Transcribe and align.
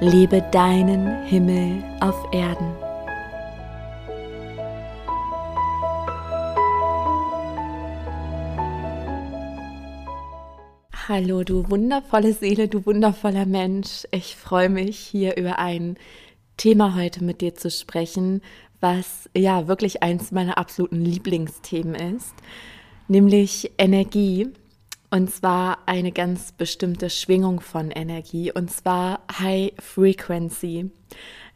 Lebe 0.00 0.42
deinen 0.52 1.24
Himmel 1.24 1.82
auf 2.00 2.14
Erden. 2.30 2.70
Hallo, 11.08 11.44
du 11.44 11.70
wundervolle 11.70 12.34
Seele, 12.34 12.68
du 12.68 12.84
wundervoller 12.84 13.46
Mensch. 13.46 14.06
Ich 14.10 14.36
freue 14.36 14.68
mich, 14.68 14.98
hier 14.98 15.38
über 15.38 15.58
ein 15.58 15.96
Thema 16.58 16.94
heute 16.94 17.24
mit 17.24 17.40
dir 17.40 17.54
zu 17.54 17.70
sprechen, 17.70 18.42
was 18.80 19.30
ja 19.34 19.66
wirklich 19.66 20.02
eins 20.02 20.30
meiner 20.30 20.58
absoluten 20.58 21.06
Lieblingsthemen 21.06 21.94
ist, 21.94 22.34
nämlich 23.08 23.72
Energie. 23.78 24.48
Und 25.10 25.30
zwar 25.30 25.78
eine 25.86 26.12
ganz 26.12 26.52
bestimmte 26.52 27.10
Schwingung 27.10 27.60
von 27.60 27.90
Energie, 27.90 28.50
und 28.52 28.70
zwar 28.70 29.20
High 29.38 29.72
Frequency. 29.78 30.90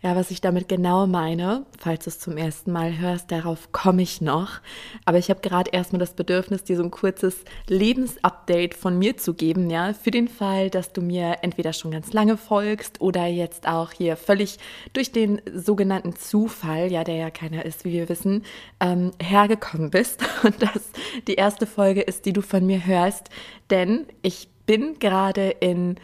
Ja, 0.02 0.16
was 0.16 0.30
ich 0.30 0.40
damit 0.40 0.66
genau 0.66 1.06
meine, 1.06 1.66
falls 1.78 2.04
du 2.04 2.08
es 2.10 2.18
zum 2.18 2.38
ersten 2.38 2.72
Mal 2.72 2.96
hörst, 2.96 3.30
darauf 3.30 3.70
komme 3.70 4.00
ich 4.00 4.22
noch. 4.22 4.60
Aber 5.04 5.18
ich 5.18 5.28
habe 5.28 5.42
gerade 5.42 5.72
erstmal 5.72 6.00
das 6.00 6.14
Bedürfnis, 6.14 6.64
dir 6.64 6.78
so 6.78 6.82
ein 6.82 6.90
kurzes 6.90 7.44
Lebensupdate 7.68 8.72
von 8.72 8.98
mir 8.98 9.18
zu 9.18 9.34
geben, 9.34 9.68
ja, 9.68 9.92
für 9.92 10.10
den 10.10 10.28
Fall, 10.28 10.70
dass 10.70 10.94
du 10.94 11.02
mir 11.02 11.40
entweder 11.42 11.74
schon 11.74 11.90
ganz 11.90 12.14
lange 12.14 12.38
folgst 12.38 13.02
oder 13.02 13.26
jetzt 13.26 13.68
auch 13.68 13.92
hier 13.92 14.16
völlig 14.16 14.58
durch 14.94 15.12
den 15.12 15.42
sogenannten 15.54 16.16
Zufall, 16.16 16.90
ja, 16.90 17.04
der 17.04 17.16
ja 17.16 17.30
keiner 17.30 17.66
ist, 17.66 17.84
wie 17.84 17.92
wir 17.92 18.08
wissen, 18.08 18.44
ähm, 18.80 19.10
hergekommen 19.22 19.90
bist. 19.90 20.22
Und 20.42 20.62
das 20.62 20.92
die 21.26 21.34
erste 21.34 21.66
Folge 21.66 22.00
ist, 22.00 22.24
die 22.24 22.32
du 22.32 22.40
von 22.40 22.64
mir 22.64 22.86
hörst. 22.86 23.28
Denn 23.68 24.06
ich 24.22 24.48
bin 24.64 24.98
gerade 24.98 25.50
in 25.60 25.96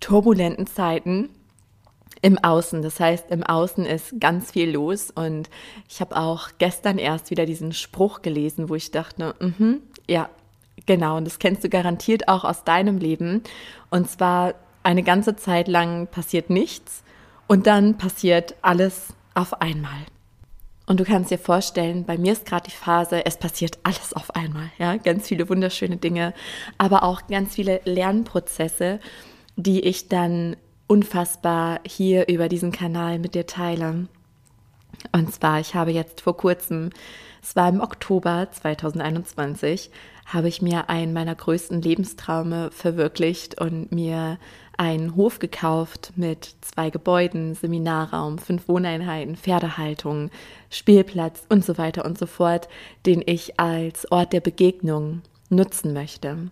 turbulenten 0.00 0.66
Zeiten 0.66 1.28
im 2.24 2.38
Außen. 2.38 2.80
Das 2.80 3.00
heißt, 3.00 3.30
im 3.30 3.42
Außen 3.42 3.84
ist 3.84 4.18
ganz 4.18 4.52
viel 4.52 4.70
los 4.70 5.10
und 5.10 5.50
ich 5.90 6.00
habe 6.00 6.16
auch 6.16 6.48
gestern 6.56 6.96
erst 6.96 7.30
wieder 7.30 7.44
diesen 7.44 7.74
Spruch 7.74 8.22
gelesen, 8.22 8.70
wo 8.70 8.74
ich 8.74 8.90
dachte, 8.90 9.34
mm 9.38 9.74
ja, 10.06 10.28
genau, 10.84 11.16
und 11.16 11.24
das 11.26 11.38
kennst 11.38 11.64
du 11.64 11.70
garantiert 11.70 12.28
auch 12.28 12.44
aus 12.44 12.64
deinem 12.64 12.98
Leben. 12.98 13.42
Und 13.90 14.10
zwar 14.10 14.54
eine 14.82 15.02
ganze 15.02 15.36
Zeit 15.36 15.66
lang 15.66 16.06
passiert 16.08 16.50
nichts 16.50 17.04
und 17.46 17.66
dann 17.66 17.96
passiert 17.96 18.54
alles 18.60 19.14
auf 19.34 19.62
einmal. 19.62 20.04
Und 20.86 21.00
du 21.00 21.04
kannst 21.04 21.30
dir 21.30 21.38
vorstellen, 21.38 22.04
bei 22.04 22.18
mir 22.18 22.32
ist 22.32 22.44
gerade 22.44 22.68
die 22.68 22.76
Phase, 22.76 23.24
es 23.24 23.38
passiert 23.38 23.78
alles 23.82 24.12
auf 24.12 24.34
einmal, 24.34 24.70
ja, 24.78 24.96
ganz 24.96 25.28
viele 25.28 25.48
wunderschöne 25.48 25.96
Dinge, 25.96 26.34
aber 26.76 27.02
auch 27.02 27.26
ganz 27.26 27.54
viele 27.54 27.80
Lernprozesse, 27.84 29.00
die 29.56 29.80
ich 29.80 30.08
dann 30.08 30.56
unfassbar 30.86 31.80
hier 31.86 32.28
über 32.28 32.48
diesen 32.48 32.72
Kanal 32.72 33.18
mit 33.18 33.34
dir 33.34 33.46
teile. 33.46 34.06
Und 35.12 35.32
zwar, 35.32 35.60
ich 35.60 35.74
habe 35.74 35.90
jetzt 35.90 36.20
vor 36.20 36.36
kurzem, 36.36 36.90
es 37.42 37.56
war 37.56 37.68
im 37.68 37.80
Oktober 37.80 38.48
2021, 38.50 39.90
habe 40.26 40.48
ich 40.48 40.62
mir 40.62 40.88
einen 40.88 41.12
meiner 41.12 41.34
größten 41.34 41.82
Lebenstraume 41.82 42.70
verwirklicht 42.70 43.60
und 43.60 43.92
mir 43.92 44.38
einen 44.76 45.14
Hof 45.14 45.38
gekauft 45.38 46.12
mit 46.16 46.56
zwei 46.62 46.90
Gebäuden, 46.90 47.54
Seminarraum, 47.54 48.38
fünf 48.38 48.66
Wohneinheiten, 48.68 49.36
Pferdehaltung, 49.36 50.30
Spielplatz 50.70 51.42
und 51.48 51.64
so 51.64 51.78
weiter 51.78 52.04
und 52.04 52.18
so 52.18 52.26
fort, 52.26 52.68
den 53.06 53.22
ich 53.24 53.60
als 53.60 54.10
Ort 54.10 54.32
der 54.32 54.40
Begegnung 54.40 55.22
nutzen 55.50 55.92
möchte 55.92 56.50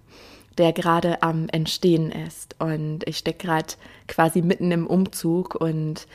der 0.58 0.72
gerade 0.72 1.22
am 1.22 1.48
Entstehen 1.48 2.10
ist. 2.10 2.56
Und 2.58 3.06
ich 3.06 3.18
stecke 3.18 3.46
gerade 3.46 3.74
quasi 4.08 4.42
mitten 4.42 4.70
im 4.70 4.86
Umzug 4.86 5.54
und 5.54 6.06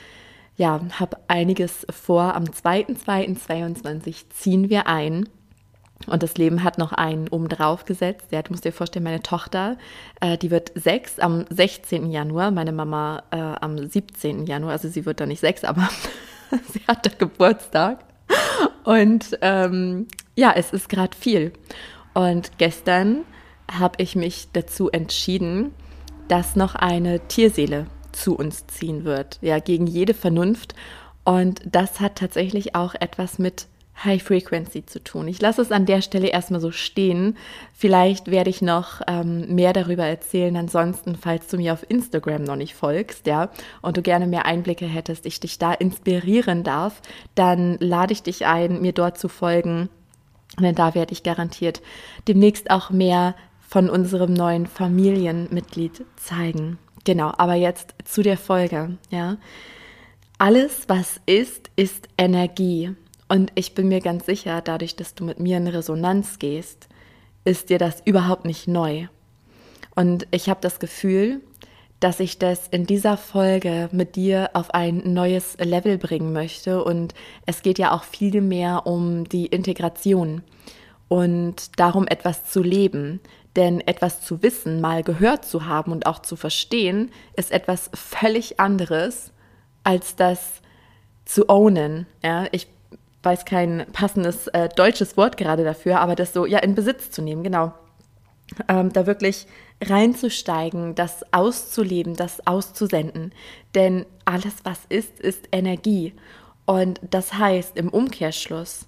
ja, 0.55 0.81
habe 0.99 1.17
einiges 1.27 1.85
vor. 1.89 2.35
Am 2.35 2.45
2.2.22 2.45 4.29
ziehen 4.29 4.69
wir 4.69 4.87
ein. 4.87 5.29
Und 6.05 6.21
das 6.21 6.37
Leben 6.37 6.63
hat 6.63 6.77
noch 6.77 6.93
einen 6.93 7.27
oben 7.29 7.49
drauf 7.49 7.85
gesetzt. 7.85 8.27
Ja, 8.31 8.41
du 8.41 8.51
musst 8.51 8.65
dir 8.65 8.71
vorstellen, 8.71 9.03
meine 9.03 9.23
Tochter, 9.23 9.77
äh, 10.21 10.37
die 10.37 10.51
wird 10.51 10.71
sechs 10.75 11.19
am 11.19 11.45
16. 11.49 12.11
Januar, 12.11 12.51
meine 12.51 12.71
Mama 12.71 13.23
äh, 13.31 13.37
am 13.37 13.77
17. 13.77 14.45
Januar. 14.45 14.73
Also 14.73 14.89
sie 14.89 15.05
wird 15.05 15.19
da 15.19 15.25
nicht 15.25 15.39
sechs, 15.39 15.63
aber 15.63 15.89
sie 16.71 16.81
hat 16.87 17.05
da 17.05 17.11
Geburtstag. 17.17 18.03
Und 18.83 19.37
ähm, 19.41 20.07
ja, 20.35 20.53
es 20.55 20.71
ist 20.71 20.87
gerade 20.87 21.17
viel. 21.17 21.51
Und 22.13 22.57
gestern 22.57 23.25
habe 23.71 24.01
ich 24.01 24.15
mich 24.15 24.47
dazu 24.53 24.89
entschieden, 24.89 25.73
dass 26.27 26.55
noch 26.55 26.75
eine 26.75 27.19
Tierseele 27.27 27.87
zu 28.11 28.35
uns 28.35 28.67
ziehen 28.67 29.03
wird, 29.05 29.39
ja, 29.41 29.59
gegen 29.59 29.87
jede 29.87 30.13
Vernunft. 30.13 30.75
Und 31.23 31.61
das 31.65 31.99
hat 31.99 32.15
tatsächlich 32.15 32.75
auch 32.75 32.95
etwas 32.95 33.37
mit 33.39 33.67
High 34.03 34.21
Frequency 34.21 34.85
zu 34.85 35.03
tun. 35.03 35.27
Ich 35.27 35.41
lasse 35.41 35.61
es 35.61 35.71
an 35.71 35.85
der 35.85 36.01
Stelle 36.01 36.27
erstmal 36.27 36.61
so 36.61 36.71
stehen. 36.71 37.35
Vielleicht 37.73 38.29
werde 38.29 38.49
ich 38.49 38.61
noch 38.61 39.01
ähm, 39.07 39.55
mehr 39.55 39.73
darüber 39.73 40.05
erzählen. 40.05 40.55
Ansonsten, 40.55 41.15
falls 41.15 41.47
du 41.47 41.57
mir 41.57 41.73
auf 41.73 41.89
Instagram 41.89 42.43
noch 42.43 42.55
nicht 42.55 42.75
folgst, 42.75 43.25
ja, 43.25 43.49
und 43.81 43.97
du 43.97 44.01
gerne 44.03 44.27
mehr 44.27 44.45
Einblicke 44.45 44.85
hättest, 44.85 45.25
ich 45.25 45.39
dich 45.39 45.57
da 45.57 45.73
inspirieren 45.73 46.63
darf, 46.63 47.01
dann 47.33 47.77
lade 47.79 48.13
ich 48.13 48.21
dich 48.21 48.45
ein, 48.45 48.81
mir 48.81 48.93
dort 48.93 49.17
zu 49.17 49.29
folgen. 49.29 49.89
Denn 50.59 50.75
da 50.75 50.95
werde 50.95 51.13
ich 51.13 51.23
garantiert 51.23 51.81
demnächst 52.27 52.69
auch 52.69 52.89
mehr 52.89 53.35
von 53.67 53.89
unserem 53.89 54.33
neuen 54.33 54.65
Familienmitglied 54.65 56.05
zeigen. 56.15 56.79
Genau, 57.03 57.33
aber 57.37 57.55
jetzt 57.55 57.95
zu 58.05 58.23
der 58.23 58.37
Folge, 58.37 58.97
ja. 59.09 59.37
Alles, 60.39 60.85
was 60.87 61.19
ist, 61.25 61.69
ist 61.75 62.07
Energie. 62.17 62.95
Und 63.27 63.51
ich 63.55 63.75
bin 63.75 63.89
mir 63.89 63.99
ganz 63.99 64.25
sicher, 64.25 64.61
dadurch, 64.61 64.95
dass 64.95 65.15
du 65.15 65.25
mit 65.25 65.39
mir 65.39 65.57
in 65.57 65.67
Resonanz 65.67 66.39
gehst, 66.39 66.87
ist 67.43 67.69
dir 67.69 67.77
das 67.77 68.01
überhaupt 68.05 68.45
nicht 68.45 68.67
neu. 68.67 69.07
Und 69.95 70.27
ich 70.31 70.49
habe 70.49 70.59
das 70.61 70.79
Gefühl, 70.79 71.41
dass 71.99 72.19
ich 72.19 72.37
das 72.37 72.67
in 72.67 72.85
dieser 72.85 73.17
Folge 73.17 73.89
mit 73.91 74.15
dir 74.15 74.51
auf 74.53 74.73
ein 74.73 75.13
neues 75.13 75.57
Level 75.57 75.97
bringen 75.97 76.31
möchte. 76.31 76.83
Und 76.83 77.15
es 77.45 77.63
geht 77.63 77.79
ja 77.79 77.91
auch 77.91 78.03
viel 78.03 78.41
mehr 78.41 78.85
um 78.85 79.27
die 79.27 79.47
Integration 79.47 80.43
und 81.07 81.79
darum, 81.79 82.07
etwas 82.07 82.45
zu 82.45 82.61
leben. 82.61 83.19
Denn 83.57 83.81
etwas 83.81 84.21
zu 84.21 84.43
wissen, 84.43 84.79
mal 84.79 85.01
gehört 85.01 85.43
zu 85.43 85.65
haben 85.65 85.91
und 85.91 86.05
auch 86.05 86.19
zu 86.19 86.35
verstehen, 86.35 87.11
ist 87.35 87.51
etwas 87.51 87.89
völlig 87.93 88.59
anderes, 88.59 89.31
als 89.83 90.15
das 90.15 90.61
zu 91.25 91.49
ownen. 91.49 92.05
Ja, 92.23 92.45
ich 92.51 92.67
weiß 93.23 93.45
kein 93.45 93.87
passendes 93.91 94.47
äh, 94.49 94.69
deutsches 94.69 95.17
Wort 95.17 95.37
gerade 95.37 95.63
dafür, 95.63 95.99
aber 95.99 96.15
das 96.15 96.33
so 96.33 96.45
ja 96.45 96.59
in 96.59 96.75
Besitz 96.75 97.09
zu 97.09 97.23
nehmen, 97.23 97.43
genau. 97.43 97.73
Ähm, 98.69 98.93
da 98.93 99.07
wirklich 99.07 99.47
reinzusteigen, 99.83 100.93
das 100.93 101.25
auszuleben, 101.33 102.15
das 102.15 102.45
auszusenden. 102.45 103.33
Denn 103.73 104.05
alles, 104.23 104.53
was 104.63 104.81
ist, 104.87 105.19
ist 105.19 105.49
Energie. 105.51 106.13
Und 106.65 107.01
das 107.09 107.33
heißt 107.33 107.75
im 107.75 107.89
Umkehrschluss, 107.89 108.85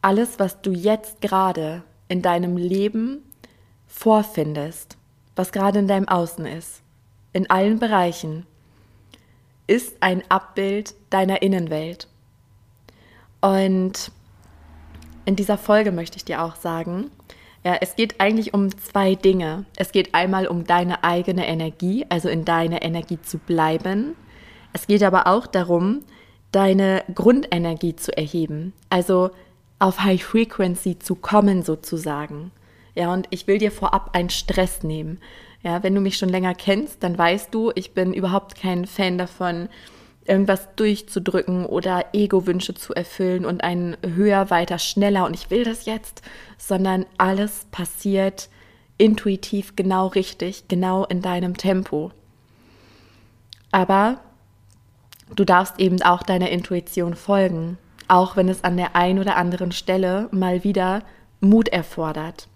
alles, 0.00 0.38
was 0.38 0.62
du 0.62 0.70
jetzt 0.70 1.20
gerade 1.20 1.82
in 2.08 2.22
deinem 2.22 2.56
Leben 2.56 3.22
vorfindest, 3.92 4.96
was 5.36 5.52
gerade 5.52 5.78
in 5.78 5.86
deinem 5.86 6.08
Außen 6.08 6.46
ist, 6.46 6.82
in 7.32 7.48
allen 7.50 7.78
Bereichen, 7.78 8.46
ist 9.66 9.96
ein 10.00 10.24
Abbild 10.28 10.94
deiner 11.10 11.42
Innenwelt. 11.42 12.08
Und 13.40 14.10
in 15.24 15.36
dieser 15.36 15.58
Folge 15.58 15.92
möchte 15.92 16.16
ich 16.16 16.24
dir 16.24 16.42
auch 16.42 16.56
sagen, 16.56 17.10
ja, 17.64 17.76
es 17.80 17.94
geht 17.94 18.20
eigentlich 18.20 18.54
um 18.54 18.76
zwei 18.76 19.14
Dinge. 19.14 19.66
Es 19.76 19.92
geht 19.92 20.14
einmal 20.14 20.48
um 20.48 20.64
deine 20.64 21.04
eigene 21.04 21.46
Energie, 21.46 22.04
also 22.08 22.28
in 22.28 22.44
deiner 22.44 22.82
Energie 22.82 23.20
zu 23.20 23.38
bleiben. 23.38 24.16
Es 24.72 24.88
geht 24.88 25.02
aber 25.02 25.28
auch 25.28 25.46
darum, 25.46 26.00
deine 26.50 27.04
Grundenergie 27.14 27.94
zu 27.94 28.16
erheben, 28.16 28.72
also 28.90 29.30
auf 29.78 30.00
High 30.00 30.22
Frequency 30.22 30.98
zu 30.98 31.14
kommen 31.14 31.62
sozusagen. 31.62 32.50
Ja, 32.94 33.12
und 33.12 33.26
ich 33.30 33.46
will 33.46 33.58
dir 33.58 33.72
vorab 33.72 34.10
einen 34.14 34.30
Stress 34.30 34.82
nehmen. 34.82 35.20
Ja, 35.62 35.82
wenn 35.82 35.94
du 35.94 36.00
mich 36.00 36.18
schon 36.18 36.28
länger 36.28 36.54
kennst, 36.54 37.02
dann 37.02 37.16
weißt 37.16 37.54
du, 37.54 37.72
ich 37.74 37.94
bin 37.94 38.12
überhaupt 38.12 38.56
kein 38.56 38.86
Fan 38.86 39.16
davon, 39.16 39.68
irgendwas 40.24 40.68
durchzudrücken 40.76 41.66
oder 41.66 42.06
Ego-Wünsche 42.12 42.74
zu 42.74 42.94
erfüllen 42.94 43.44
und 43.44 43.64
einen 43.64 43.96
höher, 44.02 44.50
weiter, 44.50 44.78
schneller 44.78 45.26
und 45.26 45.34
ich 45.34 45.50
will 45.50 45.64
das 45.64 45.84
jetzt, 45.86 46.22
sondern 46.58 47.06
alles 47.18 47.66
passiert 47.70 48.48
intuitiv 48.98 49.74
genau 49.74 50.08
richtig, 50.08 50.68
genau 50.68 51.04
in 51.04 51.22
deinem 51.22 51.56
Tempo. 51.56 52.12
Aber 53.72 54.20
du 55.34 55.44
darfst 55.44 55.80
eben 55.80 56.02
auch 56.02 56.22
deiner 56.22 56.50
Intuition 56.50 57.14
folgen, 57.14 57.78
auch 58.06 58.36
wenn 58.36 58.48
es 58.48 58.62
an 58.62 58.76
der 58.76 58.94
einen 58.94 59.18
oder 59.18 59.36
anderen 59.36 59.72
Stelle 59.72 60.28
mal 60.30 60.62
wieder 60.62 61.02
Mut 61.40 61.68
erfordert. 61.68 62.48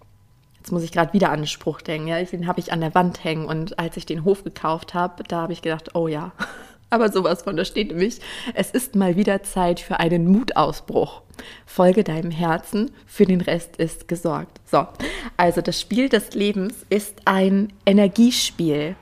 Jetzt 0.67 0.73
muss 0.73 0.83
ich 0.83 0.91
gerade 0.91 1.13
wieder 1.13 1.31
an 1.31 1.39
den 1.39 1.47
Spruch 1.47 1.79
denken, 1.79 2.09
ja, 2.09 2.21
den 2.21 2.45
habe 2.45 2.59
ich 2.59 2.73
an 2.73 2.81
der 2.81 2.93
Wand 2.93 3.23
hängen 3.23 3.45
und 3.45 3.79
als 3.79 3.95
ich 3.95 4.05
den 4.05 4.25
Hof 4.25 4.43
gekauft 4.43 4.93
habe, 4.93 5.23
da 5.23 5.43
habe 5.43 5.53
ich 5.53 5.61
gedacht, 5.61 5.95
oh 5.95 6.09
ja, 6.09 6.33
aber 6.89 7.09
sowas 7.09 7.43
von, 7.43 7.55
da 7.55 7.63
steht 7.63 7.87
nämlich, 7.87 8.19
es 8.53 8.71
ist 8.71 8.93
mal 8.93 9.15
wieder 9.15 9.43
Zeit 9.43 9.79
für 9.79 10.01
einen 10.01 10.29
Mutausbruch. 10.29 11.21
Folge 11.65 12.03
deinem 12.03 12.31
Herzen, 12.31 12.91
für 13.05 13.25
den 13.25 13.39
Rest 13.39 13.77
ist 13.77 14.09
gesorgt. 14.09 14.59
So, 14.65 14.85
also 15.37 15.61
das 15.61 15.79
Spiel 15.79 16.09
des 16.09 16.33
Lebens 16.33 16.73
ist 16.89 17.21
ein 17.23 17.71
Energiespiel. 17.85 18.97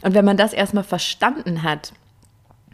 Und 0.00 0.14
wenn 0.14 0.24
man 0.24 0.38
das 0.38 0.54
erstmal 0.54 0.82
verstanden 0.82 1.62
hat, 1.62 1.92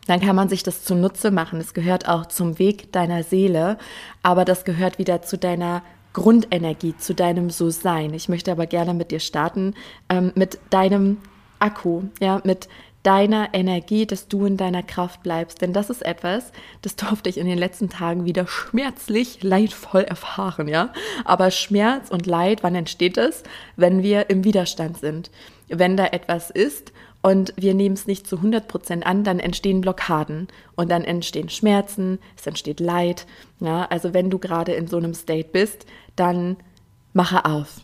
dann 0.06 0.20
kann 0.20 0.37
man 0.37 0.49
sich 0.49 0.62
das 0.62 0.85
zunutze 0.85 1.32
machen. 1.32 1.58
Es 1.58 1.75
gehört 1.75 2.08
auch 2.08 2.26
zum 2.26 2.61
Weg 2.61 2.93
deiner 2.93 3.25
Seele, 3.25 3.79
aber 4.23 4.44
das 4.44 4.64
gehört 4.64 5.00
wieder 5.00 5.23
zu 5.23 5.37
deiner 5.37 5.82
Grundenergie, 6.12 6.96
zu 6.96 7.14
deinem 7.14 7.50
So-Sein. 7.50 8.14
Ich 8.14 8.28
möchte 8.28 8.52
aber 8.52 8.66
gerne 8.66 8.94
mit 8.94 9.10
dir 9.10 9.20
starten, 9.20 9.75
ähm, 10.08 10.32
mit 10.34 10.58
deinem 10.70 11.19
Akku, 11.58 12.02
ja, 12.20 12.40
mit 12.44 12.69
deiner 13.02 13.49
Energie, 13.55 14.06
dass 14.06 14.28
du 14.28 14.44
in 14.44 14.56
deiner 14.56 14.82
Kraft 14.82 15.22
bleibst. 15.22 15.62
Denn 15.62 15.72
das 15.72 15.88
ist 15.88 16.05
etwas, 16.05 16.52
das 16.82 16.96
durfte 16.96 17.31
ich 17.31 17.38
in 17.38 17.46
den 17.46 17.58
letzten 17.58 17.88
Tagen 17.88 18.25
wieder 18.25 18.46
schmerzlich 18.46 19.43
leidvoll 19.43 20.02
erfahren, 20.02 20.69
ja. 20.69 20.93
Aber 21.25 21.50
Schmerz 21.50 22.11
und 22.11 22.26
Leid, 22.26 22.62
wann 22.62 22.75
entsteht 22.75 23.16
es? 23.16 23.44
Wenn 23.76 24.02
wir 24.02 24.31
im 24.31 24.44
Widerstand 24.44 24.99
sind. 24.99 25.31
Wenn 25.69 25.96
da 25.96 26.06
etwas 26.06 26.50
ist 26.50 26.93
und 27.28 27.52
wir 27.56 27.75
nehmen 27.75 27.94
es 27.94 28.06
nicht 28.06 28.26
zu 28.26 28.36
100 28.36 28.69
Prozent 28.69 29.04
an, 29.04 29.22
dann 29.22 29.38
entstehen 29.38 29.82
Blockaden 29.82 30.48
und 30.76 30.90
dann 30.90 31.04
entstehen 31.04 31.50
Schmerzen, 31.50 32.19
es 32.38 32.46
entsteht 32.46 32.80
Leid. 32.80 33.26
Ja? 33.60 33.84
Also 33.90 34.14
wenn 34.14 34.30
du 34.30 34.38
gerade 34.38 34.72
in 34.72 34.86
so 34.86 34.96
einem 34.96 35.12
State 35.12 35.50
bist, 35.52 35.84
dann 36.16 36.56
mache 37.12 37.44
auf, 37.44 37.82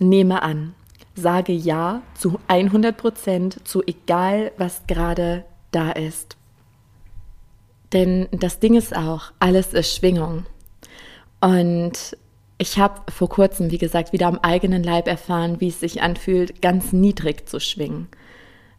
nehme 0.00 0.40
an, 0.42 0.72
sage 1.14 1.52
Ja 1.52 2.00
zu 2.14 2.40
100 2.48 2.96
Prozent, 2.96 3.68
zu 3.68 3.82
egal, 3.86 4.50
was 4.56 4.86
gerade 4.86 5.44
da 5.72 5.90
ist. 5.90 6.38
Denn 7.92 8.28
das 8.30 8.60
Ding 8.60 8.76
ist 8.76 8.96
auch, 8.96 9.30
alles 9.40 9.74
ist 9.74 9.94
Schwingung. 9.94 10.46
Und 11.42 12.16
ich 12.56 12.78
habe 12.78 13.12
vor 13.12 13.28
kurzem, 13.28 13.70
wie 13.70 13.76
gesagt, 13.76 14.14
wieder 14.14 14.28
am 14.28 14.38
eigenen 14.38 14.82
Leib 14.82 15.06
erfahren, 15.06 15.60
wie 15.60 15.68
es 15.68 15.80
sich 15.80 16.00
anfühlt, 16.00 16.62
ganz 16.62 16.94
niedrig 16.94 17.46
zu 17.46 17.60
schwingen 17.60 18.08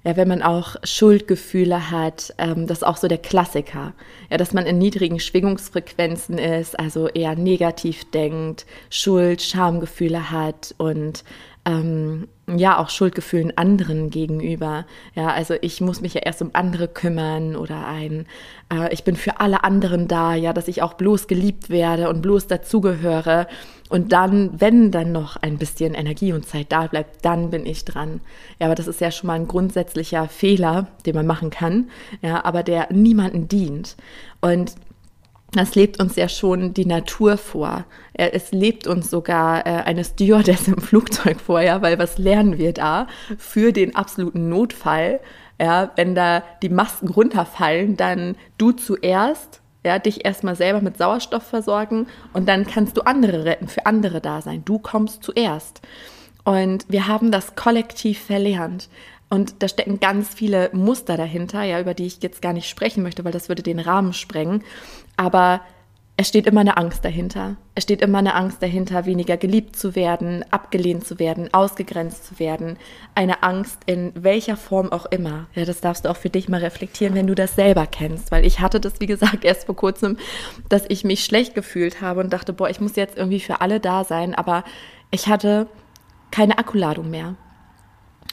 ja, 0.04 0.16
wenn 0.16 0.28
man 0.28 0.42
auch 0.42 0.76
Schuldgefühle 0.84 1.92
hat, 1.92 2.34
ähm, 2.38 2.68
das 2.68 2.80
ist 2.80 2.84
auch 2.84 2.98
so 2.98 3.08
der 3.08 3.18
Klassiker, 3.18 3.94
ja, 4.30 4.38
dass 4.38 4.54
man 4.54 4.66
in 4.66 4.78
niedrigen 4.78 5.20
Schwingungsfrequenzen 5.20 6.38
ist, 6.38 6.80
also 6.80 7.08
eher 7.08 7.36
negativ 7.36 8.10
denkt, 8.12 8.66
Schuld, 8.90 9.42
Schamgefühle 9.42 10.32
hat 10.32 10.74
und 10.78 11.24
ähm, 11.68 12.30
ja 12.48 12.78
auch 12.78 12.90
Schuldgefühlen 12.90 13.58
anderen 13.58 14.10
gegenüber. 14.10 14.86
Ja, 15.16 15.28
also 15.28 15.56
ich 15.60 15.82
muss 15.82 16.00
mich 16.00 16.14
ja 16.14 16.22
erst 16.22 16.42
um 16.42 16.52
andere 16.54 16.88
kümmern 16.88 17.58
oder 17.58 17.86
ein, 17.86 18.26
äh, 18.74 18.94
ich 18.94 19.04
bin 19.04 19.18
für 19.18 19.42
alle 19.42 19.66
anderen 19.66 20.08
da, 20.08 20.34
ja, 20.34 20.54
dass 20.54 20.70
ich 20.70 20.82
auch 20.82 20.94
bloß 20.94 21.28
geliebt 21.28 21.70
werde 21.70 22.08
und 22.08 22.22
bloß 22.22 22.48
dazugehöre. 22.48 23.48
Und 23.90 24.14
dann, 24.14 24.60
wenn 24.60 24.92
dann 24.92 25.12
noch 25.12 25.36
ein 25.38 25.58
bisschen 25.58 25.94
Energie 25.94 26.32
und 26.32 26.46
Zeit 26.46 26.72
da 26.72 26.88
bleibt, 26.88 27.26
dann 27.26 27.50
bin 27.50 27.66
ich 27.66 27.84
dran. 27.84 28.22
Ja, 28.60 28.68
aber 28.68 28.76
das 28.76 28.88
ist 28.88 29.02
ja 29.02 29.12
schon 29.12 29.28
mal 29.28 29.34
ein 29.34 29.48
grundsätzlicher 29.48 30.30
Fehler, 30.30 30.88
den 31.06 31.16
man 31.16 31.28
machen 31.28 31.50
kann, 31.50 31.90
ja, 32.22 32.44
aber 32.46 32.64
der 32.64 32.88
niemanden 32.94 33.50
dient. 33.50 33.98
Und 34.40 34.76
das 35.52 35.76
lebt 35.76 36.00
uns 36.00 36.16
ja 36.16 36.28
schon 36.28 36.74
die 36.74 36.86
Natur 36.86 37.38
vor. 37.38 37.86
Es 38.14 38.52
lebt 38.52 38.86
uns 38.86 39.10
sogar 39.10 39.66
äh, 39.66 39.84
eine 39.84 40.04
Stewardess 40.04 40.68
im 40.68 40.80
Flugzeug 40.80 41.40
vor, 41.40 41.62
ja, 41.62 41.82
weil 41.82 41.98
was 42.00 42.18
lernen 42.18 42.58
wir 42.58 42.74
da 42.74 43.08
für 43.38 43.72
den 43.72 43.96
absoluten 43.96 44.50
Notfall? 44.50 45.20
Ja, 45.60 45.92
wenn 45.96 46.14
da 46.14 46.44
die 46.62 46.70
Masken 46.70 47.08
runterfallen, 47.08 47.98
dann 47.98 48.36
du 48.58 48.72
zuerst, 48.72 49.62
ja, 49.84 49.98
dich 50.00 50.26
erstmal 50.26 50.56
selber 50.56 50.82
mit 50.82 50.98
Sauerstoff 50.98 51.44
versorgen 51.44 52.08
und 52.34 52.48
dann 52.48 52.68
kannst 52.68 52.98
du 52.98 53.02
andere 53.02 53.46
retten, 53.46 53.68
für 53.68 53.86
andere 53.86 54.22
da 54.22 54.42
sein. 54.42 54.64
Du 54.66 54.80
kommst 54.80 55.24
zuerst. 55.24 55.82
Und 56.44 56.86
wir 56.90 57.08
haben 57.08 57.32
das 57.32 57.56
kollektiv 57.56 58.20
verlernt. 58.20 58.90
Und 59.30 59.62
da 59.62 59.68
stecken 59.68 60.00
ganz 60.00 60.34
viele 60.34 60.70
Muster 60.72 61.18
dahinter, 61.18 61.64
ja, 61.64 61.82
über 61.82 61.94
die 61.94 62.06
ich 62.06 62.22
jetzt 62.22 62.42
gar 62.42 62.54
nicht 62.54 62.70
sprechen 62.70 63.04
möchte, 63.04 63.26
weil 63.26 63.34
das 63.34 63.50
würde 63.50 63.64
den 63.64 63.80
Rahmen 63.80 64.14
sprengen. 64.14 64.64
Aber 65.18 65.62
es 66.20 66.28
steht 66.28 66.48
immer 66.48 66.62
eine 66.62 66.78
Angst 66.78 67.06
dahinter. 67.06 67.58
Es 67.76 67.84
steht 67.84 68.02
immer 68.02 68.18
eine 68.18 68.34
Angst 68.34 68.64
dahinter, 68.64 69.06
weniger 69.06 69.38
geliebt 69.38 69.76
zu 69.76 69.96
werden, 69.96 70.44
abgelehnt 70.50 71.06
zu 71.06 71.20
werden, 71.20 71.54
ausgegrenzt 71.54 72.26
zu 72.26 72.40
werden. 72.40 72.78
Eine 73.14 73.44
Angst 73.44 73.78
in 73.86 74.12
welcher 74.16 74.58
Form 74.58 74.92
auch 74.92 75.06
immer. 75.06 75.46
Ja, 75.54 75.64
das 75.64 75.80
darfst 75.80 76.06
du 76.06 76.10
auch 76.10 76.18
für 76.18 76.32
dich 76.32 76.50
mal 76.50 76.62
reflektieren, 76.62 77.14
wenn 77.14 77.28
du 77.28 77.36
das 77.36 77.56
selber 77.56 77.86
kennst. 77.86 78.32
Weil 78.32 78.48
ich 78.48 78.60
hatte 78.62 78.80
das, 78.80 79.00
wie 79.00 79.06
gesagt, 79.06 79.44
erst 79.46 79.66
vor 79.68 79.76
kurzem, 79.76 80.18
dass 80.70 80.86
ich 80.90 81.04
mich 81.04 81.24
schlecht 81.24 81.54
gefühlt 81.54 82.02
habe 82.02 82.22
und 82.22 82.34
dachte, 82.34 82.52
boah, 82.52 82.68
ich 82.68 82.82
muss 82.82 82.96
jetzt 82.96 83.16
irgendwie 83.16 83.40
für 83.40 83.62
alle 83.62 83.80
da 83.80 84.04
sein. 84.04 84.34
Aber 84.34 84.64
ich 85.12 85.28
hatte 85.28 85.68
keine 86.32 86.58
Akkuladung 86.58 87.12
mehr. 87.12 87.36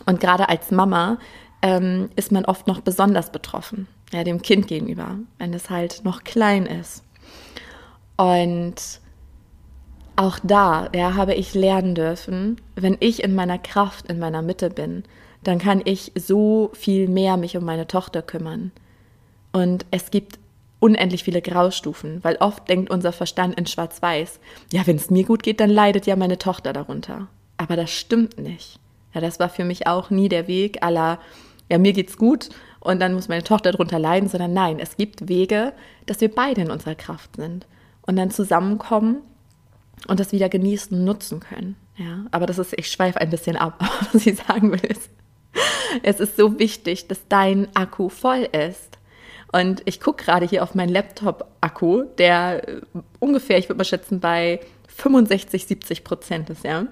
Und 0.07 0.21
gerade 0.21 0.49
als 0.49 0.71
Mama 0.71 1.19
ähm, 1.61 2.09
ist 2.17 2.33
man 2.33 2.47
oft 2.47 2.67
noch 2.67 2.81
besonders 2.81 3.31
betroffen, 3.31 3.89
ja, 4.15 4.23
dem 4.23 4.43
Kind 4.43 4.69
gegenüber, 4.69 5.19
wenn 5.39 5.53
es 5.53 5.71
halt 5.71 6.05
noch 6.05 6.23
klein 6.23 6.67
ist. 6.67 7.03
Und 8.17 9.01
auch 10.15 10.39
da 10.45 10.89
ja, 10.95 11.15
habe 11.17 11.35
ich 11.35 11.53
lernen 11.55 11.97
dürfen, 11.97 12.61
wenn 12.77 12.97
ich 13.01 13.25
in 13.25 13.35
meiner 13.35 13.59
Kraft, 13.59 14.07
in 14.07 14.21
meiner 14.21 14.41
Mitte 14.41 14.71
bin, 14.71 15.03
dann 15.43 15.59
kann 15.59 15.83
ich 15.85 16.13
so 16.15 16.71
viel 16.75 17.09
mehr 17.09 17.37
mich 17.37 17.57
um 17.57 17.65
meine 17.65 17.89
Tochter 17.89 18.23
kümmern. 18.23 18.71
Und 19.53 19.85
es 19.91 20.13
gibt 20.13 20.39
unendlich 20.79 21.25
viele 21.25 21.43
Graustufen, 21.43 22.23
weil 22.23 22.37
oft 22.37 22.69
denkt 22.69 22.91
unser 22.91 23.13
Verstand 23.13 23.59
in 23.59 23.67
Schwarz-Weiß, 23.67 24.39
ja, 24.73 24.87
wenn 24.87 24.97
es 24.97 25.11
mir 25.11 25.25
gut 25.25 25.43
geht, 25.43 25.59
dann 25.59 25.71
leidet 25.71 26.07
ja 26.07 26.15
meine 26.15 26.39
Tochter 26.39 26.73
darunter. 26.73 27.27
Aber 27.57 27.75
das 27.75 27.91
stimmt 27.91 28.39
nicht. 28.39 28.79
Ja, 29.13 29.21
das 29.21 29.41
war 29.41 29.49
für 29.49 29.65
mich 29.65 29.89
auch 29.89 30.11
nie 30.11 30.29
der 30.29 30.47
Weg 30.47 30.85
aller, 30.85 31.19
ja, 31.69 31.79
mir 31.79 31.93
geht's 31.93 32.17
gut 32.17 32.51
und 32.85 33.01
dann 33.01 33.15
muss 33.15 33.29
meine 33.29 33.43
Tochter 33.43 33.73
darunter 33.73 33.99
leiden, 33.99 34.29
sondern 34.29 34.53
nein, 34.53 34.79
es 34.79 34.97
gibt 34.97 35.29
Wege, 35.29 35.73
dass 36.07 36.21
wir 36.21 36.33
beide 36.33 36.61
in 36.61 36.71
unserer 36.71 36.95
Kraft 36.95 37.37
sind 37.37 37.67
und 38.03 38.17
dann 38.17 38.31
zusammenkommen 38.31 39.23
und 40.07 40.21
das 40.21 40.33
wieder 40.33 40.49
genießen 40.49 40.97
und 40.97 41.05
nutzen 41.05 41.41
können. 41.41 41.77
Ja, 41.97 42.27
aber 42.31 42.47
das 42.47 42.59
ist, 42.59 42.75
ich 42.77 42.91
schweife 42.91 43.21
ein 43.21 43.31
bisschen 43.31 43.57
ab, 43.57 43.83
was 44.13 44.27
ich 44.27 44.37
sagen 44.37 44.71
will. 44.73 44.85
Ist, 44.85 45.11
es 46.03 46.21
ist 46.21 46.37
so 46.37 46.59
wichtig, 46.59 47.09
dass 47.09 47.27
dein 47.29 47.75
Akku 47.75 48.11
voll 48.11 48.49
ist. 48.53 48.99
Und 49.51 49.83
ich 49.85 50.01
gucke 50.01 50.25
gerade 50.25 50.47
hier 50.47 50.63
auf 50.63 50.75
meinen 50.75 50.91
Laptop-Akku, 50.91 52.05
der 52.19 52.69
äh, 52.69 52.81
ungefähr, 53.21 53.57
ich 53.57 53.69
würde 53.69 53.79
mal 53.79 53.85
schätzen, 53.85 54.21
bei 54.21 54.61
65, 54.89 55.67
70 55.67 56.05
Prozent 56.05 56.51
ist, 56.51 56.65
ja 56.65 56.87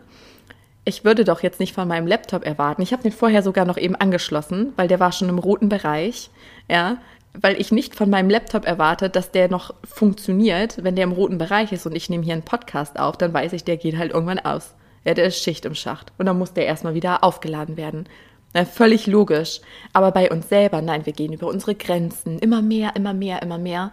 ich 0.85 1.05
würde 1.05 1.25
doch 1.25 1.43
jetzt 1.43 1.61
nicht 1.61 1.75
von 1.75 1.87
meinem 1.87 2.07
Laptop 2.07 2.45
erwarten. 2.45 2.83
Ich 2.83 2.93
habe 2.93 3.03
den 3.03 3.13
vorher 3.13 3.43
sogar 3.43 3.65
noch 3.65 3.77
eben 3.77 3.95
angeschlossen, 3.95 4.73
weil 4.77 4.89
der 4.89 5.01
war 5.01 5.13
schon 5.13 5.29
im 5.29 5.39
roten 5.39 5.69
Bereich, 5.69 6.31
ja, 6.69 6.99
weil 7.41 7.61
ich 7.61 7.73
nicht 7.73 7.95
von 7.95 8.11
meinem 8.11 8.29
Laptop 8.29 8.67
erwarte, 8.67 9.09
dass 9.09 9.31
der 9.31 9.49
noch 9.49 9.75
funktioniert, 9.85 10.83
wenn 10.83 10.97
der 10.97 11.05
im 11.05 11.13
roten 11.13 11.39
Bereich 11.39 11.73
ist 11.73 11.87
und 11.87 11.95
ich 11.95 12.11
nehme 12.11 12.25
hier 12.25 12.35
einen 12.35 12.43
Podcast 12.43 12.99
auf, 12.99 13.17
dann 13.17 13.33
weiß 13.33 13.53
ich, 13.55 13.65
der 13.65 13.77
geht 13.77 13.97
halt 13.97 14.13
irgendwann 14.13 14.41
aus. 14.41 14.75
Ja, 15.05 15.15
der 15.15 15.27
ist 15.27 15.43
Schicht 15.43 15.65
im 15.65 15.75
Schacht 15.75 16.13
und 16.19 16.27
dann 16.27 16.39
muss 16.39 16.53
der 16.53 16.67
erstmal 16.67 16.95
wieder 16.95 17.25
aufgeladen 17.25 17.77
werden. 17.77 18.07
Ja, 18.55 18.65
völlig 18.67 19.07
logisch. 19.07 19.61
Aber 19.93 20.11
bei 20.11 20.31
uns 20.31 20.49
selber, 20.49 20.83
nein, 20.83 21.07
wir 21.07 21.13
gehen 21.15 21.33
über 21.33 21.47
unsere 21.47 21.75
Grenzen. 21.75 22.39
Immer 22.39 22.61
mehr, 22.61 22.95
immer 22.97 23.15
mehr, 23.15 23.43
immer 23.43 23.59
mehr. 23.59 23.93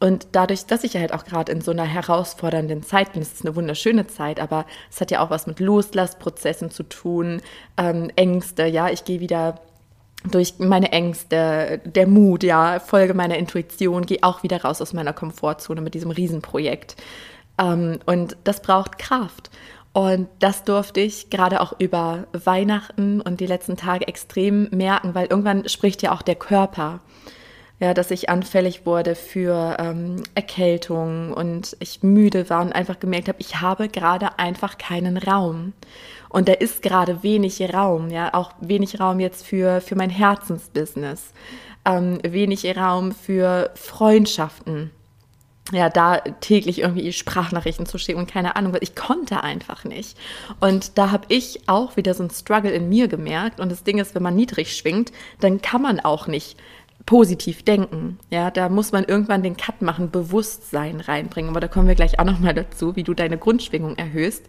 Und 0.00 0.28
dadurch, 0.32 0.64
dass 0.64 0.82
ich 0.82 0.96
halt 0.96 1.12
auch 1.12 1.24
gerade 1.24 1.52
in 1.52 1.60
so 1.60 1.70
einer 1.70 1.84
herausfordernden 1.84 2.82
Zeit 2.82 3.12
bin, 3.12 3.20
es 3.20 3.34
ist 3.34 3.44
eine 3.44 3.54
wunderschöne 3.54 4.06
Zeit, 4.06 4.40
aber 4.40 4.64
es 4.90 5.00
hat 5.00 5.10
ja 5.10 5.22
auch 5.22 5.28
was 5.28 5.46
mit 5.46 5.60
Loslassprozessen 5.60 6.70
zu 6.70 6.84
tun, 6.84 7.42
ähm, 7.76 8.10
Ängste, 8.16 8.64
ja, 8.64 8.88
ich 8.88 9.04
gehe 9.04 9.20
wieder 9.20 9.60
durch 10.30 10.54
meine 10.58 10.92
Ängste, 10.92 11.80
der 11.84 12.06
Mut, 12.06 12.42
ja, 12.42 12.80
folge 12.80 13.12
meiner 13.12 13.36
Intuition, 13.36 14.06
gehe 14.06 14.22
auch 14.22 14.42
wieder 14.42 14.62
raus 14.62 14.80
aus 14.80 14.94
meiner 14.94 15.12
Komfortzone 15.12 15.82
mit 15.82 15.94
diesem 15.94 16.10
Riesenprojekt. 16.10 16.96
Ähm, 17.58 17.98
und 18.06 18.38
das 18.44 18.62
braucht 18.62 18.98
Kraft. 18.98 19.50
Und 19.92 20.28
das 20.38 20.64
durfte 20.64 21.00
ich 21.00 21.30
gerade 21.30 21.60
auch 21.60 21.74
über 21.78 22.26
Weihnachten 22.32 23.20
und 23.20 23.40
die 23.40 23.46
letzten 23.46 23.76
Tage 23.76 24.06
extrem 24.08 24.68
merken, 24.70 25.14
weil 25.14 25.26
irgendwann 25.26 25.68
spricht 25.68 26.02
ja 26.02 26.12
auch 26.12 26.22
der 26.22 26.36
Körper 26.36 27.00
ja, 27.80 27.94
dass 27.94 28.10
ich 28.10 28.28
anfällig 28.28 28.84
wurde 28.84 29.14
für 29.14 29.76
ähm, 29.78 30.22
Erkältung 30.34 31.32
und 31.32 31.76
ich 31.80 32.02
müde 32.02 32.50
war 32.50 32.60
und 32.60 32.74
einfach 32.74 33.00
gemerkt 33.00 33.28
habe, 33.28 33.40
ich 33.40 33.62
habe 33.62 33.88
gerade 33.88 34.38
einfach 34.38 34.76
keinen 34.76 35.16
Raum. 35.16 35.72
Und 36.28 36.48
da 36.48 36.52
ist 36.52 36.82
gerade 36.82 37.22
wenig 37.22 37.60
Raum, 37.72 38.10
ja, 38.10 38.34
auch 38.34 38.52
wenig 38.60 39.00
Raum 39.00 39.18
jetzt 39.18 39.46
für, 39.46 39.80
für 39.80 39.96
mein 39.96 40.10
Herzensbusiness, 40.10 41.32
ähm, 41.86 42.20
wenig 42.22 42.76
Raum 42.76 43.12
für 43.12 43.70
Freundschaften. 43.74 44.90
Ja, 45.72 45.88
da 45.88 46.18
täglich 46.18 46.80
irgendwie 46.80 47.12
Sprachnachrichten 47.12 47.86
zu 47.86 47.96
schicken 47.96 48.18
und 48.18 48.30
keine 48.30 48.56
Ahnung, 48.56 48.72
weil 48.72 48.82
ich 48.82 48.96
konnte 48.96 49.44
einfach 49.44 49.84
nicht. 49.84 50.18
Und 50.58 50.98
da 50.98 51.12
habe 51.12 51.26
ich 51.28 51.68
auch 51.68 51.96
wieder 51.96 52.12
so 52.12 52.24
ein 52.24 52.30
Struggle 52.30 52.72
in 52.72 52.88
mir 52.88 53.06
gemerkt. 53.06 53.60
Und 53.60 53.70
das 53.70 53.84
Ding 53.84 53.98
ist, 53.98 54.16
wenn 54.16 54.22
man 54.22 54.34
niedrig 54.34 54.76
schwingt, 54.76 55.12
dann 55.38 55.62
kann 55.62 55.80
man 55.80 56.00
auch 56.00 56.26
nicht 56.26 56.56
positiv 57.10 57.64
denken. 57.64 58.20
Ja, 58.30 58.52
da 58.52 58.68
muss 58.68 58.92
man 58.92 59.02
irgendwann 59.02 59.42
den 59.42 59.56
Cut 59.56 59.82
machen, 59.82 60.12
Bewusstsein 60.12 61.00
reinbringen. 61.00 61.50
Aber 61.50 61.58
da 61.58 61.66
kommen 61.66 61.88
wir 61.88 61.96
gleich 61.96 62.20
auch 62.20 62.24
nochmal 62.24 62.54
dazu, 62.54 62.94
wie 62.94 63.02
du 63.02 63.14
deine 63.14 63.36
Grundschwingung 63.36 63.96
erhöhst. 63.96 64.44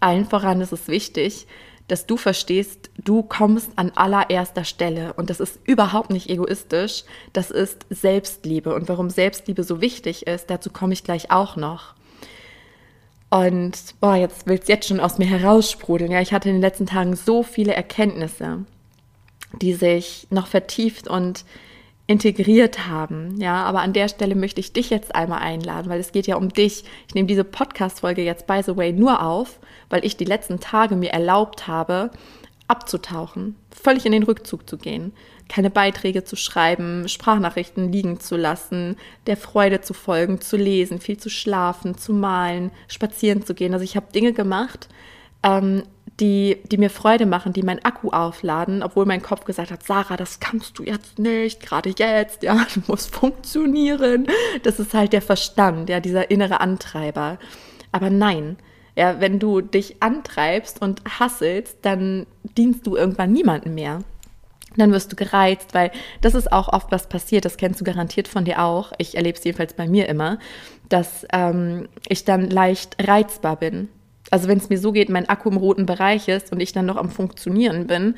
Allen 0.00 0.24
voran 0.24 0.62
ist 0.62 0.72
es 0.72 0.88
wichtig, 0.88 1.46
dass 1.88 2.06
du 2.06 2.16
verstehst, 2.16 2.88
du 2.96 3.22
kommst 3.22 3.72
an 3.76 3.92
allererster 3.96 4.64
Stelle. 4.64 5.12
Und 5.12 5.28
das 5.28 5.40
ist 5.40 5.58
überhaupt 5.66 6.08
nicht 6.08 6.30
egoistisch. 6.30 7.04
Das 7.34 7.50
ist 7.50 7.84
Selbstliebe. 7.90 8.74
Und 8.74 8.88
warum 8.88 9.10
Selbstliebe 9.10 9.62
so 9.62 9.82
wichtig 9.82 10.26
ist, 10.26 10.48
dazu 10.48 10.70
komme 10.70 10.94
ich 10.94 11.04
gleich 11.04 11.30
auch 11.30 11.56
noch. 11.56 11.92
Und 13.28 13.76
boah, 14.00 14.16
jetzt 14.16 14.46
will 14.46 14.58
es 14.58 14.68
jetzt 14.68 14.88
schon 14.88 15.00
aus 15.00 15.18
mir 15.18 15.26
heraussprudeln. 15.26 16.10
Ja, 16.10 16.22
ich 16.22 16.32
hatte 16.32 16.48
in 16.48 16.54
den 16.54 16.62
letzten 16.62 16.86
Tagen 16.86 17.14
so 17.14 17.42
viele 17.42 17.74
Erkenntnisse, 17.74 18.64
die 19.60 19.74
sich 19.74 20.28
noch 20.30 20.46
vertieft 20.46 21.06
und 21.06 21.44
integriert 22.10 22.88
haben. 22.88 23.40
Ja, 23.40 23.62
aber 23.62 23.82
an 23.82 23.92
der 23.92 24.08
Stelle 24.08 24.34
möchte 24.34 24.58
ich 24.58 24.72
dich 24.72 24.90
jetzt 24.90 25.14
einmal 25.14 25.38
einladen, 25.38 25.88
weil 25.88 26.00
es 26.00 26.10
geht 26.10 26.26
ja 26.26 26.34
um 26.34 26.48
dich. 26.48 26.82
Ich 27.06 27.14
nehme 27.14 27.28
diese 27.28 27.44
Podcast-Folge 27.44 28.24
jetzt, 28.24 28.48
by 28.48 28.62
the 28.66 28.76
way, 28.76 28.92
nur 28.92 29.22
auf, 29.22 29.60
weil 29.90 30.04
ich 30.04 30.16
die 30.16 30.24
letzten 30.24 30.58
Tage 30.58 30.96
mir 30.96 31.10
erlaubt 31.10 31.68
habe, 31.68 32.10
abzutauchen, 32.66 33.54
völlig 33.70 34.06
in 34.06 34.12
den 34.12 34.24
Rückzug 34.24 34.68
zu 34.68 34.76
gehen, 34.76 35.12
keine 35.48 35.70
Beiträge 35.70 36.24
zu 36.24 36.34
schreiben, 36.34 37.08
Sprachnachrichten 37.08 37.92
liegen 37.92 38.18
zu 38.18 38.36
lassen, 38.36 38.96
der 39.28 39.36
Freude 39.36 39.80
zu 39.80 39.94
folgen, 39.94 40.40
zu 40.40 40.56
lesen, 40.56 40.98
viel 40.98 41.16
zu 41.16 41.30
schlafen, 41.30 41.96
zu 41.96 42.12
malen, 42.12 42.72
spazieren 42.88 43.46
zu 43.46 43.54
gehen. 43.54 43.72
Also 43.72 43.84
ich 43.84 43.94
habe 43.94 44.12
Dinge 44.12 44.32
gemacht, 44.32 44.88
ähm, 45.44 45.84
die, 46.20 46.58
die 46.70 46.76
mir 46.76 46.90
Freude 46.90 47.24
machen, 47.24 47.52
die 47.52 47.62
meinen 47.62 47.84
Akku 47.84 48.10
aufladen, 48.10 48.82
obwohl 48.82 49.06
mein 49.06 49.22
Kopf 49.22 49.44
gesagt 49.44 49.70
hat, 49.70 49.82
Sarah, 49.82 50.16
das 50.16 50.38
kannst 50.38 50.78
du 50.78 50.82
jetzt 50.82 51.18
nicht, 51.18 51.60
gerade 51.60 51.94
jetzt, 51.96 52.42
ja, 52.42 52.54
du 52.74 52.82
musst 52.86 53.14
funktionieren. 53.14 54.26
Das 54.62 54.78
ist 54.78 54.94
halt 54.94 55.12
der 55.12 55.22
Verstand, 55.22 55.88
ja, 55.88 56.00
dieser 56.00 56.30
innere 56.30 56.60
Antreiber. 56.60 57.38
Aber 57.90 58.10
nein, 58.10 58.56
ja, 58.96 59.20
wenn 59.20 59.38
du 59.38 59.62
dich 59.62 60.02
antreibst 60.02 60.82
und 60.82 61.02
hasselst, 61.18 61.78
dann 61.82 62.26
dienst 62.56 62.86
du 62.86 62.96
irgendwann 62.96 63.32
niemandem 63.32 63.74
mehr. 63.74 64.00
Dann 64.76 64.92
wirst 64.92 65.10
du 65.10 65.16
gereizt, 65.16 65.74
weil 65.74 65.90
das 66.20 66.34
ist 66.34 66.52
auch 66.52 66.68
oft 66.68 66.92
was 66.92 67.08
passiert, 67.08 67.44
das 67.44 67.56
kennst 67.56 67.80
du 67.80 67.84
garantiert 67.84 68.28
von 68.28 68.44
dir 68.44 68.62
auch. 68.62 68.92
Ich 68.98 69.16
erlebe 69.16 69.36
es 69.36 69.44
jedenfalls 69.44 69.74
bei 69.74 69.88
mir 69.88 70.08
immer, 70.08 70.38
dass 70.88 71.26
ähm, 71.32 71.88
ich 72.08 72.24
dann 72.24 72.50
leicht 72.50 72.96
reizbar 73.00 73.56
bin 73.56 73.88
also 74.30 74.48
wenn 74.48 74.58
es 74.58 74.68
mir 74.68 74.78
so 74.78 74.92
geht, 74.92 75.08
mein 75.08 75.28
Akku 75.28 75.50
im 75.50 75.56
roten 75.56 75.86
Bereich 75.86 76.28
ist 76.28 76.52
und 76.52 76.60
ich 76.60 76.72
dann 76.72 76.86
noch 76.86 76.96
am 76.96 77.10
Funktionieren 77.10 77.86
bin, 77.86 78.14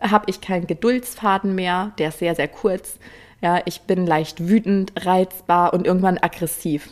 habe 0.00 0.24
ich 0.28 0.40
keinen 0.40 0.66
Geduldsfaden 0.66 1.54
mehr, 1.54 1.92
der 1.98 2.08
ist 2.08 2.18
sehr, 2.18 2.34
sehr 2.34 2.48
kurz. 2.48 2.98
Ja, 3.40 3.60
ich 3.66 3.82
bin 3.82 4.06
leicht 4.06 4.48
wütend, 4.48 4.92
reizbar 4.96 5.74
und 5.74 5.86
irgendwann 5.86 6.18
aggressiv. 6.18 6.88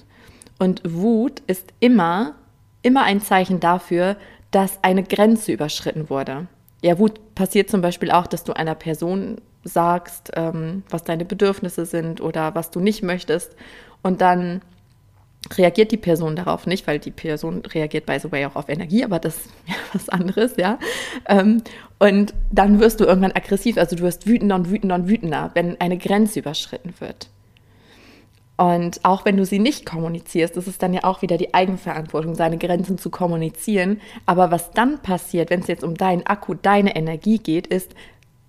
Und 0.59 0.83
Wut 0.85 1.41
ist 1.47 1.73
immer, 1.81 2.35
immer 2.83 3.05
ein 3.05 3.21
Zeichen 3.21 3.61
dafür, 3.61 4.17
dass 4.51 4.79
eine 4.83 5.05
Grenze 5.05 5.53
überschritten 5.53 6.11
wurde. 6.11 6.49
Ja, 6.83 6.99
Wut 6.99 7.35
passiert 7.35 7.71
zum 7.71 7.81
Beispiel 7.81 8.11
auch, 8.11 8.27
dass 8.27 8.45
du 8.45 8.53
einer 8.53 8.75
Person 8.75 9.41
sagst, 9.65 10.33
ähm, 10.35 10.83
was 10.91 11.05
deine 11.05 11.25
Bedürfnisse 11.25 11.87
sind 11.87 12.21
oder 12.21 12.55
was 12.55 12.71
du 12.71 12.81
nicht 12.81 13.03
möchtest. 13.03 13.55
Und 14.03 14.21
dann 14.21 14.63
reagiert 15.57 15.91
die 15.91 15.97
Person 15.97 16.37
darauf 16.37 16.67
nicht, 16.67 16.87
weil 16.87 16.99
die 16.99 17.11
Person 17.11 17.63
reagiert, 17.65 18.07
by 18.07 18.19
the 18.19 18.31
way, 18.31 18.45
auch 18.45 18.57
auf 18.57 18.69
Energie, 18.69 19.05
aber 19.05 19.19
das 19.19 19.37
ist 19.37 19.51
ja 19.67 19.75
was 19.93 20.09
anderes, 20.09 20.57
ja. 20.57 20.79
Ähm, 21.27 21.63
und 21.99 22.35
dann 22.51 22.81
wirst 22.81 23.01
du 23.01 23.05
irgendwann 23.05 23.33
aggressiv, 23.33 23.79
also 23.79 23.97
du 23.97 24.03
wirst 24.03 24.27
wütender 24.27 24.57
und 24.57 24.71
wütender 24.71 24.95
und 24.97 25.09
wütender, 25.09 25.51
wenn 25.55 25.81
eine 25.81 25.99
Grenze 25.99 26.41
überschritten 26.41 26.95
wird. 26.99 27.31
Und 28.61 29.01
auch 29.05 29.25
wenn 29.25 29.39
du 29.39 29.47
sie 29.47 29.59
nicht 29.59 29.87
kommunizierst, 29.87 30.55
ist 30.59 30.83
dann 30.83 30.93
ja 30.93 31.05
auch 31.05 31.23
wieder 31.23 31.39
die 31.39 31.55
Eigenverantwortung, 31.55 32.35
seine 32.35 32.59
Grenzen 32.59 32.99
zu 32.99 33.09
kommunizieren. 33.09 34.03
Aber 34.27 34.51
was 34.51 34.71
dann 34.73 35.01
passiert, 35.01 35.49
wenn 35.49 35.61
es 35.61 35.67
jetzt 35.67 35.83
um 35.83 35.95
deinen 35.95 36.27
Akku, 36.27 36.53
deine 36.53 36.95
Energie 36.95 37.39
geht, 37.39 37.67
ist, 37.67 37.95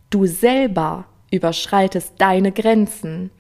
du 0.10 0.26
selber 0.26 1.06
überschreitest 1.32 2.16
deine 2.18 2.52
Grenzen. 2.52 3.32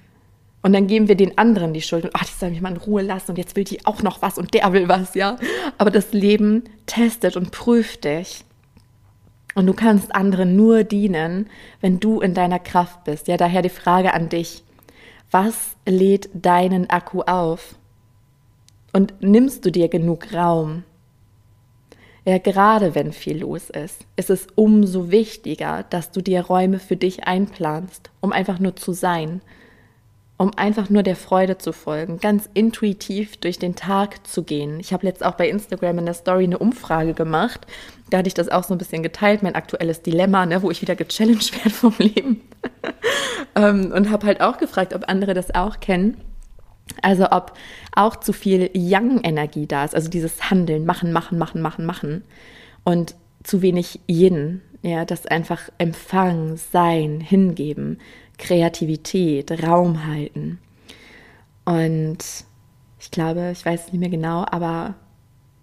Und 0.62 0.74
dann 0.74 0.88
geben 0.88 1.08
wir 1.08 1.15
den 1.15 1.38
anderen 1.38 1.74
die 1.74 1.82
Schuld. 1.82 2.03
Und, 2.03 2.12
ach, 2.13 2.25
die 2.25 2.38
soll 2.38 2.51
mich 2.51 2.62
mal 2.62 2.72
in 2.72 2.77
Ruhe 2.77 3.01
lassen 3.01 3.32
und 3.32 3.38
jetzt 3.38 3.56
will 3.56 3.63
die 3.63 3.86
auch 3.86 4.03
noch 4.03 4.22
was 4.22 4.38
und 4.38 4.53
der 4.53 4.72
will 4.74 4.88
was, 4.88 5.15
ja. 5.15 5.38
Aber 5.77 5.89
das 5.89 6.13
Leben 6.13 6.63
testet 6.86 7.36
und 7.36 7.51
prüft 7.51 8.03
dich. 8.03 8.44
Und 9.56 9.65
du 9.65 9.74
kannst 9.74 10.15
anderen 10.15 10.56
nur 10.56 10.84
dienen, 10.84 11.50
wenn 11.82 12.00
du 12.00 12.22
in 12.22 12.34
deiner 12.34 12.60
Kraft 12.60 13.03
bist. 13.03 13.27
Ja, 13.27 13.38
daher 13.38 13.62
die 13.62 13.70
Frage 13.70 14.13
an 14.13 14.30
dich. 14.30 14.63
Was 15.30 15.75
lädt 15.86 16.30
deinen 16.34 16.89
Akku 16.89 17.22
auf? 17.22 17.75
Und 18.94 19.13
nimmst 19.22 19.65
du 19.65 19.72
dir 19.72 19.88
genug 19.88 20.34
Raum? 20.34 20.84
Ja, 22.24 22.38
gerade 22.38 22.94
wenn 22.94 23.13
viel 23.13 23.39
los 23.39 23.70
ist, 23.72 24.06
ist 24.15 24.30
es 24.30 24.48
umso 24.56 25.10
wichtiger, 25.10 25.84
dass 25.89 26.12
du 26.12 26.22
dir 26.22 26.41
Räume 26.41 26.77
für 26.77 26.96
dich 26.96 27.24
einplanst, 27.24 28.12
um 28.20 28.32
einfach 28.32 28.60
nur 28.60 28.75
zu 28.75 28.94
sein, 28.94 29.41
um 30.42 30.58
einfach 30.58 30.90
nur 30.90 31.04
der 31.04 31.16
Freude 31.16 31.60
zu 31.60 31.72
folgen, 31.72 32.18
ganz 32.18 32.50
intuitiv 32.56 33.38
durch 33.38 33.60
den 33.60 33.76
Tag 33.76 34.26
zu 34.26 34.42
gehen. 34.42 34.80
Ich 34.80 34.92
habe 34.92 35.06
jetzt 35.06 35.24
auch 35.24 35.36
bei 35.36 35.48
Instagram 35.48 36.00
in 36.00 36.06
der 36.06 36.16
Story 36.16 36.46
eine 36.46 36.58
Umfrage 36.58 37.14
gemacht. 37.14 37.68
Da 38.10 38.18
hatte 38.18 38.28
ich 38.28 38.34
das 38.34 38.50
auch 38.50 38.64
so 38.64 38.74
ein 38.74 38.80
bisschen 38.80 39.04
geteilt, 39.04 39.44
mein 39.44 39.54
aktuelles 39.54 40.02
Dilemma, 40.02 40.48
ne, 40.48 40.64
wo 40.64 40.72
ich 40.72 40.82
wieder 40.82 40.96
gechallenged 40.96 41.54
werde 41.58 41.70
vom 41.70 41.94
Leben. 42.00 42.42
ähm, 43.56 43.92
und 43.96 44.10
habe 44.10 44.26
halt 44.26 44.42
auch 44.42 44.58
gefragt, 44.58 44.96
ob 44.96 45.08
andere 45.08 45.36
das 45.36 45.54
auch 45.54 45.80
kennen. 45.80 46.18
Also 47.04 47.30
ob 47.30 47.54
auch 47.96 48.16
zu 48.16 48.34
viel 48.34 48.72
Yang-Energie 48.74 49.68
da 49.68 49.86
ist, 49.86 49.94
also 49.94 50.10
dieses 50.10 50.50
Handeln, 50.50 50.88
machen, 50.88 51.12
machen, 51.12 51.38
machen, 51.38 51.62
machen, 51.62 51.86
machen. 51.86 52.24
Und 52.84 53.14
zu 53.44 53.62
wenig 53.62 54.00
Yin, 54.10 54.62
ja, 54.82 55.06
das 55.06 55.28
einfach 55.28 55.70
Empfang, 55.78 56.58
Sein, 56.58 57.22
Hingeben, 57.22 58.00
Kreativität, 58.42 59.64
Raum 59.64 60.06
halten. 60.06 60.60
Und 61.64 62.18
ich 63.00 63.12
glaube, 63.12 63.52
ich 63.54 63.66
weiß 63.66 63.92
nicht 63.92 64.00
mehr 64.00 64.10
genau, 64.10 64.46
aber 64.50 64.96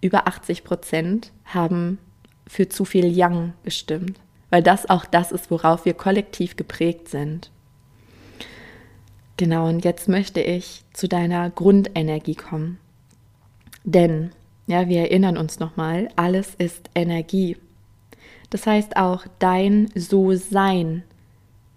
über 0.01 0.27
80 0.27 0.63
Prozent 0.63 1.31
haben 1.45 1.99
für 2.47 2.69
zu 2.69 2.85
viel 2.85 3.05
Yang 3.05 3.53
gestimmt, 3.63 4.19
weil 4.49 4.63
das 4.63 4.89
auch 4.89 5.05
das 5.05 5.31
ist, 5.31 5.51
worauf 5.51 5.85
wir 5.85 5.93
kollektiv 5.93 6.55
geprägt 6.55 7.09
sind. 7.09 7.51
Genau, 9.37 9.67
und 9.67 9.85
jetzt 9.85 10.07
möchte 10.09 10.41
ich 10.41 10.83
zu 10.93 11.07
deiner 11.07 11.49
Grundenergie 11.49 12.35
kommen. 12.35 12.79
Denn, 13.83 14.31
ja, 14.67 14.87
wir 14.87 15.01
erinnern 15.01 15.37
uns 15.37 15.59
nochmal, 15.59 16.09
alles 16.15 16.55
ist 16.55 16.89
Energie. 16.95 17.57
Das 18.49 18.65
heißt 18.65 18.97
auch 18.97 19.25
dein 19.39 19.89
So-Sein 19.95 21.03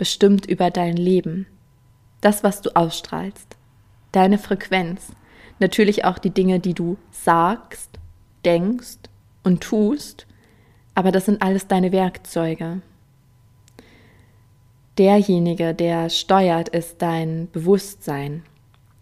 bestimmt 0.03 0.47
über 0.47 0.73
dein 0.73 0.97
Leben. 0.97 1.47
Das, 2.23 2.43
was 2.43 2.61
du 2.61 2.75
ausstrahlst. 2.75 3.57
Deine 4.11 4.37
Frequenz. 4.37 5.13
Natürlich 5.61 6.05
auch 6.05 6.19
die 6.19 6.31
Dinge, 6.31 6.59
die 6.59 6.75
du 6.75 6.97
sagst, 7.13 8.01
denkst 8.45 8.99
und 9.45 9.61
tust. 9.61 10.27
Aber 10.97 11.13
das 11.13 11.27
sind 11.27 11.41
alles 11.41 11.69
deine 11.69 11.93
Werkzeuge. 11.93 12.83
Derjenige, 14.99 15.73
der 15.73 16.11
steuert, 16.11 16.69
ist 16.71 17.01
dein 17.01 17.49
Bewusstsein. 17.53 18.43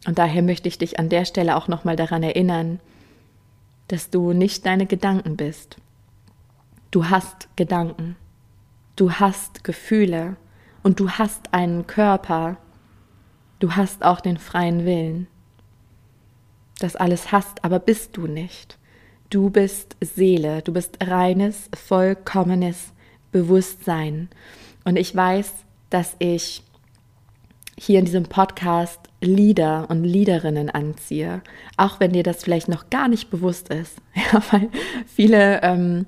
Und 0.06 0.18
daher 0.18 0.42
möchte 0.42 0.68
ich 0.68 0.76
dich 0.76 0.98
an 0.98 1.08
der 1.08 1.24
Stelle 1.24 1.56
auch 1.56 1.66
nochmal 1.66 1.96
daran 1.96 2.22
erinnern, 2.22 2.78
dass 3.88 4.10
du 4.10 4.34
nicht 4.34 4.66
deine 4.66 4.84
Gedanken 4.84 5.38
bist. 5.38 5.78
Du 6.90 7.08
hast 7.08 7.48
Gedanken. 7.56 8.16
Du 8.96 9.12
hast 9.12 9.64
Gefühle 9.64 10.36
und 10.82 11.00
du 11.00 11.10
hast 11.10 11.52
einen 11.52 11.86
Körper, 11.86 12.56
du 13.58 13.72
hast 13.72 14.04
auch 14.04 14.20
den 14.20 14.38
freien 14.38 14.84
Willen. 14.84 15.26
Das 16.78 16.96
alles 16.96 17.30
hast, 17.30 17.64
aber 17.64 17.78
bist 17.78 18.16
du 18.16 18.26
nicht. 18.26 18.78
Du 19.28 19.50
bist 19.50 19.96
Seele, 20.00 20.62
du 20.62 20.72
bist 20.72 20.98
reines, 21.02 21.68
vollkommenes 21.74 22.92
Bewusstsein. 23.32 24.28
Und 24.84 24.96
ich 24.96 25.14
weiß, 25.14 25.52
dass 25.90 26.16
ich 26.18 26.62
hier 27.78 27.98
in 27.98 28.06
diesem 28.06 28.24
Podcast 28.24 29.00
Leader 29.20 29.88
und 29.88 30.04
Leaderinnen 30.04 30.70
anziehe, 30.70 31.42
auch 31.76 32.00
wenn 32.00 32.12
dir 32.12 32.22
das 32.22 32.42
vielleicht 32.42 32.68
noch 32.68 32.90
gar 32.90 33.08
nicht 33.08 33.30
bewusst 33.30 33.68
ist. 33.68 33.98
Ja, 34.32 34.42
weil 34.50 34.68
viele 35.06 35.62
ähm, 35.62 36.06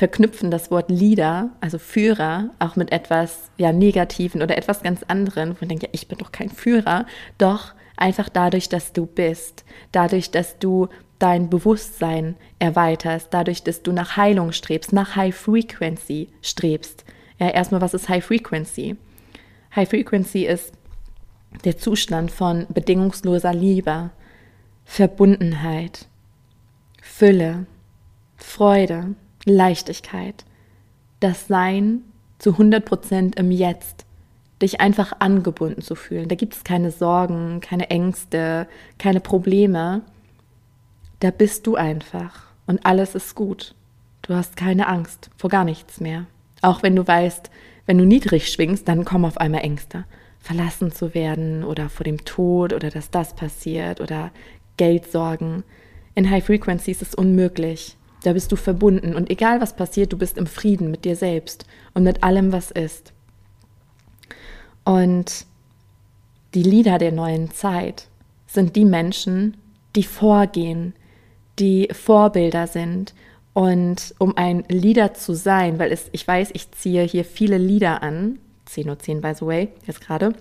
verknüpfen 0.00 0.50
das 0.50 0.70
Wort 0.70 0.90
Leader, 0.90 1.50
also 1.60 1.78
Führer, 1.78 2.48
auch 2.58 2.74
mit 2.74 2.90
etwas 2.90 3.50
ja, 3.58 3.70
Negativen 3.70 4.40
oder 4.40 4.56
etwas 4.56 4.82
ganz 4.82 5.02
anderem, 5.02 5.50
wo 5.50 5.56
man 5.60 5.68
denkt, 5.68 5.82
ja, 5.82 5.90
ich 5.92 6.08
bin 6.08 6.16
doch 6.16 6.32
kein 6.32 6.48
Führer. 6.48 7.04
Doch 7.36 7.74
einfach 7.98 8.30
dadurch, 8.30 8.70
dass 8.70 8.94
du 8.94 9.04
bist, 9.04 9.62
dadurch, 9.92 10.30
dass 10.30 10.58
du 10.58 10.88
dein 11.18 11.50
Bewusstsein 11.50 12.36
erweiterst, 12.58 13.28
dadurch, 13.32 13.62
dass 13.62 13.82
du 13.82 13.92
nach 13.92 14.16
Heilung 14.16 14.52
strebst, 14.52 14.94
nach 14.94 15.16
High 15.16 15.36
Frequency 15.36 16.28
strebst. 16.40 17.04
Ja, 17.38 17.48
erstmal, 17.50 17.82
was 17.82 17.92
ist 17.92 18.08
High 18.08 18.24
Frequency? 18.24 18.96
High 19.76 19.90
Frequency 19.90 20.46
ist 20.46 20.72
der 21.66 21.76
Zustand 21.76 22.30
von 22.30 22.66
bedingungsloser 22.70 23.52
Liebe, 23.52 24.08
Verbundenheit, 24.86 26.08
Fülle, 27.02 27.66
Freude, 28.38 29.14
Leichtigkeit, 29.44 30.44
das 31.20 31.46
Sein 31.46 32.02
zu 32.38 32.52
100% 32.52 33.38
im 33.38 33.50
Jetzt, 33.50 34.06
dich 34.62 34.80
einfach 34.80 35.12
angebunden 35.20 35.82
zu 35.82 35.94
fühlen. 35.94 36.28
Da 36.28 36.34
gibt 36.34 36.54
es 36.54 36.64
keine 36.64 36.90
Sorgen, 36.90 37.60
keine 37.60 37.90
Ängste, 37.90 38.66
keine 38.98 39.20
Probleme. 39.20 40.02
Da 41.20 41.30
bist 41.30 41.66
du 41.66 41.76
einfach 41.76 42.46
und 42.66 42.84
alles 42.84 43.14
ist 43.14 43.34
gut. 43.34 43.74
Du 44.22 44.34
hast 44.34 44.56
keine 44.56 44.88
Angst 44.88 45.30
vor 45.36 45.50
gar 45.50 45.64
nichts 45.64 46.00
mehr. 46.00 46.26
Auch 46.62 46.82
wenn 46.82 46.94
du 46.94 47.06
weißt, 47.06 47.50
wenn 47.86 47.98
du 47.98 48.04
niedrig 48.04 48.48
schwingst, 48.48 48.86
dann 48.86 49.04
kommen 49.04 49.24
auf 49.24 49.38
einmal 49.38 49.62
Ängste. 49.62 50.04
Verlassen 50.38 50.92
zu 50.92 51.14
werden 51.14 51.64
oder 51.64 51.88
vor 51.88 52.04
dem 52.04 52.24
Tod 52.24 52.72
oder 52.72 52.90
dass 52.90 53.10
das 53.10 53.34
passiert 53.34 54.00
oder 54.00 54.30
Geldsorgen. 54.76 55.64
In 56.14 56.30
High 56.30 56.44
Frequency 56.44 56.90
ist 56.90 57.02
es 57.02 57.14
unmöglich. 57.14 57.96
Da 58.22 58.32
bist 58.32 58.52
du 58.52 58.56
verbunden 58.56 59.14
und 59.14 59.30
egal 59.30 59.60
was 59.60 59.74
passiert, 59.74 60.12
du 60.12 60.18
bist 60.18 60.36
im 60.36 60.46
Frieden 60.46 60.90
mit 60.90 61.04
dir 61.04 61.16
selbst 61.16 61.64
und 61.94 62.02
mit 62.02 62.22
allem, 62.22 62.52
was 62.52 62.70
ist. 62.70 63.12
Und 64.84 65.46
die 66.54 66.62
Lieder 66.62 66.98
der 66.98 67.12
neuen 67.12 67.50
Zeit 67.50 68.08
sind 68.46 68.76
die 68.76 68.84
Menschen, 68.84 69.56
die 69.96 70.02
vorgehen, 70.02 70.94
die 71.58 71.88
Vorbilder 71.92 72.66
sind 72.66 73.14
und 73.52 74.14
um 74.18 74.36
ein 74.36 74.64
Leader 74.68 75.14
zu 75.14 75.34
sein, 75.34 75.78
weil 75.78 75.92
es, 75.92 76.08
ich 76.12 76.26
weiß, 76.26 76.50
ich 76.52 76.70
ziehe 76.72 77.02
hier 77.02 77.24
viele 77.24 77.58
Lieder 77.58 78.02
an, 78.02 78.38
10.10 78.68 78.88
Uhr, 78.88 78.98
10, 78.98 79.20
by 79.20 79.32
the 79.34 79.46
way, 79.46 79.68
jetzt 79.86 80.00
gerade, 80.00 80.34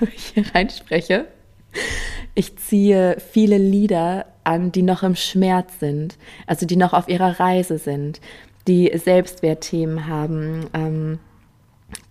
ich 0.14 0.26
hier 0.34 0.44
reinspreche. 0.54 1.26
Ich 2.34 2.56
ziehe 2.56 3.16
viele 3.32 3.58
Lieder 3.58 4.26
an, 4.44 4.72
die 4.72 4.82
noch 4.82 5.02
im 5.02 5.16
Schmerz 5.16 5.78
sind, 5.80 6.16
also 6.46 6.66
die 6.66 6.76
noch 6.76 6.92
auf 6.92 7.08
ihrer 7.08 7.40
Reise 7.40 7.78
sind, 7.78 8.20
die 8.68 8.90
Selbstwertthemen 8.96 10.06
haben, 10.06 10.68
ähm, 10.74 11.18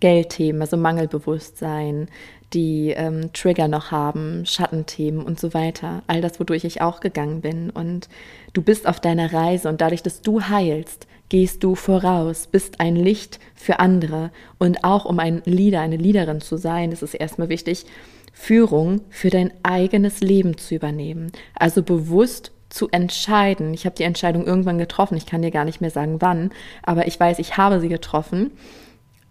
Geldthemen, 0.00 0.60
also 0.60 0.76
Mangelbewusstsein, 0.76 2.08
die 2.52 2.90
ähm, 2.90 3.32
Trigger 3.32 3.68
noch 3.68 3.90
haben, 3.90 4.44
Schattenthemen 4.44 5.24
und 5.24 5.38
so 5.38 5.54
weiter. 5.54 6.02
All 6.06 6.20
das, 6.20 6.40
wodurch 6.40 6.64
ich 6.64 6.82
auch 6.82 7.00
gegangen 7.00 7.40
bin. 7.40 7.70
Und 7.70 8.08
du 8.52 8.62
bist 8.62 8.86
auf 8.86 9.00
deiner 9.00 9.32
Reise 9.32 9.68
und 9.68 9.80
dadurch, 9.80 10.02
dass 10.02 10.20
du 10.20 10.42
heilst, 10.42 11.06
gehst 11.28 11.62
du 11.62 11.76
voraus, 11.76 12.48
bist 12.48 12.80
ein 12.80 12.96
Licht 12.96 13.38
für 13.54 13.78
andere. 13.78 14.30
Und 14.58 14.84
auch 14.84 15.04
um 15.04 15.18
ein 15.20 15.42
Leader, 15.44 15.80
eine 15.80 15.96
Leaderin 15.96 16.40
zu 16.40 16.56
sein, 16.56 16.92
ist 16.92 17.02
es 17.02 17.14
erstmal 17.14 17.48
wichtig, 17.48 17.86
Führung 18.40 19.02
für 19.10 19.30
dein 19.30 19.52
eigenes 19.62 20.20
Leben 20.20 20.56
zu 20.56 20.74
übernehmen. 20.74 21.30
Also 21.54 21.82
bewusst 21.82 22.52
zu 22.68 22.88
entscheiden. 22.90 23.74
Ich 23.74 23.84
habe 23.84 23.96
die 23.96 24.04
Entscheidung 24.04 24.46
irgendwann 24.46 24.78
getroffen. 24.78 25.16
Ich 25.16 25.26
kann 25.26 25.42
dir 25.42 25.50
gar 25.50 25.64
nicht 25.64 25.80
mehr 25.80 25.90
sagen, 25.90 26.16
wann, 26.20 26.50
aber 26.82 27.06
ich 27.06 27.18
weiß, 27.18 27.38
ich 27.38 27.56
habe 27.56 27.80
sie 27.80 27.88
getroffen 27.88 28.52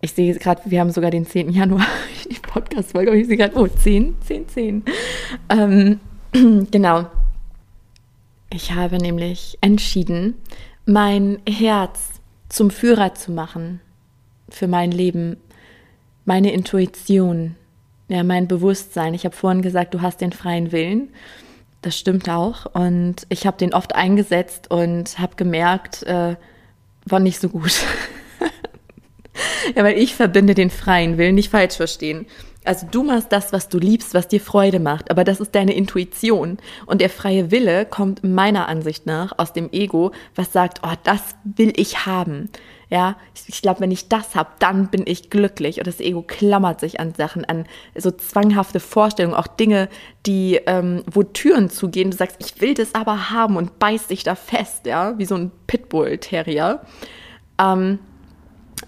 ich 0.01 0.13
sehe 0.13 0.33
gerade, 0.35 0.61
wir 0.65 0.79
haben 0.79 0.91
sogar 0.91 1.11
den 1.11 1.25
10. 1.25 1.49
Januar, 1.49 1.85
die 2.29 2.39
Podcast-Folge, 2.39 3.15
ich 3.15 3.27
sehe 3.27 3.37
gerade, 3.37 3.57
oh, 3.57 3.67
10, 3.67 4.15
10, 4.21 4.47
10. 4.47 4.83
Ähm, 5.49 5.99
genau. 6.71 7.07
Ich 8.51 8.71
habe 8.73 8.97
nämlich 8.97 9.57
entschieden, 9.61 10.35
mein 10.85 11.39
Herz 11.47 12.21
zum 12.47 12.71
Führer 12.71 13.13
zu 13.13 13.31
machen 13.31 13.79
für 14.49 14.67
mein 14.67 14.91
Leben, 14.91 15.37
meine 16.25 16.51
Intuition, 16.51 17.55
ja, 18.09 18.23
mein 18.23 18.47
Bewusstsein. 18.47 19.13
Ich 19.13 19.23
habe 19.23 19.35
vorhin 19.35 19.61
gesagt, 19.61 19.93
du 19.93 20.01
hast 20.01 20.19
den 20.19 20.33
freien 20.33 20.71
Willen. 20.71 21.09
Das 21.81 21.97
stimmt 21.97 22.27
auch. 22.27 22.65
Und 22.73 23.25
ich 23.29 23.47
habe 23.47 23.57
den 23.57 23.73
oft 23.73 23.95
eingesetzt 23.95 24.69
und 24.69 25.17
habe 25.19 25.35
gemerkt, 25.37 26.03
äh, 26.03 26.35
war 27.05 27.19
nicht 27.19 27.39
so 27.39 27.49
gut. 27.49 27.71
Ja, 29.75 29.83
weil 29.83 29.97
ich 29.97 30.15
verbinde 30.15 30.53
den 30.53 30.69
freien 30.69 31.17
Willen, 31.17 31.35
nicht 31.35 31.49
falsch 31.49 31.75
verstehen. 31.75 32.25
Also 32.65 32.87
du 32.89 33.03
machst 33.03 33.31
das, 33.31 33.53
was 33.53 33.69
du 33.69 33.79
liebst, 33.79 34.13
was 34.13 34.27
dir 34.27 34.41
Freude 34.41 34.79
macht, 34.79 35.11
aber 35.11 35.23
das 35.23 35.39
ist 35.39 35.55
deine 35.55 35.73
Intuition. 35.73 36.57
Und 36.85 37.01
der 37.01 37.09
freie 37.09 37.51
Wille 37.51 37.85
kommt 37.85 38.23
meiner 38.23 38.67
Ansicht 38.67 39.05
nach 39.05 39.37
aus 39.37 39.53
dem 39.53 39.71
Ego, 39.71 40.11
was 40.35 40.51
sagt, 40.51 40.81
oh, 40.83 40.93
das 41.03 41.21
will 41.43 41.73
ich 41.77 42.05
haben. 42.05 42.49
Ja, 42.89 43.17
ich, 43.35 43.43
ich 43.47 43.61
glaube, 43.61 43.81
wenn 43.81 43.91
ich 43.91 44.09
das 44.09 44.35
habe, 44.35 44.49
dann 44.59 44.87
bin 44.87 45.03
ich 45.05 45.29
glücklich. 45.29 45.77
Und 45.77 45.87
das 45.87 45.99
Ego 45.99 46.23
klammert 46.23 46.79
sich 46.79 46.99
an 46.99 47.13
Sachen, 47.13 47.45
an 47.45 47.65
so 47.95 48.09
zwanghafte 48.09 48.79
Vorstellungen, 48.79 49.35
auch 49.35 49.47
Dinge, 49.47 49.89
die, 50.25 50.55
ähm, 50.65 51.03
wo 51.05 51.21
Türen 51.23 51.69
zugehen. 51.69 52.09
Du 52.09 52.17
sagst, 52.17 52.37
ich 52.39 52.61
will 52.61 52.73
das 52.73 52.95
aber 52.95 53.29
haben 53.29 53.57
und 53.57 53.77
beißt 53.77 54.09
dich 54.09 54.23
da 54.23 54.33
fest, 54.33 54.87
ja, 54.87 55.17
wie 55.19 55.25
so 55.25 55.35
ein 55.35 55.51
Pitbull-Terrier. 55.67 56.81
Ähm, 57.59 57.99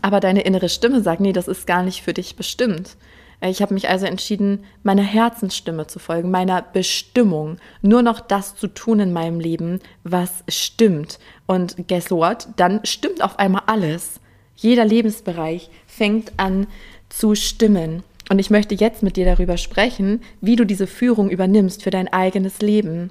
aber 0.02 0.20
deine 0.20 0.42
innere 0.42 0.70
Stimme 0.70 1.02
sagt, 1.02 1.22
nee, 1.22 1.34
das 1.34 1.48
ist 1.48 1.68
gar 1.68 1.84
nicht 1.84 2.02
für 2.02 2.14
dich 2.14 2.36
bestimmt. 2.36 2.98
Ich 3.44 3.62
habe 3.64 3.74
mich 3.74 3.90
also 3.90 4.06
entschieden, 4.06 4.66
meiner 4.84 5.02
Herzensstimme 5.02 5.88
zu 5.88 5.98
folgen, 5.98 6.30
meiner 6.30 6.62
Bestimmung, 6.62 7.58
nur 7.82 8.04
noch 8.04 8.20
das 8.20 8.56
zu 8.56 8.68
tun 8.68 9.00
in 9.00 9.14
meinem 9.14 9.40
Leben, 9.40 9.80
was 10.04 10.44
stimmt. 10.48 11.18
Und 11.48 11.88
guess 11.88 12.12
what? 12.12 12.48
Dann 12.56 12.82
stimmt 12.86 13.24
auf 13.24 13.40
einmal 13.40 13.64
alles. 13.66 14.20
Jeder 14.56 14.86
Lebensbereich 14.86 15.72
fängt 15.88 16.34
an 16.38 16.68
zu 17.10 17.34
stimmen. 17.34 18.04
Und 18.30 18.38
ich 18.38 18.52
möchte 18.52 18.76
jetzt 18.76 19.02
mit 19.02 19.18
dir 19.18 19.26
darüber 19.26 19.58
sprechen, 19.58 20.22
wie 20.40 20.56
du 20.56 20.64
diese 20.64 20.86
Führung 20.86 21.32
übernimmst 21.32 21.82
für 21.82 21.90
dein 21.90 22.14
eigenes 22.14 22.62
Leben. 22.62 23.10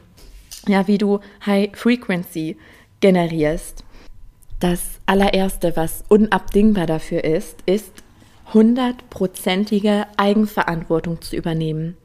Ja, 0.68 0.86
wie 0.86 0.98
du 0.98 1.18
High 1.44 1.70
Frequency 1.76 2.56
generierst. 3.00 3.84
Das 4.60 4.82
allererste, 5.06 5.74
was 5.74 6.04
unabdingbar 6.08 6.86
dafür 6.86 7.24
ist, 7.24 7.56
ist 7.66 7.92
hundertprozentige 8.52 10.06
Eigenverantwortung 10.16 11.20
zu 11.20 11.36
übernehmen. 11.36 11.96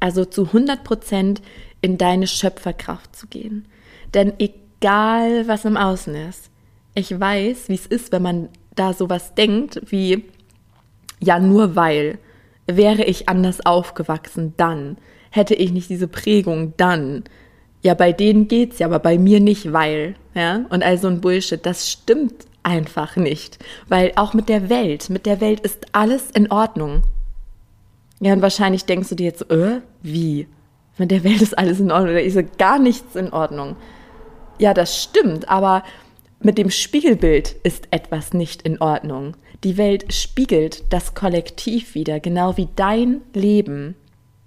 Also 0.00 0.24
zu 0.24 0.46
100 0.46 0.84
Prozent 0.84 1.42
in 1.80 1.98
deine 1.98 2.26
Schöpferkraft 2.26 3.14
zu 3.16 3.26
gehen. 3.26 3.66
Denn 4.12 4.32
egal, 4.38 5.48
was 5.48 5.64
im 5.64 5.76
Außen 5.76 6.14
ist, 6.14 6.50
ich 6.94 7.18
weiß, 7.18 7.68
wie 7.68 7.74
es 7.74 7.86
ist, 7.86 8.12
wenn 8.12 8.22
man 8.22 8.48
da 8.74 8.92
sowas 8.92 9.34
denkt, 9.34 9.80
wie, 9.86 10.24
ja, 11.20 11.38
nur 11.38 11.76
weil, 11.76 12.18
wäre 12.66 13.04
ich 13.04 13.28
anders 13.28 13.64
aufgewachsen, 13.64 14.54
dann, 14.56 14.96
hätte 15.30 15.54
ich 15.54 15.72
nicht 15.72 15.90
diese 15.90 16.08
Prägung, 16.08 16.74
dann, 16.76 17.24
ja, 17.82 17.94
bei 17.94 18.12
denen 18.12 18.48
geht's 18.48 18.78
ja, 18.78 18.86
aber 18.86 19.00
bei 19.00 19.18
mir 19.18 19.40
nicht, 19.40 19.72
weil, 19.72 20.14
ja, 20.34 20.64
und 20.70 20.82
all 20.82 20.96
so 20.96 21.08
ein 21.08 21.20
Bullshit, 21.20 21.64
das 21.64 21.90
stimmt 21.90 22.46
einfach 22.64 23.16
nicht, 23.16 23.58
weil 23.88 24.12
auch 24.16 24.34
mit 24.34 24.48
der 24.48 24.68
Welt, 24.68 25.10
mit 25.10 25.26
der 25.26 25.40
Welt 25.40 25.60
ist 25.60 25.86
alles 25.92 26.30
in 26.30 26.50
Ordnung. 26.50 27.02
Ja, 28.20 28.32
und 28.32 28.42
wahrscheinlich 28.42 28.84
denkst 28.84 29.10
du 29.10 29.14
dir 29.14 29.26
jetzt, 29.26 29.50
äh, 29.50 29.80
wie? 30.02 30.48
Mit 30.98 31.10
der 31.10 31.24
Welt 31.24 31.42
ist 31.42 31.58
alles 31.58 31.80
in 31.80 31.90
Ordnung, 31.90 32.10
oder 32.10 32.22
ist 32.22 32.58
gar 32.58 32.78
nichts 32.78 33.16
in 33.16 33.32
Ordnung. 33.32 33.76
Ja, 34.58 34.74
das 34.74 35.02
stimmt, 35.02 35.48
aber 35.48 35.82
mit 36.40 36.58
dem 36.58 36.70
Spiegelbild 36.70 37.56
ist 37.62 37.88
etwas 37.90 38.32
nicht 38.32 38.62
in 38.62 38.80
Ordnung. 38.80 39.36
Die 39.64 39.76
Welt 39.76 40.12
spiegelt 40.12 40.84
das 40.92 41.14
Kollektiv 41.14 41.94
wieder, 41.94 42.20
genau 42.20 42.56
wie 42.56 42.68
dein 42.76 43.22
Leben 43.32 43.96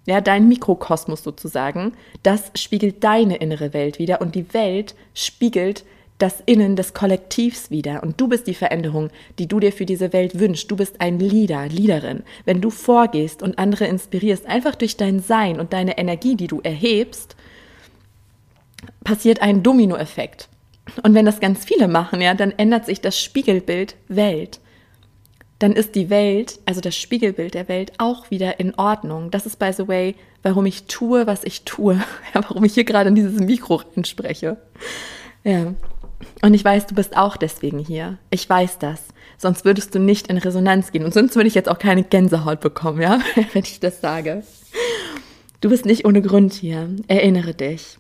ja, 0.07 0.21
dein 0.21 0.47
Mikrokosmos 0.47 1.21
sozusagen, 1.21 1.91
das 2.23 2.51
spiegelt 2.55 3.03
deine 3.03 3.35
innere 3.35 3.73
Welt 3.73 3.99
wieder 3.99 4.21
und 4.21 4.35
die 4.35 4.53
Welt 4.53 4.95
spiegelt 5.13 5.83
das 6.17 6.41
Innen 6.45 6.75
des 6.75 6.93
Kollektivs 6.93 7.69
wieder. 7.69 8.01
Und 8.01 8.19
du 8.19 8.27
bist 8.27 8.47
die 8.47 8.55
Veränderung, 8.55 9.09
die 9.37 9.47
du 9.47 9.59
dir 9.59 9.71
für 9.71 9.85
diese 9.85 10.13
Welt 10.13 10.39
wünschst. 10.39 10.69
Du 10.69 10.75
bist 10.75 10.99
ein 10.99 11.19
Leader, 11.19 11.67
Leaderin. 11.67 12.23
Wenn 12.45 12.61
du 12.61 12.69
vorgehst 12.69 13.43
und 13.43 13.59
andere 13.59 13.85
inspirierst, 13.85 14.47
einfach 14.47 14.75
durch 14.75 14.97
dein 14.97 15.19
Sein 15.19 15.59
und 15.59 15.73
deine 15.73 15.97
Energie, 15.97 16.35
die 16.35 16.47
du 16.47 16.59
erhebst, 16.61 17.35
passiert 19.03 19.41
ein 19.41 19.61
Dominoeffekt. 19.63 20.49
Und 21.03 21.13
wenn 21.13 21.25
das 21.25 21.39
ganz 21.39 21.65
viele 21.65 21.87
machen, 21.87 22.21
ja, 22.21 22.33
dann 22.33 22.51
ändert 22.51 22.85
sich 22.85 23.01
das 23.01 23.19
Spiegelbild 23.21 23.95
Welt. 24.07 24.59
dann 25.59 25.71
ist 25.71 25.95
die 25.95 26.11
Welt, 26.11 26.59
also 26.65 26.81
das 26.81 26.95
Spiegelbild 26.95 27.55
der 27.55 27.67
Welt, 27.67 27.91
auch 27.97 28.29
wieder 28.29 28.59
in 28.59 28.75
Ordnung. 28.75 29.31
Das 29.31 29.47
ist, 29.47 29.57
by 29.57 29.71
the 29.73 29.87
way, 29.87 30.15
warum 30.43 30.67
ich 30.67 30.85
tue, 30.85 31.25
was 31.25 31.43
ich 31.43 31.63
tue. 31.63 31.95
Ja, 32.33 32.43
warum 32.47 32.63
ich 32.63 32.73
hier 32.75 32.83
gerade 32.83 33.09
in 33.09 33.15
dieses 33.15 33.39
Mikro 33.39 33.81
reinspreche. 33.95 34.57
Ja. 35.43 35.73
Und 36.41 36.53
ich 36.53 36.63
weiß, 36.63 36.87
du 36.87 36.95
bist 36.95 37.15
auch 37.15 37.37
deswegen 37.37 37.79
hier. 37.79 38.17
Ich 38.29 38.49
weiß 38.49 38.79
das. 38.79 39.03
Sonst 39.37 39.65
würdest 39.65 39.93
du 39.93 39.99
nicht 39.99 40.27
in 40.27 40.37
Resonanz 40.37 40.91
gehen. 40.91 41.05
Und 41.05 41.13
sonst 41.13 41.35
würde 41.35 41.47
ich 41.47 41.55
jetzt 41.55 41.69
auch 41.69 41.79
keine 41.79 42.03
Gänsehaut 42.03 42.59
bekommen, 42.59 43.01
ja, 43.01 43.19
wenn 43.53 43.63
ich 43.63 43.79
das 43.79 44.01
sage. 44.01 44.43
Du 45.61 45.69
bist 45.69 45.85
nicht 45.85 46.05
ohne 46.05 46.21
Grund 46.21 46.53
hier. 46.53 46.89
Erinnere 47.07 47.53
dich. 47.53 47.97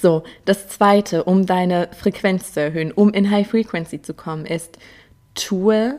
So, 0.00 0.24
das 0.44 0.68
zweite, 0.68 1.24
um 1.24 1.46
deine 1.46 1.88
Frequenz 1.98 2.52
zu 2.52 2.60
erhöhen, 2.60 2.92
um 2.92 3.12
in 3.12 3.30
High 3.30 3.48
Frequency 3.48 4.02
zu 4.02 4.14
kommen, 4.14 4.44
ist, 4.44 4.78
tue 5.34 5.98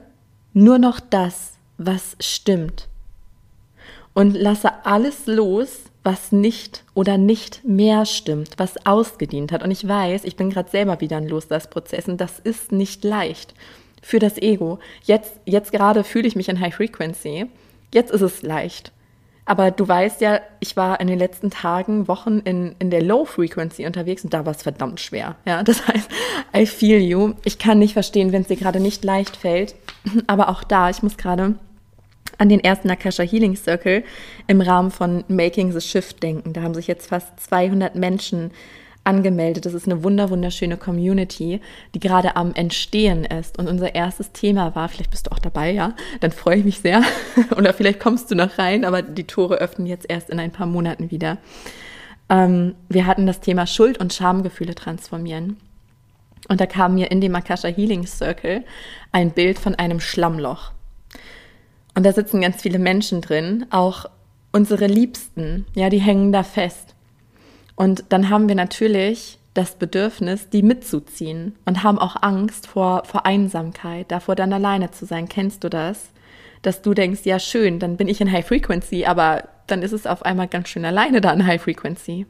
nur 0.53 0.77
noch 0.77 0.99
das, 0.99 1.53
was 1.77 2.15
stimmt. 2.19 2.87
Und 4.17 4.33
lasse 4.33 4.83
alles 4.83 5.27
los, 5.27 5.83
was 6.03 6.31
nicht 6.31 6.83
oder 6.95 7.19
nicht 7.19 7.63
mehr 7.63 8.03
stimmt, 8.07 8.55
was 8.57 8.83
ausgedient 8.83 9.51
hat. 9.51 9.61
Und 9.61 9.69
ich 9.69 9.87
weiß, 9.87 10.23
ich 10.23 10.35
bin 10.35 10.49
gerade 10.49 10.71
selber 10.71 11.01
wieder 11.01 11.19
in 11.19 11.27
Loslasprozess 11.27 12.07
und 12.07 12.19
das 12.19 12.39
ist 12.39 12.71
nicht 12.71 13.03
leicht 13.03 13.53
für 14.01 14.17
das 14.17 14.39
Ego. 14.39 14.79
Jetzt, 15.03 15.33
jetzt 15.45 15.71
gerade 15.71 16.03
fühle 16.03 16.27
ich 16.27 16.35
mich 16.35 16.49
in 16.49 16.59
High 16.59 16.73
Frequency. 16.73 17.45
Jetzt 17.93 18.09
ist 18.09 18.21
es 18.21 18.41
leicht. 18.41 18.91
Aber 19.45 19.69
du 19.69 19.87
weißt 19.87 20.19
ja, 20.21 20.41
ich 20.61 20.75
war 20.75 20.99
in 20.99 21.05
den 21.05 21.19
letzten 21.19 21.51
Tagen, 21.51 22.07
Wochen 22.07 22.39
in, 22.39 22.75
in 22.79 22.89
der 22.89 23.03
Low 23.03 23.23
Frequency 23.23 23.85
unterwegs 23.85 24.23
und 24.23 24.33
da 24.33 24.47
war 24.47 24.55
es 24.55 24.63
verdammt 24.63 24.99
schwer. 24.99 25.35
Ja, 25.45 25.61
das 25.63 25.87
heißt, 25.87 26.09
I 26.55 26.65
feel 26.65 27.01
you. 27.01 27.35
Ich 27.43 27.59
kann 27.59 27.77
nicht 27.77 27.93
verstehen, 27.93 28.31
wenn 28.31 28.41
es 28.41 28.47
dir 28.47 28.57
gerade 28.57 28.79
nicht 28.79 29.03
leicht 29.03 29.37
fällt. 29.37 29.75
Aber 30.25 30.49
auch 30.49 30.63
da, 30.63 30.89
ich 30.89 31.03
muss 31.03 31.17
gerade 31.17 31.53
an 32.37 32.49
den 32.49 32.63
ersten 32.63 32.89
Akasha 32.89 33.23
Healing 33.23 33.55
Circle 33.55 34.03
im 34.47 34.61
Rahmen 34.61 34.91
von 34.91 35.23
Making 35.27 35.71
the 35.71 35.81
Shift 35.81 36.21
denken. 36.21 36.53
Da 36.53 36.61
haben 36.61 36.73
sich 36.73 36.87
jetzt 36.87 37.07
fast 37.07 37.39
200 37.39 37.95
Menschen 37.95 38.51
angemeldet. 39.07 39.65
Das 39.65 39.73
ist 39.73 39.85
eine 39.85 40.03
wunder 40.03 40.29
wunderschöne 40.29 40.77
Community, 40.77 41.61
die 41.95 41.99
gerade 41.99 42.35
am 42.35 42.53
Entstehen 42.53 43.23
ist. 43.23 43.57
Und 43.57 43.67
unser 43.67 43.95
erstes 43.95 44.33
Thema 44.33 44.75
war, 44.75 44.89
vielleicht 44.89 45.11
bist 45.11 45.27
du 45.27 45.31
auch 45.31 45.39
dabei, 45.39 45.71
ja, 45.71 45.93
dann 46.19 46.31
freue 46.31 46.57
ich 46.57 46.65
mich 46.65 46.79
sehr. 46.79 47.01
Oder 47.57 47.73
vielleicht 47.73 47.99
kommst 47.99 48.29
du 48.29 48.35
noch 48.35 48.57
rein, 48.57 48.83
aber 48.85 49.01
die 49.01 49.23
Tore 49.23 49.55
öffnen 49.55 49.87
jetzt 49.87 50.05
erst 50.09 50.29
in 50.29 50.39
ein 50.39 50.51
paar 50.51 50.67
Monaten 50.67 51.09
wieder. 51.09 51.37
Ähm, 52.29 52.75
wir 52.89 53.07
hatten 53.07 53.25
das 53.25 53.39
Thema 53.39 53.65
Schuld- 53.65 53.97
und 53.97 54.13
Schamgefühle 54.13 54.75
transformieren. 54.75 55.57
Und 56.49 56.61
da 56.61 56.65
kam 56.65 56.95
mir 56.95 57.09
in 57.09 57.21
dem 57.21 57.35
Akasha 57.35 57.67
Healing 57.69 58.05
Circle 58.05 58.63
ein 59.11 59.31
Bild 59.31 59.57
von 59.57 59.75
einem 59.75 59.99
Schlammloch. 59.99 60.71
Und 61.97 62.03
da 62.03 62.13
sitzen 62.13 62.41
ganz 62.41 62.61
viele 62.61 62.77
Menschen 62.77 63.21
drin, 63.21 63.65
auch 63.71 64.05
unsere 64.51 64.85
Liebsten, 64.85 65.65
ja, 65.73 65.89
die 65.89 65.97
hängen 65.97 66.31
da 66.31 66.43
fest. 66.43 66.93
Und 67.75 68.05
dann 68.09 68.29
haben 68.29 68.47
wir 68.47 68.53
natürlich 68.53 69.39
das 69.55 69.77
Bedürfnis, 69.77 70.47
die 70.49 70.61
mitzuziehen 70.61 71.55
und 71.65 71.81
haben 71.81 71.97
auch 71.97 72.15
Angst 72.21 72.67
vor, 72.67 73.03
vor 73.05 73.25
Einsamkeit, 73.25 74.11
davor 74.11 74.35
dann 74.35 74.53
alleine 74.53 74.91
zu 74.91 75.07
sein. 75.07 75.27
Kennst 75.27 75.63
du 75.63 75.69
das? 75.69 76.11
Dass 76.61 76.83
du 76.83 76.93
denkst, 76.93 77.21
ja 77.23 77.39
schön, 77.39 77.79
dann 77.79 77.97
bin 77.97 78.07
ich 78.07 78.21
in 78.21 78.31
High 78.31 78.45
Frequency, 78.45 79.05
aber 79.05 79.45
dann 79.65 79.81
ist 79.81 79.91
es 79.91 80.05
auf 80.05 80.23
einmal 80.23 80.47
ganz 80.47 80.69
schön 80.69 80.85
alleine 80.85 81.19
da 81.19 81.33
in 81.33 81.47
High 81.47 81.63
Frequency. 81.63 82.27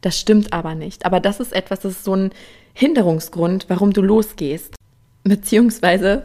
Das 0.00 0.18
stimmt 0.18 0.54
aber 0.54 0.74
nicht. 0.74 1.04
Aber 1.04 1.20
das 1.20 1.40
ist 1.40 1.52
etwas, 1.52 1.80
das 1.80 1.92
ist 1.92 2.04
so 2.04 2.16
ein 2.16 2.30
Hinderungsgrund, 2.72 3.66
warum 3.68 3.92
du 3.92 4.00
losgehst. 4.00 4.74
Beziehungsweise 5.24 6.24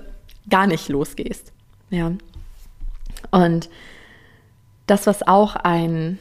gar 0.49 0.65
nicht 0.65 0.87
losgehst. 0.87 1.51
Ja. 1.89 2.13
Und 3.31 3.69
das, 4.87 5.07
was 5.07 5.27
auch 5.27 5.55
ein 5.55 6.19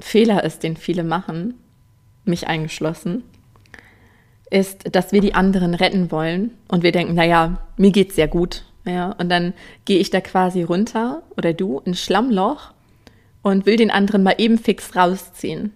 Fehler 0.00 0.44
ist, 0.44 0.62
den 0.62 0.76
viele 0.76 1.04
machen, 1.04 1.54
mich 2.24 2.46
eingeschlossen, 2.46 3.22
ist, 4.50 4.94
dass 4.94 5.12
wir 5.12 5.20
die 5.20 5.34
anderen 5.34 5.74
retten 5.74 6.10
wollen 6.10 6.52
und 6.68 6.82
wir 6.82 6.92
denken, 6.92 7.14
naja, 7.14 7.58
mir 7.76 7.90
geht's 7.90 8.14
sehr 8.14 8.28
gut. 8.28 8.64
Ja, 8.86 9.12
und 9.12 9.30
dann 9.30 9.54
gehe 9.86 9.98
ich 9.98 10.10
da 10.10 10.20
quasi 10.20 10.62
runter 10.62 11.22
oder 11.36 11.54
du 11.54 11.78
ins 11.80 12.00
Schlammloch 12.00 12.72
und 13.42 13.64
will 13.64 13.76
den 13.76 13.90
anderen 13.90 14.22
mal 14.22 14.34
eben 14.36 14.58
fix 14.58 14.94
rausziehen. 14.94 15.72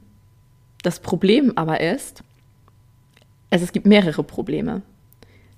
Das 0.82 1.00
Problem 1.00 1.52
aber 1.56 1.80
ist, 1.80 2.22
also 3.50 3.64
es 3.64 3.72
gibt 3.72 3.86
mehrere 3.86 4.22
Probleme. 4.22 4.82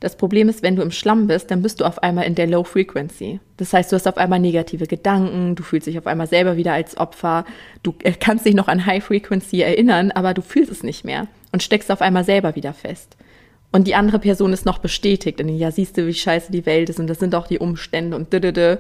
Das 0.01 0.17
Problem 0.17 0.49
ist, 0.49 0.63
wenn 0.63 0.77
du 0.77 0.83
im 0.83 0.91
Schlamm 0.91 1.27
bist, 1.27 1.51
dann 1.51 1.61
bist 1.61 1.81
du 1.81 1.85
auf 1.85 2.03
einmal 2.03 2.25
in 2.25 2.35
der 2.35 2.47
Low 2.47 2.65
Frequency. 2.65 3.39
Das 3.59 3.75
heißt, 3.75 3.93
du 3.93 3.97
hast 3.97 4.09
auf 4.09 4.17
einmal 4.17 4.41
negative 4.41 4.87
Gedanken, 4.87 5.55
du 5.55 5.63
fühlst 5.63 5.87
dich 5.87 5.99
auf 5.99 6.07
einmal 6.07 6.27
selber 6.27 6.57
wieder 6.57 6.73
als 6.73 6.97
Opfer, 6.97 7.45
du 7.83 7.95
äh, 8.03 8.13
kannst 8.13 8.47
dich 8.47 8.55
noch 8.55 8.69
an 8.69 8.87
High 8.87 9.05
Frequency 9.05 9.61
erinnern, 9.61 10.11
aber 10.11 10.33
du 10.33 10.41
fühlst 10.41 10.73
es 10.73 10.83
nicht 10.83 11.05
mehr 11.05 11.27
und 11.53 11.63
steckst 11.63 11.91
auf 11.91 12.01
einmal 12.01 12.25
selber 12.25 12.57
wieder 12.57 12.73
fest. 12.73 13.17
Und 13.73 13.87
die 13.87 13.95
andere 13.95 14.19
Person 14.19 14.55
ist 14.55 14.65
noch 14.65 14.79
bestätigt, 14.79 15.39
in 15.39 15.49
ja, 15.51 15.71
siehst 15.71 15.97
du, 15.99 16.07
wie 16.07 16.15
scheiße 16.15 16.51
die 16.51 16.67
Welt 16.67 16.89
ist 16.89 16.99
und 16.99 17.07
das 17.07 17.19
sind 17.19 17.35
auch 17.35 17.47
die 17.47 17.59
Umstände 17.59 18.17
und 18.17 18.33
dödödö. 18.33 18.79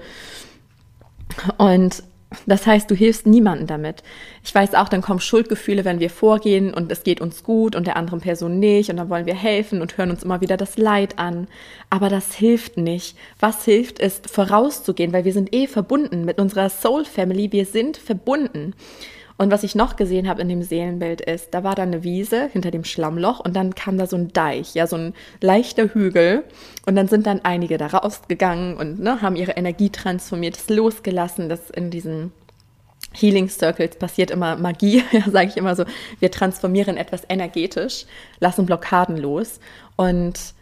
Und 1.59 2.03
das 2.47 2.67
heißt, 2.67 2.89
du 2.91 2.95
hilfst 2.95 3.27
niemandem 3.27 3.67
damit. 3.67 4.03
Ich 4.45 4.55
weiß 4.55 4.75
auch, 4.75 4.89
dann 4.89 5.03
kommen 5.03 5.21
Schuldgefühle, 5.21 5.85
wenn 5.85 5.99
wir 5.99 6.11
vorgehen 6.11 6.73
und 6.73 6.91
es 6.93 7.03
geht 7.03 7.21
uns 7.21 7.43
gut 7.43 7.75
und 7.75 7.87
der 7.87 7.97
anderen 7.97 8.21
Person 8.21 8.61
nicht 8.61 8.89
und 8.89 8.99
dann 8.99 9.11
wollen 9.11 9.27
wir 9.27 9.35
helfen 9.35 9.83
und 9.83 9.99
hören 9.99 10.11
uns 10.11 10.23
immer 10.23 10.41
wieder 10.41 10.57
das 10.57 10.79
Leid 10.79 11.19
an. 11.19 11.49
Aber 11.91 12.09
das 12.09 12.35
hilft 12.35 12.77
nicht. 12.77 13.17
Was 13.41 13.65
hilft, 13.65 13.99
ist 13.99 14.31
vorauszugehen, 14.31 15.13
weil 15.13 15.25
wir 15.25 15.33
sind 15.33 15.53
eh 15.53 15.67
verbunden 15.67 16.25
mit 16.25 16.39
unserer 16.39 16.71
Soul 16.71 17.05
Family. 17.05 17.51
Wir 17.51 17.67
sind 17.67 17.97
verbunden. 17.97 18.75
Und 19.41 19.51
was 19.51 19.63
ich 19.63 19.75
noch 19.75 19.97
gesehen 19.97 20.29
habe 20.29 20.43
in 20.43 20.51
dem 20.51 20.63
Seelenbild 20.63 21.23
ist, 21.23 21.55
da 21.55 21.65
war 21.65 21.75
da 21.75 21.85
eine 21.85 22.05
Wiese 22.05 22.51
hinter 22.53 22.71
dem 22.71 22.85
Schlammloch 22.85 23.41
und 23.41 23.57
dann 23.57 23.75
kam 23.75 23.97
da 23.97 24.07
so 24.07 24.15
ein 24.17 24.35
Deich, 24.35 24.75
ja, 24.75 24.87
so 24.87 24.97
ein 24.97 25.15
leichter 25.41 25.95
Hügel. 25.95 26.45
Und 26.85 26.95
dann 26.95 27.09
sind 27.09 27.27
dann 27.27 27.41
einige 27.43 27.79
da 27.79 27.87
rausgegangen 27.87 28.77
und 28.77 29.01
ne, 29.01 29.23
haben 29.23 29.37
ihre 29.37 29.53
Energie 29.53 29.89
transformiert, 29.89 30.59
es 30.59 30.69
losgelassen, 30.69 31.49
das 31.49 31.71
in 31.71 31.91
diesen 31.91 32.33
Healing 33.15 33.49
Circles 33.49 33.97
passiert 33.97 34.31
immer 34.31 34.57
Magie, 34.57 35.05
ja, 35.11 35.23
sage 35.31 35.49
ich 35.49 35.57
immer 35.57 35.75
so. 35.75 35.87
Wir 36.19 36.31
transformieren 36.31 36.99
etwas 36.99 37.23
energetisch, 37.31 38.05
lassen 38.41 38.67
Blockaden 38.67 39.17
los 39.17 39.59
und 39.97 40.53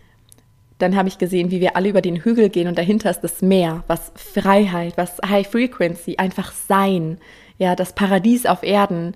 dann 0.78 0.94
habe 0.94 1.08
ich 1.08 1.18
gesehen, 1.18 1.50
wie 1.50 1.60
wir 1.60 1.74
alle 1.74 1.88
über 1.88 2.00
den 2.00 2.22
Hügel 2.22 2.48
gehen 2.48 2.68
und 2.68 2.78
dahinter 2.78 3.10
ist 3.10 3.22
das 3.22 3.42
Meer, 3.42 3.82
was 3.88 4.12
Freiheit, 4.14 4.96
was 4.96 5.16
High 5.28 5.48
Frequency, 5.48 6.16
einfach 6.18 6.52
Sein, 6.52 7.18
ja, 7.58 7.76
das 7.76 7.92
Paradies 7.92 8.46
auf 8.46 8.62
Erden 8.62 9.14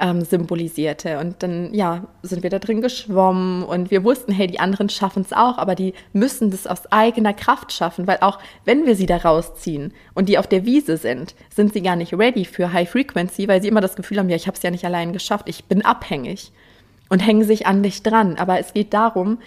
ähm, 0.00 0.22
symbolisierte. 0.22 1.18
Und 1.18 1.42
dann, 1.42 1.74
ja, 1.74 2.04
sind 2.22 2.42
wir 2.42 2.50
da 2.50 2.58
drin 2.58 2.80
geschwommen 2.80 3.62
und 3.62 3.90
wir 3.90 4.02
wussten, 4.02 4.32
hey, 4.32 4.46
die 4.46 4.58
anderen 4.58 4.88
schaffen 4.88 5.22
es 5.22 5.32
auch, 5.32 5.58
aber 5.58 5.74
die 5.74 5.92
müssen 6.12 6.50
das 6.50 6.66
aus 6.66 6.90
eigener 6.90 7.34
Kraft 7.34 7.72
schaffen, 7.72 8.06
weil 8.06 8.18
auch 8.22 8.38
wenn 8.64 8.86
wir 8.86 8.96
sie 8.96 9.06
da 9.06 9.18
rausziehen 9.18 9.92
und 10.14 10.28
die 10.28 10.38
auf 10.38 10.46
der 10.46 10.64
Wiese 10.64 10.96
sind, 10.96 11.34
sind 11.54 11.74
sie 11.74 11.82
gar 11.82 11.96
nicht 11.96 12.14
ready 12.14 12.46
für 12.46 12.72
High 12.72 12.88
Frequency, 12.88 13.46
weil 13.46 13.60
sie 13.60 13.68
immer 13.68 13.82
das 13.82 13.96
Gefühl 13.96 14.18
haben, 14.18 14.30
ja, 14.30 14.36
ich 14.36 14.46
habe 14.46 14.56
es 14.56 14.62
ja 14.62 14.70
nicht 14.70 14.86
allein 14.86 15.12
geschafft, 15.12 15.48
ich 15.48 15.64
bin 15.64 15.84
abhängig 15.84 16.50
und 17.10 17.20
hängen 17.20 17.44
sich 17.44 17.66
an 17.66 17.82
dich 17.82 18.02
dran. 18.02 18.36
Aber 18.36 18.58
es 18.58 18.72
geht 18.72 18.94
darum, 18.94 19.38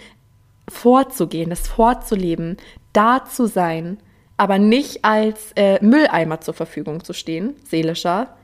vorzugehen, 0.70 1.50
das 1.50 1.68
vorzuleben, 1.68 2.58
da 2.94 3.26
zu 3.26 3.48
sein, 3.48 3.98
aber 4.38 4.60
nicht 4.60 5.06
als 5.06 5.52
äh, 5.56 5.84
Mülleimer 5.84 6.42
zur 6.42 6.54
Verfügung 6.54 7.04
zu 7.04 7.14
stehen, 7.14 7.56
seelischer, 7.64 8.36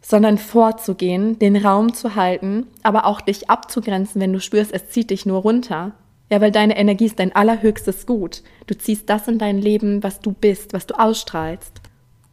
sondern 0.00 0.38
vorzugehen, 0.38 1.38
den 1.38 1.56
Raum 1.56 1.92
zu 1.94 2.14
halten, 2.14 2.66
aber 2.82 3.06
auch 3.06 3.20
dich 3.20 3.50
abzugrenzen, 3.50 4.20
wenn 4.20 4.32
du 4.32 4.40
spürst, 4.40 4.72
es 4.72 4.88
zieht 4.88 5.10
dich 5.10 5.26
nur 5.26 5.42
runter. 5.42 5.92
Ja, 6.30 6.40
weil 6.40 6.50
deine 6.50 6.76
Energie 6.76 7.06
ist 7.06 7.18
dein 7.18 7.34
allerhöchstes 7.34 8.06
Gut. 8.06 8.42
Du 8.66 8.76
ziehst 8.76 9.08
das 9.08 9.28
in 9.28 9.38
dein 9.38 9.58
Leben, 9.58 10.02
was 10.02 10.20
du 10.20 10.32
bist, 10.32 10.72
was 10.72 10.86
du 10.86 10.94
ausstrahlst. 10.94 11.80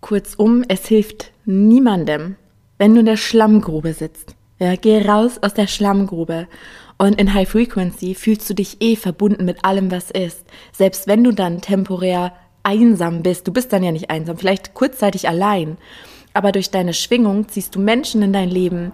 Kurzum, 0.02 0.64
es 0.68 0.88
hilft 0.88 1.32
niemandem, 1.46 2.36
wenn 2.78 2.94
du 2.94 3.02
in 3.02 3.06
der 3.06 3.18
Schlammgrube 3.18 3.94
sitzt. 3.94 4.36
Ja, 4.60 4.76
geh 4.76 5.02
raus 5.02 5.40
aus 5.42 5.54
der 5.54 5.68
Schlammgrube 5.68 6.48
und 6.98 7.20
in 7.20 7.34
High 7.34 7.50
Frequency 7.50 8.16
fühlst 8.16 8.50
du 8.50 8.54
dich 8.54 8.78
eh 8.82 8.96
verbunden 8.96 9.46
mit 9.46 9.66
allem, 9.66 9.92
was 9.92 10.12
ist. 10.12 10.46
Selbst 10.72 11.08
wenn 11.08 11.24
du 11.24 11.32
dann 11.32 11.62
temporär 11.62 12.34
einsam 12.64 13.24
bist, 13.24 13.48
du 13.48 13.54
bist 13.54 13.74
dann 13.74 13.84
ja 13.84 13.92
nicht 13.92 14.10
einsam, 14.10 14.38
vielleicht 14.38 14.74
kurzzeitig 14.74 15.28
allein, 15.28 15.78
aber 16.34 16.52
durch 16.52 16.72
deine 16.72 16.94
Schwingung 16.94 17.48
ziehst 17.48 17.76
du 17.76 17.80
Menschen 17.80 18.22
in 18.22 18.34
dein 18.34 18.50
Leben, 18.50 18.92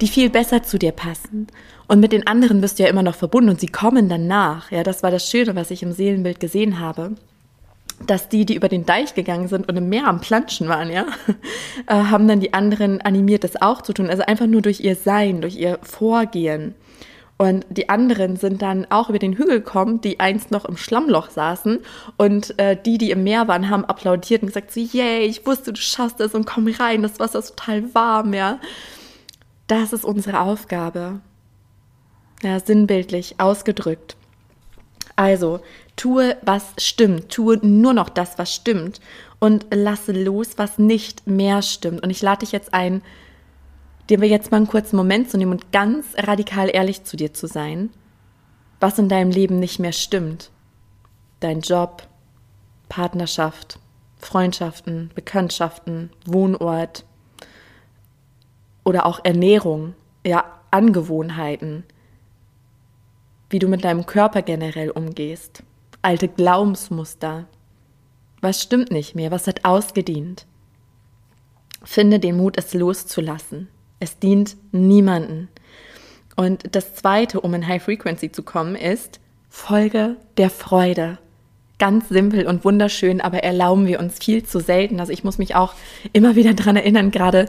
die 0.00 0.08
viel 0.08 0.30
besser 0.30 0.62
zu 0.62 0.78
dir 0.78 0.92
passen. 0.92 1.48
Und 1.88 2.00
mit 2.00 2.12
den 2.12 2.26
anderen 2.26 2.60
bist 2.60 2.78
du 2.78 2.84
ja 2.84 2.88
immer 2.88 3.02
noch 3.02 3.14
verbunden 3.14 3.50
und 3.50 3.60
sie 3.60 3.66
kommen 3.66 4.08
dann 4.08 4.26
nach. 4.26 4.70
Ja, 4.70 4.82
das 4.82 5.02
war 5.02 5.10
das 5.10 5.28
Schöne, 5.28 5.56
was 5.56 5.70
ich 5.70 5.82
im 5.82 5.92
Seelenbild 5.92 6.38
gesehen 6.38 6.78
habe. 6.78 7.12
Dass 8.06 8.28
die, 8.28 8.46
die 8.46 8.54
über 8.54 8.68
den 8.68 8.86
Deich 8.86 9.14
gegangen 9.14 9.48
sind 9.48 9.68
und 9.68 9.76
im 9.76 9.88
Meer 9.88 10.06
am 10.06 10.20
Planschen 10.20 10.68
waren, 10.68 10.92
ja, 10.92 11.06
äh, 11.88 11.94
haben 11.94 12.28
dann 12.28 12.38
die 12.38 12.54
anderen 12.54 13.00
animiert, 13.00 13.42
das 13.42 13.60
auch 13.60 13.82
zu 13.82 13.92
tun. 13.92 14.08
Also 14.08 14.22
einfach 14.22 14.46
nur 14.46 14.62
durch 14.62 14.80
ihr 14.80 14.94
Sein, 14.94 15.40
durch 15.40 15.56
ihr 15.56 15.78
Vorgehen. 15.82 16.74
Und 17.38 17.64
die 17.70 17.88
anderen 17.88 18.36
sind 18.36 18.62
dann 18.62 18.84
auch 18.90 19.08
über 19.10 19.20
den 19.20 19.34
Hügel 19.34 19.60
gekommen, 19.60 20.00
die 20.00 20.18
einst 20.18 20.50
noch 20.50 20.64
im 20.64 20.76
Schlammloch 20.76 21.30
saßen. 21.30 21.78
Und 22.16 22.58
äh, 22.58 22.76
die, 22.76 22.98
die 22.98 23.12
im 23.12 23.22
Meer 23.22 23.46
waren, 23.46 23.70
haben 23.70 23.84
applaudiert 23.84 24.42
und 24.42 24.48
gesagt 24.48 24.72
so, 24.72 24.80
yay, 24.80 25.20
ich 25.20 25.46
wusste, 25.46 25.72
du 25.72 25.80
schaffst 25.80 26.20
es 26.20 26.34
und 26.34 26.46
komm 26.46 26.66
rein, 26.66 27.02
das 27.02 27.20
Wasser 27.20 27.38
ist 27.38 27.56
total 27.56 27.94
warm, 27.94 28.34
ja. 28.34 28.58
Das 29.68 29.92
ist 29.92 30.04
unsere 30.04 30.40
Aufgabe. 30.40 31.20
Ja, 32.42 32.58
sinnbildlich 32.58 33.36
ausgedrückt. 33.38 34.16
Also, 35.14 35.60
tue, 35.94 36.36
was 36.42 36.72
stimmt. 36.78 37.28
Tue 37.28 37.58
nur 37.62 37.92
noch 37.92 38.08
das, 38.08 38.36
was 38.38 38.52
stimmt. 38.52 39.00
Und 39.38 39.66
lasse 39.72 40.10
los, 40.10 40.50
was 40.56 40.78
nicht 40.78 41.28
mehr 41.28 41.62
stimmt. 41.62 42.02
Und 42.02 42.10
ich 42.10 42.20
lade 42.20 42.40
dich 42.40 42.50
jetzt 42.50 42.74
ein, 42.74 43.02
dir 44.08 44.24
jetzt 44.26 44.50
mal 44.50 44.58
einen 44.58 44.68
kurzen 44.68 44.96
Moment 44.96 45.30
zu 45.30 45.38
nehmen 45.38 45.52
und 45.52 45.72
ganz 45.72 46.06
radikal 46.16 46.70
ehrlich 46.72 47.04
zu 47.04 47.16
dir 47.16 47.34
zu 47.34 47.46
sein, 47.46 47.90
was 48.80 48.98
in 48.98 49.08
deinem 49.08 49.30
Leben 49.30 49.58
nicht 49.58 49.78
mehr 49.78 49.92
stimmt. 49.92 50.50
Dein 51.40 51.60
Job, 51.60 52.06
Partnerschaft, 52.88 53.78
Freundschaften, 54.18 55.10
Bekanntschaften, 55.14 56.10
Wohnort 56.26 57.04
oder 58.84 59.06
auch 59.06 59.20
Ernährung, 59.24 59.94
ja, 60.26 60.44
Angewohnheiten, 60.70 61.84
wie 63.50 63.58
du 63.58 63.68
mit 63.68 63.84
deinem 63.84 64.06
Körper 64.06 64.42
generell 64.42 64.90
umgehst, 64.90 65.62
alte 66.02 66.28
Glaubensmuster. 66.28 67.46
Was 68.40 68.62
stimmt 68.62 68.90
nicht 68.90 69.14
mehr? 69.14 69.30
Was 69.30 69.46
hat 69.46 69.64
ausgedient? 69.64 70.46
Finde 71.82 72.18
den 72.18 72.36
Mut, 72.36 72.58
es 72.58 72.74
loszulassen. 72.74 73.68
Es 74.00 74.18
dient 74.18 74.56
niemanden. 74.72 75.48
Und 76.36 76.74
das 76.76 76.94
Zweite, 76.94 77.40
um 77.40 77.54
in 77.54 77.66
High 77.66 77.82
Frequency 77.82 78.30
zu 78.30 78.42
kommen, 78.42 78.76
ist 78.76 79.20
Folge 79.48 80.16
der 80.36 80.50
Freude. 80.50 81.18
Ganz 81.78 82.08
simpel 82.08 82.46
und 82.46 82.64
wunderschön, 82.64 83.20
aber 83.20 83.42
erlauben 83.42 83.86
wir 83.86 84.00
uns 84.00 84.18
viel 84.18 84.44
zu 84.44 84.60
selten. 84.60 85.00
Also 85.00 85.12
ich 85.12 85.24
muss 85.24 85.38
mich 85.38 85.54
auch 85.54 85.74
immer 86.12 86.36
wieder 86.36 86.54
daran 86.54 86.76
erinnern, 86.76 87.10
gerade 87.10 87.48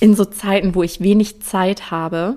in 0.00 0.14
so 0.14 0.24
Zeiten, 0.24 0.74
wo 0.74 0.82
ich 0.82 1.00
wenig 1.00 1.42
Zeit 1.42 1.90
habe, 1.90 2.36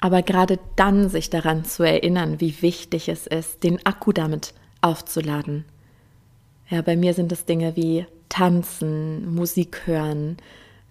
aber 0.00 0.22
gerade 0.22 0.58
dann 0.76 1.08
sich 1.08 1.30
daran 1.30 1.64
zu 1.64 1.82
erinnern, 1.82 2.40
wie 2.40 2.62
wichtig 2.62 3.08
es 3.08 3.26
ist, 3.26 3.64
den 3.64 3.84
Akku 3.84 4.12
damit 4.12 4.54
aufzuladen. 4.80 5.64
Ja, 6.68 6.82
bei 6.82 6.96
mir 6.96 7.14
sind 7.14 7.32
es 7.32 7.44
Dinge 7.44 7.74
wie 7.76 8.06
Tanzen, 8.28 9.34
Musik 9.34 9.86
hören, 9.86 10.36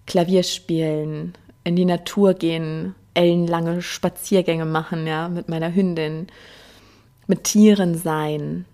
Klavier 0.06 0.44
spielen, 0.44 1.34
in 1.68 1.76
die 1.76 1.86
Natur 1.86 2.34
gehen, 2.34 2.96
ellenlange 3.14 3.82
Spaziergänge 3.82 4.66
machen, 4.66 5.06
ja, 5.06 5.28
mit 5.28 5.50
meiner 5.50 5.76
Hündin, 5.76 6.28
mit 7.28 7.44
Tieren 7.44 7.96
sein, 7.98 8.66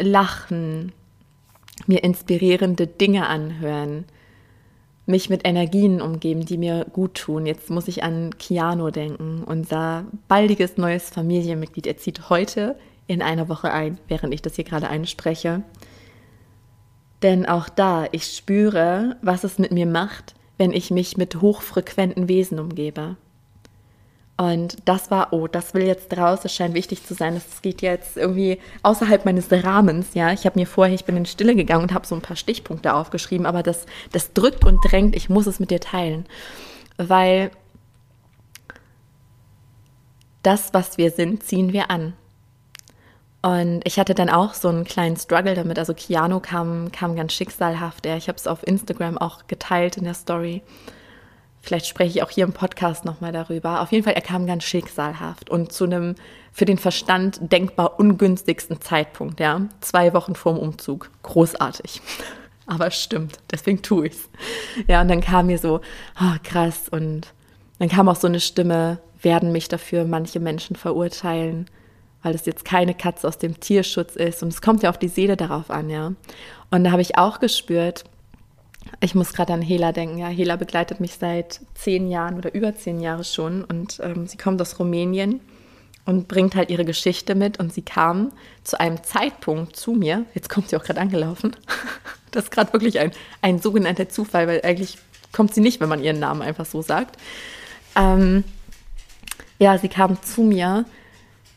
lachen, 0.00 0.92
mir 1.86 2.02
inspirierende 2.02 2.86
Dinge 2.86 3.26
anhören, 3.26 4.04
mich 5.04 5.28
mit 5.28 5.46
Energien 5.46 6.00
umgeben, 6.00 6.46
die 6.46 6.56
mir 6.56 6.86
gut 6.90 7.14
tun. 7.14 7.44
Jetzt 7.44 7.68
muss 7.68 7.88
ich 7.88 8.02
an 8.02 8.38
Kiano 8.38 8.90
denken, 8.90 9.44
unser 9.44 10.06
baldiges 10.28 10.78
neues 10.78 11.10
Familienmitglied. 11.10 11.86
Er 11.86 11.98
zieht 11.98 12.30
heute 12.30 12.76
in 13.06 13.20
einer 13.20 13.48
Woche 13.48 13.70
ein, 13.72 13.98
während 14.08 14.32
ich 14.32 14.40
das 14.40 14.54
hier 14.54 14.64
gerade 14.64 14.88
einspreche. 14.88 15.62
Denn 17.22 17.44
auch 17.44 17.68
da, 17.68 18.06
ich 18.12 18.24
spüre, 18.24 19.16
was 19.20 19.44
es 19.44 19.58
mit 19.58 19.72
mir 19.72 19.86
macht, 19.86 20.34
wenn 20.60 20.74
ich 20.74 20.90
mich 20.90 21.16
mit 21.16 21.40
hochfrequenten 21.40 22.28
Wesen 22.28 22.60
umgebe. 22.60 23.16
Und 24.36 24.76
das 24.84 25.10
war, 25.10 25.32
oh, 25.32 25.48
das 25.48 25.72
will 25.72 25.84
jetzt 25.84 26.14
raus, 26.16 26.40
es 26.44 26.54
scheint 26.54 26.74
wichtig 26.74 27.02
zu 27.06 27.14
sein. 27.14 27.32
Das 27.32 27.62
geht 27.62 27.80
jetzt 27.80 28.18
irgendwie 28.18 28.58
außerhalb 28.82 29.24
meines 29.24 29.50
Rahmens, 29.50 30.12
ja. 30.12 30.32
Ich 30.32 30.44
habe 30.44 30.58
mir 30.58 30.66
vorher, 30.66 30.94
ich 30.94 31.06
bin 31.06 31.16
in 31.16 31.24
Stille 31.24 31.56
gegangen 31.56 31.84
und 31.84 31.94
habe 31.94 32.06
so 32.06 32.14
ein 32.14 32.20
paar 32.20 32.36
Stichpunkte 32.36 32.92
aufgeschrieben, 32.92 33.46
aber 33.46 33.62
das, 33.62 33.86
das 34.12 34.34
drückt 34.34 34.66
und 34.66 34.80
drängt, 34.84 35.16
ich 35.16 35.30
muss 35.30 35.46
es 35.46 35.60
mit 35.60 35.70
dir 35.70 35.80
teilen. 35.80 36.26
Weil 36.98 37.50
das, 40.42 40.74
was 40.74 40.98
wir 40.98 41.10
sind, 41.10 41.42
ziehen 41.42 41.72
wir 41.72 41.90
an. 41.90 42.12
Und 43.42 43.80
ich 43.84 43.98
hatte 43.98 44.14
dann 44.14 44.28
auch 44.28 44.52
so 44.52 44.68
einen 44.68 44.84
kleinen 44.84 45.16
Struggle 45.16 45.54
damit. 45.54 45.78
Also 45.78 45.94
Keanu 45.94 46.40
kam, 46.40 46.92
kam 46.92 47.16
ganz 47.16 47.32
schicksalhaft. 47.32 48.04
Ja, 48.04 48.16
ich 48.16 48.28
habe 48.28 48.36
es 48.36 48.46
auf 48.46 48.66
Instagram 48.66 49.16
auch 49.16 49.46
geteilt 49.46 49.96
in 49.96 50.04
der 50.04 50.14
Story. 50.14 50.62
Vielleicht 51.62 51.86
spreche 51.86 52.10
ich 52.10 52.22
auch 52.22 52.30
hier 52.30 52.44
im 52.44 52.52
Podcast 52.52 53.04
nochmal 53.04 53.32
darüber. 53.32 53.80
Auf 53.80 53.92
jeden 53.92 54.04
Fall, 54.04 54.14
er 54.14 54.22
kam 54.22 54.46
ganz 54.46 54.64
schicksalhaft 54.64 55.50
und 55.50 55.72
zu 55.72 55.84
einem 55.84 56.14
für 56.52 56.64
den 56.64 56.78
Verstand 56.78 57.38
denkbar 57.40 57.98
ungünstigsten 57.98 58.80
Zeitpunkt. 58.80 59.40
Ja, 59.40 59.62
zwei 59.80 60.12
Wochen 60.12 60.34
vorm 60.34 60.58
Umzug. 60.58 61.10
Großartig. 61.22 62.02
Aber 62.66 62.90
stimmt, 62.90 63.38
deswegen 63.50 63.82
tue 63.82 64.08
ich 64.08 64.14
es. 64.14 64.28
Ja, 64.86 65.00
und 65.00 65.08
dann 65.08 65.20
kam 65.20 65.46
mir 65.46 65.58
so, 65.58 65.80
oh, 66.20 66.36
krass. 66.44 66.88
Und 66.90 67.32
dann 67.78 67.88
kam 67.88 68.08
auch 68.08 68.16
so 68.16 68.26
eine 68.26 68.40
Stimme, 68.40 68.98
werden 69.20 69.50
mich 69.50 69.68
dafür 69.68 70.04
manche 70.04 70.40
Menschen 70.40 70.76
verurteilen 70.76 71.66
weil 72.22 72.34
es 72.34 72.46
jetzt 72.46 72.64
keine 72.64 72.94
Katze 72.94 73.26
aus 73.26 73.38
dem 73.38 73.60
Tierschutz 73.60 74.16
ist. 74.16 74.42
Und 74.42 74.48
es 74.48 74.62
kommt 74.62 74.82
ja 74.82 74.90
auf 74.90 74.98
die 74.98 75.08
Seele 75.08 75.36
darauf 75.36 75.70
an, 75.70 75.90
ja. 75.90 76.12
Und 76.70 76.84
da 76.84 76.90
habe 76.90 77.02
ich 77.02 77.16
auch 77.18 77.40
gespürt, 77.40 78.04
ich 79.00 79.14
muss 79.14 79.32
gerade 79.32 79.52
an 79.52 79.62
Hela 79.62 79.92
denken. 79.92 80.18
Ja, 80.18 80.28
Hela 80.28 80.56
begleitet 80.56 81.00
mich 81.00 81.14
seit 81.14 81.60
zehn 81.74 82.08
Jahren 82.08 82.36
oder 82.36 82.54
über 82.54 82.74
zehn 82.74 83.00
Jahre 83.00 83.24
schon 83.24 83.64
und 83.64 84.00
ähm, 84.02 84.26
sie 84.26 84.36
kommt 84.36 84.60
aus 84.60 84.78
Rumänien 84.78 85.40
und 86.06 86.28
bringt 86.28 86.54
halt 86.54 86.70
ihre 86.70 86.84
Geschichte 86.84 87.34
mit 87.34 87.58
und 87.60 87.72
sie 87.72 87.82
kam 87.82 88.32
zu 88.64 88.80
einem 88.80 89.02
Zeitpunkt 89.02 89.76
zu 89.76 89.92
mir. 89.92 90.24
Jetzt 90.34 90.48
kommt 90.48 90.68
sie 90.68 90.76
auch 90.76 90.84
gerade 90.84 91.00
angelaufen. 91.00 91.56
Das 92.32 92.44
ist 92.44 92.52
gerade 92.52 92.72
wirklich 92.72 93.00
ein, 93.00 93.10
ein 93.42 93.58
sogenannter 93.58 94.08
Zufall, 94.08 94.46
weil 94.46 94.60
eigentlich 94.62 94.98
kommt 95.32 95.52
sie 95.52 95.60
nicht, 95.60 95.80
wenn 95.80 95.88
man 95.88 96.00
ihren 96.00 96.20
Namen 96.20 96.42
einfach 96.42 96.64
so 96.64 96.80
sagt. 96.80 97.16
Ähm, 97.96 98.44
ja, 99.58 99.76
sie 99.78 99.88
kam 99.88 100.22
zu 100.22 100.42
mir 100.42 100.84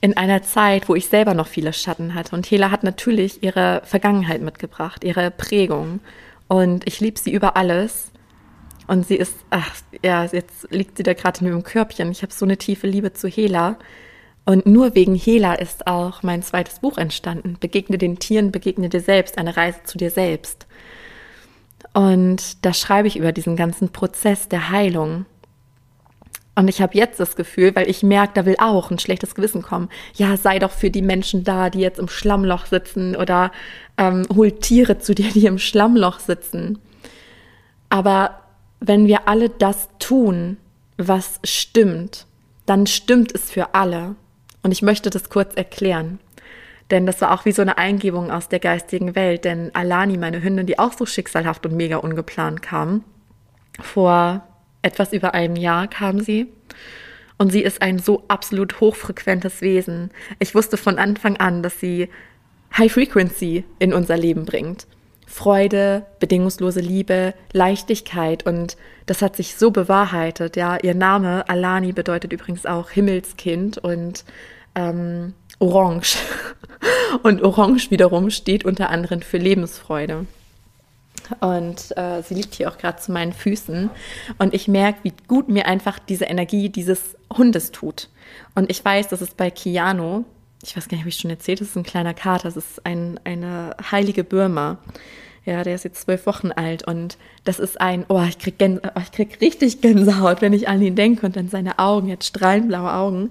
in 0.03 0.17
einer 0.17 0.43
Zeit, 0.43 0.89
wo 0.89 0.95
ich 0.95 1.07
selber 1.07 1.33
noch 1.33 1.47
viele 1.47 1.71
Schatten 1.71 2.13
hatte. 2.13 2.35
Und 2.35 2.45
Hela 2.45 2.71
hat 2.71 2.83
natürlich 2.83 3.41
ihre 3.41 3.81
Vergangenheit 3.85 4.41
mitgebracht, 4.41 5.01
ihre 5.05 5.31
Prägung. 5.31 6.01
Und 6.49 6.85
ich 6.85 6.99
liebe 6.99 7.17
sie 7.17 7.31
über 7.31 7.55
alles. 7.55 8.11
Und 8.85 9.07
sie 9.07 9.15
ist, 9.15 9.33
ach 9.49 9.73
ja, 10.03 10.25
jetzt 10.25 10.69
liegt 10.71 10.97
sie 10.97 11.03
da 11.03 11.13
gerade 11.13 11.39
in 11.39 11.47
ihrem 11.47 11.63
Körbchen. 11.63 12.11
Ich 12.11 12.21
habe 12.21 12.33
so 12.33 12.43
eine 12.43 12.57
tiefe 12.57 12.85
Liebe 12.85 13.13
zu 13.13 13.29
Hela. 13.29 13.77
Und 14.43 14.65
nur 14.65 14.93
wegen 14.93 15.15
Hela 15.15 15.53
ist 15.53 15.87
auch 15.87 16.21
mein 16.21 16.43
zweites 16.43 16.79
Buch 16.79 16.97
entstanden. 16.97 17.55
Begegne 17.61 17.97
den 17.97 18.19
Tieren, 18.19 18.51
begegne 18.51 18.89
dir 18.89 18.99
selbst, 18.99 19.37
eine 19.37 19.55
Reise 19.55 19.83
zu 19.85 19.97
dir 19.97 20.11
selbst. 20.11 20.67
Und 21.93 22.65
da 22.65 22.73
schreibe 22.73 23.07
ich 23.07 23.15
über 23.15 23.31
diesen 23.31 23.55
ganzen 23.55 23.87
Prozess 23.87 24.49
der 24.49 24.69
Heilung. 24.69 25.25
Und 26.55 26.67
ich 26.67 26.81
habe 26.81 26.95
jetzt 26.95 27.19
das 27.19 27.35
Gefühl, 27.35 27.75
weil 27.75 27.89
ich 27.89 28.03
merke, 28.03 28.33
da 28.35 28.45
will 28.45 28.55
auch 28.59 28.91
ein 28.91 28.99
schlechtes 28.99 29.33
Gewissen 29.33 29.63
kommen. 29.63 29.89
Ja, 30.13 30.37
sei 30.37 30.59
doch 30.59 30.71
für 30.71 30.91
die 30.91 31.01
Menschen 31.01 31.43
da, 31.43 31.69
die 31.69 31.79
jetzt 31.79 31.99
im 31.99 32.07
Schlammloch 32.07 32.67
sitzen 32.67 33.15
oder 33.15 33.51
ähm, 33.97 34.25
hol 34.33 34.51
Tiere 34.51 34.99
zu 34.99 35.15
dir, 35.15 35.31
die 35.31 35.47
im 35.47 35.57
Schlammloch 35.57 36.19
sitzen. 36.19 36.79
Aber 37.89 38.39
wenn 38.79 39.07
wir 39.07 39.27
alle 39.27 39.49
das 39.49 39.89
tun, 39.97 40.57
was 40.97 41.39
stimmt, 41.43 42.27
dann 42.65 42.85
stimmt 42.85 43.33
es 43.33 43.49
für 43.49 43.73
alle. 43.73 44.15
Und 44.61 44.71
ich 44.71 44.81
möchte 44.81 45.09
das 45.09 45.29
kurz 45.29 45.55
erklären. 45.55 46.19
Denn 46.91 47.05
das 47.05 47.21
war 47.21 47.31
auch 47.31 47.45
wie 47.45 47.51
so 47.51 47.61
eine 47.61 47.77
Eingebung 47.77 48.29
aus 48.29 48.49
der 48.49 48.59
geistigen 48.59 49.15
Welt. 49.15 49.45
Denn 49.45 49.71
Alani, 49.73 50.17
meine 50.17 50.43
Hündin, 50.43 50.67
die 50.67 50.77
auch 50.77 50.93
so 50.93 51.05
schicksalhaft 51.05 51.65
und 51.65 51.75
mega 51.75 51.97
ungeplant 51.97 52.61
kam, 52.61 53.03
vor 53.81 54.47
etwas 54.83 55.13
über 55.13 55.33
einem 55.33 55.55
Jahr 55.55 55.87
kam 55.87 56.19
sie. 56.19 56.47
Und 57.37 57.51
sie 57.51 57.61
ist 57.61 57.81
ein 57.81 57.97
so 57.99 58.23
absolut 58.27 58.79
hochfrequentes 58.79 59.61
Wesen. 59.61 60.11
Ich 60.39 60.53
wusste 60.53 60.77
von 60.77 60.99
Anfang 60.99 61.37
an, 61.37 61.63
dass 61.63 61.79
sie 61.79 62.09
High 62.77 62.91
Frequency 62.91 63.65
in 63.79 63.93
unser 63.93 64.17
Leben 64.17 64.45
bringt. 64.45 64.87
Freude, 65.25 66.05
bedingungslose 66.19 66.79
Liebe, 66.79 67.33
Leichtigkeit 67.51 68.45
und 68.45 68.77
das 69.07 69.21
hat 69.21 69.35
sich 69.35 69.55
so 69.55 69.71
bewahrheitet. 69.71 70.55
Ja, 70.55 70.77
ihr 70.77 70.93
Name 70.93 71.49
Alani 71.49 71.91
bedeutet 71.91 72.31
übrigens 72.33 72.65
auch 72.65 72.91
Himmelskind 72.91 73.79
und 73.79 74.25
ähm, 74.75 75.33
Orange. 75.59 76.17
Und 77.21 77.43
Orange 77.43 77.91
wiederum 77.91 78.31
steht 78.31 78.65
unter 78.65 78.89
anderem 78.89 79.21
für 79.21 79.37
Lebensfreude. 79.37 80.25
Und 81.39 81.95
äh, 81.97 82.21
sie 82.21 82.33
liegt 82.33 82.55
hier 82.55 82.69
auch 82.69 82.77
gerade 82.77 82.99
zu 82.99 83.11
meinen 83.11 83.33
Füßen. 83.33 83.89
Und 84.37 84.53
ich 84.53 84.67
merke, 84.67 84.99
wie 85.03 85.13
gut 85.27 85.49
mir 85.49 85.65
einfach 85.65 85.99
diese 85.99 86.25
Energie 86.25 86.69
dieses 86.69 87.15
Hundes 87.31 87.71
tut. 87.71 88.09
Und 88.55 88.69
ich 88.69 88.83
weiß, 88.83 89.07
dass 89.09 89.21
es 89.21 89.31
bei 89.31 89.49
Kiano, 89.49 90.25
ich 90.63 90.75
weiß 90.75 90.87
gar 90.87 90.97
nicht, 90.97 91.05
ob 91.05 91.09
ich 91.09 91.17
schon 91.17 91.31
erzählt, 91.31 91.61
das 91.61 91.69
ist 91.69 91.75
ein 91.75 91.83
kleiner 91.83 92.13
Kater, 92.13 92.45
das 92.45 92.57
ist 92.57 92.85
ein, 92.85 93.19
eine 93.23 93.75
heilige 93.91 94.23
Birma. 94.23 94.77
Ja, 95.45 95.63
der 95.63 95.75
ist 95.75 95.83
jetzt 95.83 96.01
zwölf 96.01 96.25
Wochen 96.25 96.51
alt 96.53 96.87
und 96.87 97.17
das 97.43 97.59
ist 97.59 97.81
ein, 97.81 98.05
oh, 98.07 98.23
ich 98.23 98.39
krieg, 98.39 98.57
Gänse, 98.57 98.81
oh, 98.95 98.99
ich 99.01 99.11
krieg 99.11 99.41
richtig 99.41 99.81
Gänsehaut, 99.81 100.41
wenn 100.41 100.53
ich 100.53 100.69
an 100.69 100.81
ihn 100.81 100.95
denke 100.95 101.25
und 101.25 101.37
an 101.37 101.49
seine 101.49 101.79
Augen, 101.79 102.07
jetzt 102.07 102.27
strahlenblaue 102.27 102.93
Augen. 102.93 103.29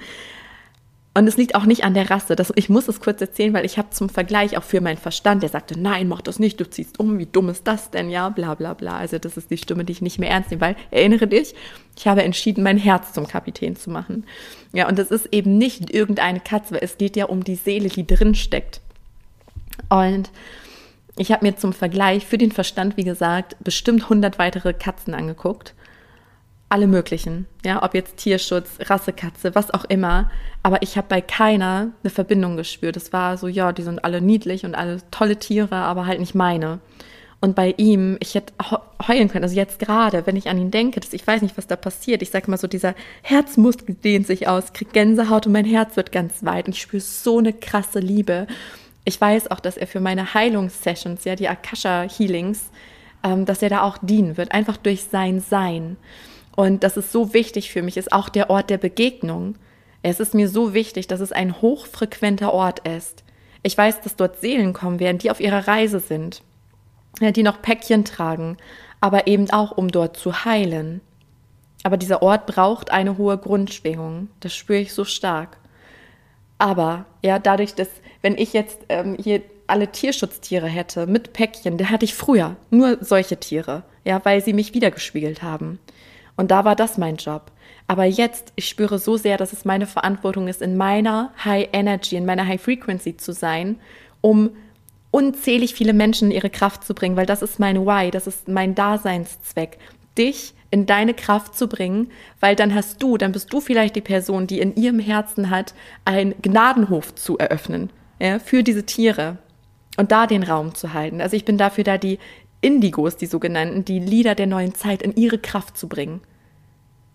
Und 1.14 1.26
es 1.26 1.36
liegt 1.36 1.54
auch 1.54 1.66
nicht 1.66 1.84
an 1.84 1.92
der 1.92 2.10
Rasse. 2.10 2.36
Das, 2.36 2.52
ich 2.56 2.70
muss 2.70 2.88
es 2.88 3.00
kurz 3.00 3.20
erzählen, 3.20 3.52
weil 3.52 3.66
ich 3.66 3.76
habe 3.76 3.90
zum 3.90 4.08
Vergleich 4.08 4.56
auch 4.56 4.62
für 4.62 4.80
meinen 4.80 4.96
Verstand, 4.96 5.42
der 5.42 5.50
sagte, 5.50 5.78
nein, 5.78 6.08
mach 6.08 6.22
das 6.22 6.38
nicht, 6.38 6.58
du 6.58 6.68
ziehst 6.68 6.98
um, 7.00 7.18
wie 7.18 7.26
dumm 7.26 7.50
ist 7.50 7.66
das 7.66 7.90
denn, 7.90 8.08
ja, 8.08 8.30
bla 8.30 8.54
bla 8.54 8.72
bla. 8.72 8.96
Also 8.96 9.18
das 9.18 9.36
ist 9.36 9.50
die 9.50 9.58
Stimme, 9.58 9.84
die 9.84 9.92
ich 9.92 10.00
nicht 10.00 10.18
mehr 10.18 10.30
ernst 10.30 10.50
nehme, 10.50 10.62
weil, 10.62 10.76
erinnere 10.90 11.26
dich, 11.26 11.54
ich 11.98 12.06
habe 12.06 12.22
entschieden, 12.22 12.64
mein 12.64 12.78
Herz 12.78 13.12
zum 13.12 13.28
Kapitän 13.28 13.76
zu 13.76 13.90
machen. 13.90 14.24
Ja, 14.72 14.88
und 14.88 14.98
das 14.98 15.10
ist 15.10 15.28
eben 15.32 15.58
nicht 15.58 15.90
irgendeine 15.90 16.40
Katze, 16.40 16.74
weil 16.74 16.82
es 16.82 16.96
geht 16.96 17.16
ja 17.16 17.26
um 17.26 17.44
die 17.44 17.56
Seele, 17.56 17.90
die 17.90 18.06
drin 18.06 18.34
steckt. 18.34 18.80
Und 19.90 20.30
ich 21.18 21.30
habe 21.30 21.44
mir 21.44 21.56
zum 21.56 21.74
Vergleich 21.74 22.24
für 22.24 22.38
den 22.38 22.52
Verstand, 22.52 22.96
wie 22.96 23.04
gesagt, 23.04 23.56
bestimmt 23.60 24.04
100 24.04 24.38
weitere 24.38 24.72
Katzen 24.72 25.12
angeguckt 25.12 25.74
alle 26.72 26.86
möglichen, 26.86 27.46
ja, 27.66 27.82
ob 27.82 27.94
jetzt 27.94 28.16
Tierschutz, 28.16 28.78
Rassekatze, 28.80 29.54
was 29.54 29.72
auch 29.72 29.84
immer. 29.84 30.30
Aber 30.62 30.80
ich 30.80 30.96
habe 30.96 31.06
bei 31.06 31.20
keiner 31.20 31.90
eine 32.02 32.10
Verbindung 32.10 32.56
gespürt. 32.56 32.96
Es 32.96 33.12
war 33.12 33.36
so, 33.36 33.46
ja, 33.46 33.72
die 33.72 33.82
sind 33.82 34.02
alle 34.04 34.22
niedlich 34.22 34.64
und 34.64 34.74
alle 34.74 34.98
tolle 35.10 35.36
Tiere, 35.36 35.76
aber 35.76 36.06
halt 36.06 36.18
nicht 36.18 36.34
meine. 36.34 36.80
Und 37.42 37.54
bei 37.56 37.74
ihm, 37.76 38.16
ich 38.20 38.34
hätte 38.34 38.54
heulen 39.06 39.28
können, 39.28 39.44
also 39.44 39.54
jetzt 39.54 39.80
gerade, 39.80 40.26
wenn 40.26 40.36
ich 40.36 40.48
an 40.48 40.56
ihn 40.56 40.70
denke, 40.70 41.00
dass 41.00 41.12
ich 41.12 41.26
weiß 41.26 41.42
nicht, 41.42 41.58
was 41.58 41.66
da 41.66 41.76
passiert. 41.76 42.22
Ich 42.22 42.30
sag 42.30 42.48
mal 42.48 42.56
so, 42.56 42.66
dieser 42.66 42.94
Herzmuskel 43.20 43.94
dehnt 43.94 44.26
sich 44.26 44.48
aus, 44.48 44.72
kriegt 44.72 44.94
Gänsehaut 44.94 45.46
und 45.46 45.52
mein 45.52 45.66
Herz 45.66 45.96
wird 45.96 46.10
ganz 46.10 46.42
weit 46.42 46.68
und 46.68 46.74
ich 46.74 46.80
spüre 46.80 47.02
so 47.02 47.38
eine 47.38 47.52
krasse 47.52 47.98
Liebe. 47.98 48.46
Ich 49.04 49.20
weiß 49.20 49.50
auch, 49.50 49.60
dass 49.60 49.76
er 49.76 49.88
für 49.88 50.00
meine 50.00 50.32
Heilungssessions, 50.32 51.24
ja, 51.24 51.36
die 51.36 51.48
Akasha 51.48 52.02
Healings, 52.08 52.70
ähm, 53.22 53.44
dass 53.44 53.60
er 53.60 53.68
da 53.68 53.82
auch 53.82 53.98
dienen 53.98 54.38
wird, 54.38 54.52
einfach 54.52 54.78
durch 54.78 55.04
sein 55.04 55.40
Sein. 55.40 55.98
Und 56.56 56.84
das 56.84 56.96
ist 56.96 57.12
so 57.12 57.32
wichtig 57.34 57.70
für 57.70 57.82
mich, 57.82 57.96
ist 57.96 58.12
auch 58.12 58.28
der 58.28 58.50
Ort 58.50 58.70
der 58.70 58.78
Begegnung. 58.78 59.56
Es 60.02 60.20
ist 60.20 60.34
mir 60.34 60.48
so 60.48 60.74
wichtig, 60.74 61.06
dass 61.06 61.20
es 61.20 61.32
ein 61.32 61.60
hochfrequenter 61.60 62.52
Ort 62.52 62.86
ist. 62.86 63.24
Ich 63.62 63.78
weiß, 63.78 64.00
dass 64.00 64.16
dort 64.16 64.40
Seelen 64.40 64.72
kommen 64.72 65.00
werden, 65.00 65.18
die 65.18 65.30
auf 65.30 65.40
ihrer 65.40 65.66
Reise 65.68 66.00
sind, 66.00 66.42
die 67.20 67.42
noch 67.42 67.62
Päckchen 67.62 68.04
tragen, 68.04 68.56
aber 69.00 69.26
eben 69.26 69.50
auch, 69.50 69.72
um 69.72 69.88
dort 69.88 70.16
zu 70.16 70.44
heilen. 70.44 71.00
Aber 71.84 71.96
dieser 71.96 72.22
Ort 72.22 72.46
braucht 72.46 72.90
eine 72.90 73.18
hohe 73.18 73.38
Grundschwingung. 73.38 74.28
Das 74.40 74.54
spüre 74.54 74.80
ich 74.80 74.92
so 74.92 75.04
stark. 75.04 75.56
Aber 76.58 77.06
ja, 77.22 77.38
dadurch, 77.38 77.74
dass, 77.74 77.88
wenn 78.20 78.36
ich 78.36 78.52
jetzt 78.52 78.80
ähm, 78.88 79.16
hier 79.20 79.42
alle 79.66 79.90
Tierschutztiere 79.90 80.68
hätte 80.68 81.06
mit 81.06 81.32
Päckchen, 81.32 81.78
da 81.78 81.86
hatte 81.86 82.04
ich 82.04 82.14
früher 82.14 82.56
nur 82.70 82.98
solche 83.00 83.38
Tiere, 83.38 83.82
ja, 84.04 84.24
weil 84.24 84.44
sie 84.44 84.52
mich 84.52 84.74
wiedergespiegelt 84.74 85.42
haben. 85.42 85.78
Und 86.36 86.50
da 86.50 86.64
war 86.64 86.76
das 86.76 86.98
mein 86.98 87.16
Job. 87.16 87.52
Aber 87.86 88.04
jetzt, 88.04 88.52
ich 88.56 88.68
spüre 88.68 88.98
so 88.98 89.16
sehr, 89.16 89.36
dass 89.36 89.52
es 89.52 89.64
meine 89.64 89.86
Verantwortung 89.86 90.48
ist, 90.48 90.62
in 90.62 90.76
meiner 90.76 91.32
High 91.44 91.68
Energy, 91.72 92.16
in 92.16 92.24
meiner 92.24 92.46
High 92.46 92.60
Frequency 92.60 93.16
zu 93.16 93.32
sein, 93.32 93.78
um 94.20 94.50
unzählig 95.10 95.74
viele 95.74 95.92
Menschen 95.92 96.30
in 96.30 96.36
ihre 96.36 96.50
Kraft 96.50 96.84
zu 96.84 96.94
bringen, 96.94 97.16
weil 97.16 97.26
das 97.26 97.42
ist 97.42 97.58
mein 97.58 97.84
Why, 97.86 98.10
das 98.10 98.26
ist 98.26 98.48
mein 98.48 98.74
Daseinszweck, 98.74 99.78
dich 100.16 100.54
in 100.70 100.86
deine 100.86 101.12
Kraft 101.12 101.54
zu 101.54 101.68
bringen, 101.68 102.10
weil 102.40 102.56
dann 102.56 102.74
hast 102.74 103.02
du, 103.02 103.18
dann 103.18 103.32
bist 103.32 103.52
du 103.52 103.60
vielleicht 103.60 103.94
die 103.94 104.00
Person, 104.00 104.46
die 104.46 104.58
in 104.58 104.74
ihrem 104.74 104.98
Herzen 104.98 105.50
hat, 105.50 105.74
einen 106.06 106.34
Gnadenhof 106.40 107.14
zu 107.14 107.36
eröffnen, 107.36 107.90
ja, 108.18 108.38
für 108.38 108.62
diese 108.62 108.86
Tiere 108.86 109.36
und 109.98 110.12
da 110.12 110.26
den 110.26 110.42
Raum 110.42 110.74
zu 110.74 110.94
halten. 110.94 111.20
Also 111.20 111.36
ich 111.36 111.44
bin 111.44 111.58
dafür 111.58 111.84
da, 111.84 111.98
die 111.98 112.18
Indigos, 112.62 113.16
die 113.16 113.26
sogenannten, 113.26 113.84
die 113.84 113.98
Lieder 113.98 114.34
der 114.34 114.46
neuen 114.46 114.74
Zeit 114.74 115.02
in 115.02 115.14
ihre 115.14 115.38
Kraft 115.38 115.76
zu 115.76 115.88
bringen, 115.88 116.22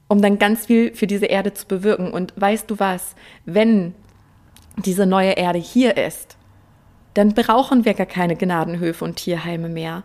um 0.07 0.21
dann 0.21 0.37
ganz 0.37 0.67
viel 0.67 0.93
für 0.93 1.07
diese 1.07 1.25
Erde 1.25 1.53
zu 1.53 1.65
bewirken. 1.67 2.11
Und 2.11 2.33
weißt 2.35 2.69
du 2.69 2.79
was, 2.79 3.15
wenn 3.45 3.95
diese 4.85 5.07
neue 5.07 5.31
Erde 5.31 5.57
hier 5.57 5.97
ist, 5.97 6.37
dann 7.15 7.33
brauchen 7.33 7.85
wir 7.85 7.95
gar 7.95 8.05
keine 8.05 8.35
Gnadenhöfe 8.35 9.03
und 9.03 9.15
Tierheime 9.15 9.69
mehr 9.69 10.03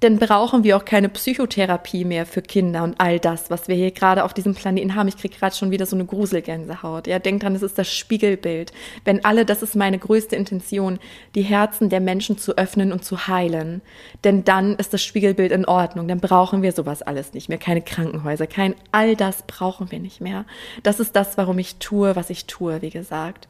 dann 0.00 0.18
brauchen 0.18 0.62
wir 0.62 0.76
auch 0.76 0.84
keine 0.84 1.08
Psychotherapie 1.08 2.04
mehr 2.04 2.26
für 2.26 2.42
Kinder 2.42 2.84
und 2.84 3.00
all 3.00 3.18
das, 3.18 3.48
was 3.48 3.66
wir 3.66 3.76
hier 3.76 3.92
gerade 3.92 4.24
auf 4.24 4.34
diesem 4.34 4.54
Planeten 4.54 4.94
haben. 4.94 5.08
Ich 5.08 5.16
kriege 5.16 5.34
gerade 5.34 5.56
schon 5.56 5.70
wieder 5.70 5.86
so 5.86 5.96
eine 5.96 6.04
Gruselgänsehaut. 6.04 7.06
Ja, 7.06 7.18
denkt 7.18 7.42
dran, 7.42 7.54
es 7.54 7.62
ist 7.62 7.78
das 7.78 7.90
Spiegelbild. 7.90 8.72
Wenn 9.04 9.24
alle, 9.24 9.46
das 9.46 9.62
ist 9.62 9.74
meine 9.74 9.98
größte 9.98 10.36
Intention, 10.36 10.98
die 11.34 11.42
Herzen 11.42 11.88
der 11.88 12.00
Menschen 12.00 12.36
zu 12.36 12.58
öffnen 12.58 12.92
und 12.92 13.06
zu 13.06 13.26
heilen. 13.26 13.80
Denn 14.22 14.44
dann 14.44 14.76
ist 14.76 14.92
das 14.92 15.02
Spiegelbild 15.02 15.50
in 15.50 15.64
Ordnung. 15.64 16.08
Dann 16.08 16.20
brauchen 16.20 16.60
wir 16.60 16.72
sowas 16.72 17.00
alles 17.00 17.32
nicht 17.32 17.48
mehr. 17.48 17.58
Keine 17.58 17.80
Krankenhäuser, 17.80 18.46
kein 18.46 18.74
all 18.92 19.16
das 19.16 19.44
brauchen 19.46 19.90
wir 19.90 19.98
nicht 19.98 20.20
mehr. 20.20 20.44
Das 20.82 21.00
ist 21.00 21.16
das, 21.16 21.38
warum 21.38 21.58
ich 21.58 21.76
tue, 21.76 22.16
was 22.16 22.28
ich 22.28 22.44
tue, 22.44 22.82
wie 22.82 22.90
gesagt. 22.90 23.48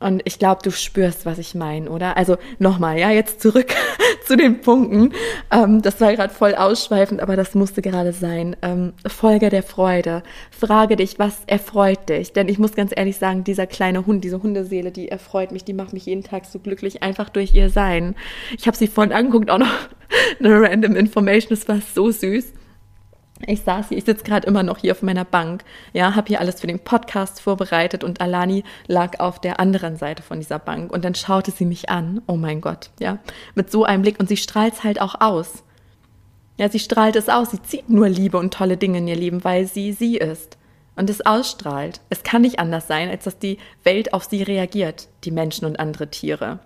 Und 0.00 0.22
ich 0.24 0.40
glaube, 0.40 0.60
du 0.62 0.72
spürst, 0.72 1.24
was 1.24 1.38
ich 1.38 1.54
meine, 1.54 1.88
oder? 1.88 2.16
Also 2.16 2.36
nochmal, 2.58 2.98
ja, 2.98 3.10
jetzt 3.10 3.40
zurück 3.40 3.72
zu 4.26 4.36
den 4.36 4.60
Punkten. 4.60 5.12
Ähm, 5.52 5.82
das 5.82 6.00
war 6.00 6.12
gerade 6.12 6.34
voll 6.34 6.54
ausschweifend, 6.54 7.20
aber 7.20 7.36
das 7.36 7.54
musste 7.54 7.80
gerade 7.80 8.12
sein. 8.12 8.56
Ähm, 8.62 8.92
Folge 9.06 9.50
der 9.50 9.62
Freude. 9.62 10.24
Frage 10.50 10.96
dich, 10.96 11.18
was 11.20 11.42
erfreut 11.46 12.08
dich? 12.08 12.32
Denn 12.32 12.48
ich 12.48 12.58
muss 12.58 12.74
ganz 12.74 12.92
ehrlich 12.94 13.18
sagen, 13.18 13.44
dieser 13.44 13.66
kleine 13.66 14.04
Hund, 14.04 14.24
diese 14.24 14.42
Hundeseele, 14.42 14.90
die 14.90 15.08
erfreut 15.08 15.52
mich, 15.52 15.64
die 15.64 15.74
macht 15.74 15.92
mich 15.92 16.06
jeden 16.06 16.24
Tag 16.24 16.44
so 16.44 16.58
glücklich, 16.58 17.02
einfach 17.04 17.28
durch 17.28 17.54
ihr 17.54 17.70
Sein. 17.70 18.16
Ich 18.58 18.66
habe 18.66 18.76
sie 18.76 18.88
vorhin 18.88 19.12
angeguckt, 19.12 19.48
auch 19.48 19.58
noch 19.58 19.72
eine 20.40 20.60
random 20.60 20.96
Information, 20.96 21.50
das 21.50 21.68
war 21.68 21.78
so 21.94 22.10
süß. 22.10 22.52
Ich 23.46 23.62
saß 23.62 23.88
hier, 23.88 23.98
ich 23.98 24.04
sitze 24.04 24.24
gerade 24.24 24.46
immer 24.46 24.62
noch 24.62 24.78
hier 24.78 24.92
auf 24.92 25.02
meiner 25.02 25.24
Bank, 25.24 25.64
ja, 25.92 26.14
habe 26.14 26.28
hier 26.28 26.40
alles 26.40 26.60
für 26.60 26.68
den 26.68 26.78
Podcast 26.78 27.40
vorbereitet 27.40 28.04
und 28.04 28.20
Alani 28.20 28.62
lag 28.86 29.18
auf 29.18 29.40
der 29.40 29.58
anderen 29.58 29.96
Seite 29.96 30.22
von 30.22 30.38
dieser 30.38 30.60
Bank 30.60 30.92
und 30.92 31.04
dann 31.04 31.14
schaute 31.14 31.50
sie 31.50 31.64
mich 31.64 31.90
an, 31.90 32.22
oh 32.26 32.36
mein 32.36 32.60
Gott, 32.60 32.90
ja, 33.00 33.18
mit 33.54 33.70
so 33.72 33.84
einem 33.84 34.02
Blick 34.02 34.20
und 34.20 34.28
sie 34.28 34.36
strahlt 34.36 34.84
halt 34.84 35.00
auch 35.00 35.20
aus. 35.20 35.64
Ja, 36.56 36.68
sie 36.68 36.78
strahlt 36.78 37.16
es 37.16 37.28
aus, 37.28 37.50
sie 37.50 37.62
zieht 37.62 37.90
nur 37.90 38.08
Liebe 38.08 38.38
und 38.38 38.54
tolle 38.54 38.76
Dinge 38.76 38.98
in 38.98 39.08
ihr 39.08 39.16
Leben, 39.16 39.42
weil 39.42 39.66
sie 39.66 39.92
sie 39.92 40.16
ist 40.16 40.56
und 40.96 41.10
es 41.10 41.26
ausstrahlt. 41.26 42.00
Es 42.10 42.22
kann 42.22 42.42
nicht 42.42 42.60
anders 42.60 42.86
sein, 42.86 43.10
als 43.10 43.24
dass 43.24 43.38
die 43.38 43.58
Welt 43.82 44.12
auf 44.12 44.24
sie 44.24 44.42
reagiert, 44.44 45.08
die 45.24 45.32
Menschen 45.32 45.64
und 45.64 45.80
andere 45.80 46.08
Tiere. 46.08 46.60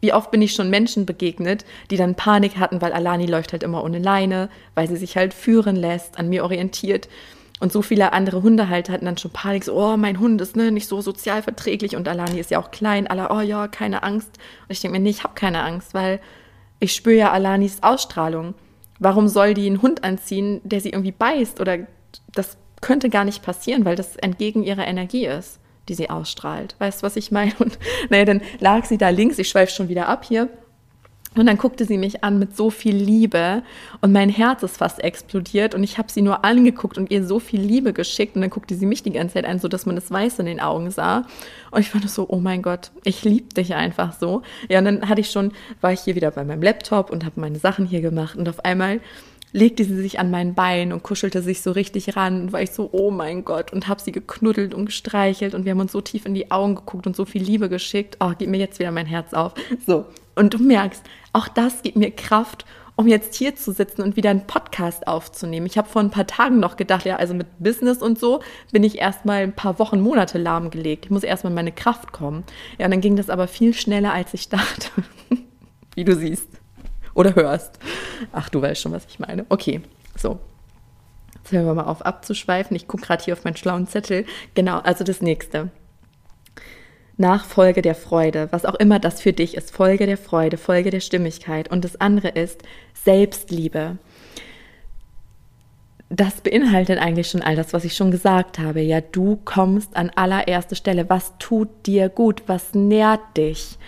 Wie 0.00 0.12
oft 0.12 0.30
bin 0.30 0.42
ich 0.42 0.52
schon 0.52 0.70
Menschen 0.70 1.06
begegnet, 1.06 1.64
die 1.90 1.96
dann 1.96 2.14
Panik 2.14 2.58
hatten, 2.58 2.82
weil 2.82 2.92
Alani 2.92 3.26
läuft 3.26 3.52
halt 3.52 3.62
immer 3.62 3.82
ohne 3.82 3.98
Leine, 3.98 4.50
weil 4.74 4.88
sie 4.88 4.96
sich 4.96 5.16
halt 5.16 5.32
führen 5.32 5.76
lässt, 5.76 6.18
an 6.18 6.28
mir 6.28 6.44
orientiert. 6.44 7.08
Und 7.58 7.72
so 7.72 7.80
viele 7.80 8.12
andere 8.12 8.42
Hundehalter 8.42 8.92
hatten 8.92 9.06
dann 9.06 9.16
schon 9.16 9.30
Panik, 9.30 9.64
so, 9.64 9.74
oh, 9.74 9.96
mein 9.96 10.20
Hund 10.20 10.40
ist 10.42 10.56
ne, 10.56 10.70
nicht 10.70 10.86
so 10.86 11.00
sozial 11.00 11.42
verträglich 11.42 11.96
und 11.96 12.06
Alani 12.06 12.38
ist 12.38 12.50
ja 12.50 12.60
auch 12.60 12.70
klein, 12.70 13.06
alle, 13.06 13.30
oh 13.30 13.40
ja, 13.40 13.66
keine 13.68 14.02
Angst. 14.02 14.28
Und 14.68 14.72
ich 14.72 14.80
denke 14.80 14.98
mir, 14.98 15.02
nee, 15.02 15.10
ich 15.10 15.24
habe 15.24 15.34
keine 15.34 15.62
Angst, 15.62 15.94
weil 15.94 16.20
ich 16.78 16.92
spüre 16.92 17.16
ja 17.16 17.32
Alanis 17.32 17.82
Ausstrahlung. 17.82 18.54
Warum 18.98 19.28
soll 19.28 19.54
die 19.54 19.66
einen 19.66 19.80
Hund 19.80 20.04
anziehen, 20.04 20.60
der 20.64 20.80
sie 20.80 20.90
irgendwie 20.90 21.12
beißt? 21.12 21.60
Oder 21.60 21.78
das 22.34 22.58
könnte 22.82 23.08
gar 23.08 23.24
nicht 23.24 23.42
passieren, 23.42 23.86
weil 23.86 23.96
das 23.96 24.16
entgegen 24.16 24.62
ihrer 24.62 24.86
Energie 24.86 25.26
ist 25.26 25.58
die 25.88 25.94
sie 25.94 26.10
ausstrahlt. 26.10 26.74
Weißt 26.78 27.02
du, 27.02 27.06
was 27.06 27.16
ich 27.16 27.30
meine? 27.30 27.52
Und 27.58 27.78
naja, 28.10 28.24
dann 28.24 28.42
lag 28.60 28.84
sie 28.84 28.98
da 28.98 29.08
links, 29.08 29.38
ich 29.38 29.48
schweife 29.48 29.72
schon 29.72 29.88
wieder 29.88 30.08
ab 30.08 30.24
hier. 30.24 30.48
Und 31.36 31.46
dann 31.46 31.58
guckte 31.58 31.84
sie 31.84 31.98
mich 31.98 32.24
an 32.24 32.38
mit 32.38 32.56
so 32.56 32.70
viel 32.70 32.96
Liebe 32.96 33.62
und 34.00 34.10
mein 34.10 34.30
Herz 34.30 34.62
ist 34.62 34.78
fast 34.78 35.04
explodiert 35.04 35.74
und 35.74 35.82
ich 35.82 35.98
habe 35.98 36.10
sie 36.10 36.22
nur 36.22 36.44
angeguckt 36.46 36.96
und 36.96 37.10
ihr 37.10 37.26
so 37.26 37.38
viel 37.38 37.60
Liebe 37.60 37.92
geschickt 37.92 38.36
und 38.36 38.40
dann 38.40 38.50
guckte 38.50 38.74
sie 38.74 38.86
mich 38.86 39.02
die 39.02 39.12
ganze 39.12 39.34
Zeit 39.34 39.44
an, 39.44 39.58
so 39.58 39.68
dass 39.68 39.84
man 39.84 39.96
das 39.96 40.10
Weiß 40.10 40.38
in 40.38 40.46
den 40.46 40.60
Augen 40.60 40.90
sah. 40.90 41.26
Und 41.70 41.80
ich 41.80 41.90
fand 41.90 42.08
so, 42.08 42.26
oh 42.28 42.40
mein 42.40 42.62
Gott, 42.62 42.90
ich 43.04 43.22
liebe 43.24 43.52
dich 43.52 43.74
einfach 43.74 44.14
so. 44.18 44.42
Ja, 44.70 44.78
und 44.78 44.86
dann 44.86 45.08
hatte 45.08 45.20
ich 45.20 45.30
schon, 45.30 45.52
war 45.82 45.92
ich 45.92 46.00
hier 46.00 46.14
wieder 46.14 46.30
bei 46.30 46.42
meinem 46.42 46.62
Laptop 46.62 47.10
und 47.10 47.24
habe 47.24 47.38
meine 47.38 47.58
Sachen 47.58 47.84
hier 47.84 48.00
gemacht 48.00 48.36
und 48.36 48.48
auf 48.48 48.64
einmal 48.64 49.00
legte 49.52 49.84
sie 49.84 49.96
sich 49.96 50.18
an 50.18 50.30
mein 50.30 50.54
Bein 50.54 50.92
und 50.92 51.02
kuschelte 51.02 51.42
sich 51.42 51.62
so 51.62 51.72
richtig 51.72 52.16
ran 52.16 52.42
und 52.42 52.52
war 52.52 52.62
ich 52.62 52.72
so, 52.72 52.88
oh 52.92 53.10
mein 53.10 53.44
Gott, 53.44 53.72
und 53.72 53.88
habe 53.88 54.00
sie 54.00 54.12
geknuddelt 54.12 54.74
und 54.74 54.86
gestreichelt 54.86 55.54
und 55.54 55.64
wir 55.64 55.72
haben 55.72 55.80
uns 55.80 55.92
so 55.92 56.00
tief 56.00 56.26
in 56.26 56.34
die 56.34 56.50
Augen 56.50 56.74
geguckt 56.74 57.06
und 57.06 57.16
so 57.16 57.24
viel 57.24 57.42
Liebe 57.42 57.68
geschickt. 57.68 58.16
Oh, 58.20 58.32
gib 58.36 58.48
mir 58.48 58.58
jetzt 58.58 58.78
wieder 58.78 58.90
mein 58.90 59.06
Herz 59.06 59.32
auf. 59.32 59.54
So. 59.86 60.06
Und 60.34 60.52
du 60.52 60.58
merkst, 60.58 61.02
auch 61.32 61.48
das 61.48 61.82
gibt 61.82 61.96
mir 61.96 62.10
Kraft, 62.10 62.66
um 62.96 63.08
jetzt 63.08 63.34
hier 63.34 63.56
zu 63.56 63.72
sitzen 63.72 64.02
und 64.02 64.16
wieder 64.16 64.30
einen 64.30 64.46
Podcast 64.46 65.06
aufzunehmen. 65.06 65.66
Ich 65.66 65.78
habe 65.78 65.88
vor 65.88 66.02
ein 66.02 66.10
paar 66.10 66.26
Tagen 66.26 66.60
noch 66.60 66.76
gedacht, 66.76 67.04
ja, 67.04 67.16
also 67.16 67.34
mit 67.34 67.46
Business 67.58 67.98
und 67.98 68.18
so 68.18 68.40
bin 68.72 68.84
ich 68.84 68.98
erstmal 68.98 69.42
ein 69.42 69.54
paar 69.54 69.78
Wochen, 69.78 70.00
Monate 70.00 70.38
lahmgelegt. 70.38 71.06
Ich 71.06 71.10
muss 71.10 71.22
erstmal 71.22 71.52
in 71.52 71.56
meine 71.56 71.72
Kraft 71.72 72.12
kommen. 72.12 72.44
Ja, 72.78 72.86
und 72.86 72.90
dann 72.90 73.00
ging 73.00 73.16
das 73.16 73.30
aber 73.30 73.48
viel 73.48 73.74
schneller, 73.74 74.12
als 74.12 74.34
ich 74.34 74.48
dachte. 74.48 74.88
Wie 75.94 76.04
du 76.04 76.14
siehst 76.14 76.48
oder 77.16 77.34
hörst. 77.34 77.78
Ach, 78.32 78.48
du 78.48 78.62
weißt 78.62 78.80
schon, 78.80 78.92
was 78.92 79.06
ich 79.06 79.18
meine. 79.18 79.46
Okay, 79.48 79.80
so. 80.16 80.38
Jetzt 81.34 81.52
hören 81.52 81.66
wir 81.66 81.74
mal 81.74 81.84
auf 81.84 82.02
abzuschweifen. 82.02 82.76
Ich 82.76 82.88
gucke 82.88 83.04
gerade 83.06 83.24
hier 83.24 83.34
auf 83.34 83.44
meinen 83.44 83.56
schlauen 83.56 83.86
Zettel. 83.86 84.24
Genau, 84.54 84.78
also 84.78 85.04
das 85.04 85.22
nächste. 85.22 85.70
Nachfolge 87.16 87.82
der 87.82 87.94
Freude, 87.94 88.48
was 88.50 88.64
auch 88.66 88.74
immer 88.74 88.98
das 88.98 89.22
für 89.22 89.32
dich 89.32 89.56
ist. 89.56 89.70
Folge 89.70 90.06
der 90.06 90.18
Freude, 90.18 90.58
Folge 90.58 90.90
der 90.90 91.00
Stimmigkeit. 91.00 91.70
Und 91.70 91.84
das 91.84 92.00
andere 92.00 92.28
ist 92.28 92.62
Selbstliebe. 92.94 93.98
das 96.08 96.40
beinhaltet 96.40 96.98
eigentlich 97.00 97.28
schon 97.28 97.42
all 97.42 97.56
das, 97.56 97.72
was 97.72 97.84
ich 97.84 97.96
schon 97.96 98.10
gesagt 98.10 98.58
habe. 98.58 98.80
Ja, 98.80 99.00
du 99.00 99.40
kommst 99.44 99.96
an 99.96 100.10
allererste 100.14 100.76
Stelle. 100.76 101.08
Was 101.08 101.32
tut 101.38 101.68
dir 101.86 102.08
gut? 102.08 102.44
Was 102.46 102.74
nährt 102.74 103.36
dich? 103.36 103.78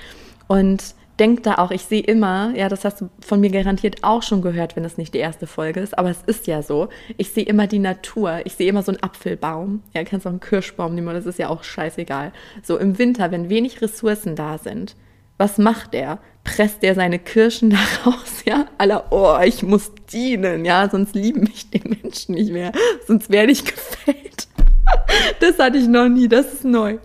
Und 0.49 0.95
denk 1.19 1.43
da 1.43 1.57
auch, 1.57 1.71
ich 1.71 1.83
sehe 1.83 2.03
immer, 2.03 2.53
ja, 2.55 2.69
das 2.69 2.85
hast 2.85 3.01
du 3.01 3.11
von 3.21 3.41
mir 3.41 3.51
garantiert 3.51 4.03
auch 4.03 4.23
schon 4.23 4.43
gehört, 4.43 4.77
wenn 4.77 4.85
es 4.85 4.99
nicht 4.99 5.14
die 5.14 5.19
erste 5.19 5.47
Folge 5.47 5.81
ist, 5.81 5.97
aber 5.97 6.11
es 6.11 6.23
ist 6.27 6.47
ja 6.47 6.62
so. 6.62 6.89
Ich 7.16 7.31
sehe 7.31 7.45
immer 7.45 7.66
die 7.66 7.79
Natur. 7.79 8.41
Ich 8.45 8.55
sehe 8.55 8.69
immer 8.69 8.83
so 8.83 8.93
einen 8.93 9.03
Apfelbaum. 9.03 9.83
Ja, 9.95 10.05
kannst 10.05 10.27
auch 10.27 10.31
einen 10.31 10.41
Kirschbaum 10.41 10.95
nehmen, 10.95 11.14
das 11.14 11.27
ist 11.27 11.39
ja 11.39 11.49
auch 11.49 11.64
scheißegal. 11.64 12.33
So 12.62 12.79
im 12.79 12.99
Winter, 12.99 13.31
wenn 13.31 13.49
wenig 13.49 13.83
Ressourcen 13.83 14.37
da 14.37 14.59
sind, 14.59 14.97
was 15.39 15.59
macht 15.59 15.95
er? 15.95 16.19
Presst 16.45 16.83
er 16.83 16.95
seine 16.95 17.19
Kirschen 17.19 17.71
da 17.71 17.79
raus, 18.05 18.43
ja? 18.45 18.66
Aller, 18.79 19.07
oh, 19.11 19.39
ich 19.45 19.62
muss 19.62 19.93
dienen, 20.12 20.64
ja? 20.64 20.89
Sonst 20.89 21.14
lieben 21.14 21.43
mich 21.43 21.71
die 21.71 21.83
Menschen 21.89 22.35
nicht 22.35 22.53
mehr. 22.53 22.73
Sonst 23.07 23.31
werde 23.31 23.53
ich 23.53 23.64
gefällt. 23.64 24.49
Das 25.41 25.59
hatte 25.59 25.79
ich 25.79 25.87
noch 25.87 26.09
nie, 26.09 26.29
das 26.29 26.53
ist 26.53 26.64
neu. 26.64 26.99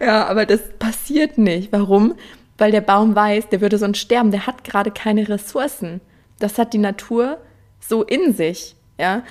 Ja, 0.00 0.26
aber 0.26 0.46
das 0.46 0.60
passiert 0.78 1.38
nicht. 1.38 1.72
Warum? 1.72 2.14
Weil 2.58 2.72
der 2.72 2.80
Baum 2.80 3.14
weiß, 3.14 3.48
der 3.48 3.60
würde 3.60 3.78
sonst 3.78 3.98
sterben. 3.98 4.30
Der 4.30 4.46
hat 4.46 4.64
gerade 4.64 4.90
keine 4.90 5.28
Ressourcen. 5.28 6.00
Das 6.38 6.58
hat 6.58 6.72
die 6.72 6.78
Natur 6.78 7.38
so 7.80 8.02
in 8.02 8.32
sich, 8.32 8.76
ja? 8.98 9.22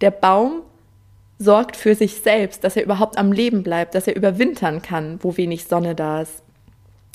Der 0.00 0.10
Baum 0.10 0.62
sorgt 1.38 1.76
für 1.76 1.94
sich 1.94 2.16
selbst, 2.16 2.64
dass 2.64 2.76
er 2.76 2.84
überhaupt 2.84 3.18
am 3.18 3.32
Leben 3.32 3.62
bleibt, 3.62 3.94
dass 3.94 4.06
er 4.06 4.16
überwintern 4.16 4.82
kann, 4.82 5.18
wo 5.22 5.36
wenig 5.36 5.64
Sonne 5.66 5.94
da 5.94 6.22
ist, 6.22 6.42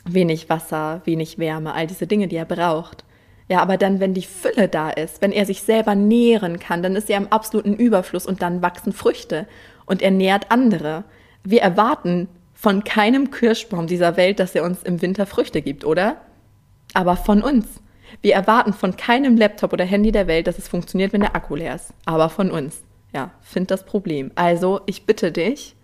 wenig 0.06 0.49
Wasser, 0.49 1.02
wenig 1.06 1.38
Wärme, 1.38 1.74
all 1.74 1.88
diese 1.88 2.08
Dinge, 2.08 2.28
die 2.28 2.36
er 2.36 2.45
braucht. 2.45 3.04
Ja, 3.49 3.62
aber 3.62 3.78
dann, 3.78 3.99
wenn 3.99 4.14
die 4.14 4.22
Fülle 4.22 4.68
da 4.68 4.89
ist, 4.89 5.22
wenn 5.22 5.32
er 5.32 5.45
sich 5.45 5.64
selber 5.64 5.95
nähren 5.95 6.60
kann, 6.60 6.82
dann 6.82 6.95
ist 6.95 7.10
er 7.10 7.18
im 7.18 7.28
absoluten 7.28 7.76
Überfluss 7.76 8.26
und 8.26 8.41
dann 8.41 8.62
wachsen 8.62 8.93
Früchte 8.93 9.47
und 9.86 10.02
er 10.02 10.12
nährt 10.12 10.52
andere. 10.52 11.04
Wir 11.43 11.62
erwarten 11.62 12.30
von 12.62 12.84
keinem 12.84 13.32
Kirschbaum 13.32 13.88
dieser 13.88 14.18
Welt, 14.18 14.39
dass 14.39 14.53
er 14.53 14.64
uns 14.64 14.84
im 14.84 15.01
Winter 15.01 15.26
Früchte 15.26 15.64
gibt, 15.64 15.84
oder? 15.84 16.18
Aber 16.93 17.18
von 17.18 17.41
uns. 17.41 17.66
Wir 18.22 18.36
erwarten 18.36 18.72
von 18.72 18.95
keinem 18.95 19.36
Laptop 19.36 19.74
oder 19.74 19.84
Handy 19.84 20.12
der 20.12 20.28
Welt, 20.28 20.45
dass 20.45 20.59
es 20.59 20.68
funktioniert, 20.68 21.12
wenn 21.12 21.22
der 21.22 21.36
Akku 21.36 21.55
leer 21.55 21.74
ist. 21.74 21.91
Aber 22.05 22.30
von 22.30 22.51
uns. 22.51 22.84
Ja, 23.16 23.32
find 23.41 23.72
das 23.72 23.84
Problem. 23.84 24.30
Also, 24.36 24.82
ich 24.86 25.07
bitte 25.07 25.32
dich, 25.32 25.76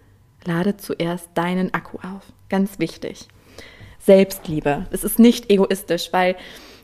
lade 0.46 0.78
zuerst 0.78 1.30
deinen 1.34 1.74
Akku 1.74 1.98
auf. 1.98 2.32
Ganz 2.48 2.78
wichtig. 2.78 3.28
Selbstliebe. 3.98 4.86
Es 4.92 5.04
ist 5.04 5.18
nicht 5.18 5.50
egoistisch, 5.50 6.10
weil 6.14 6.36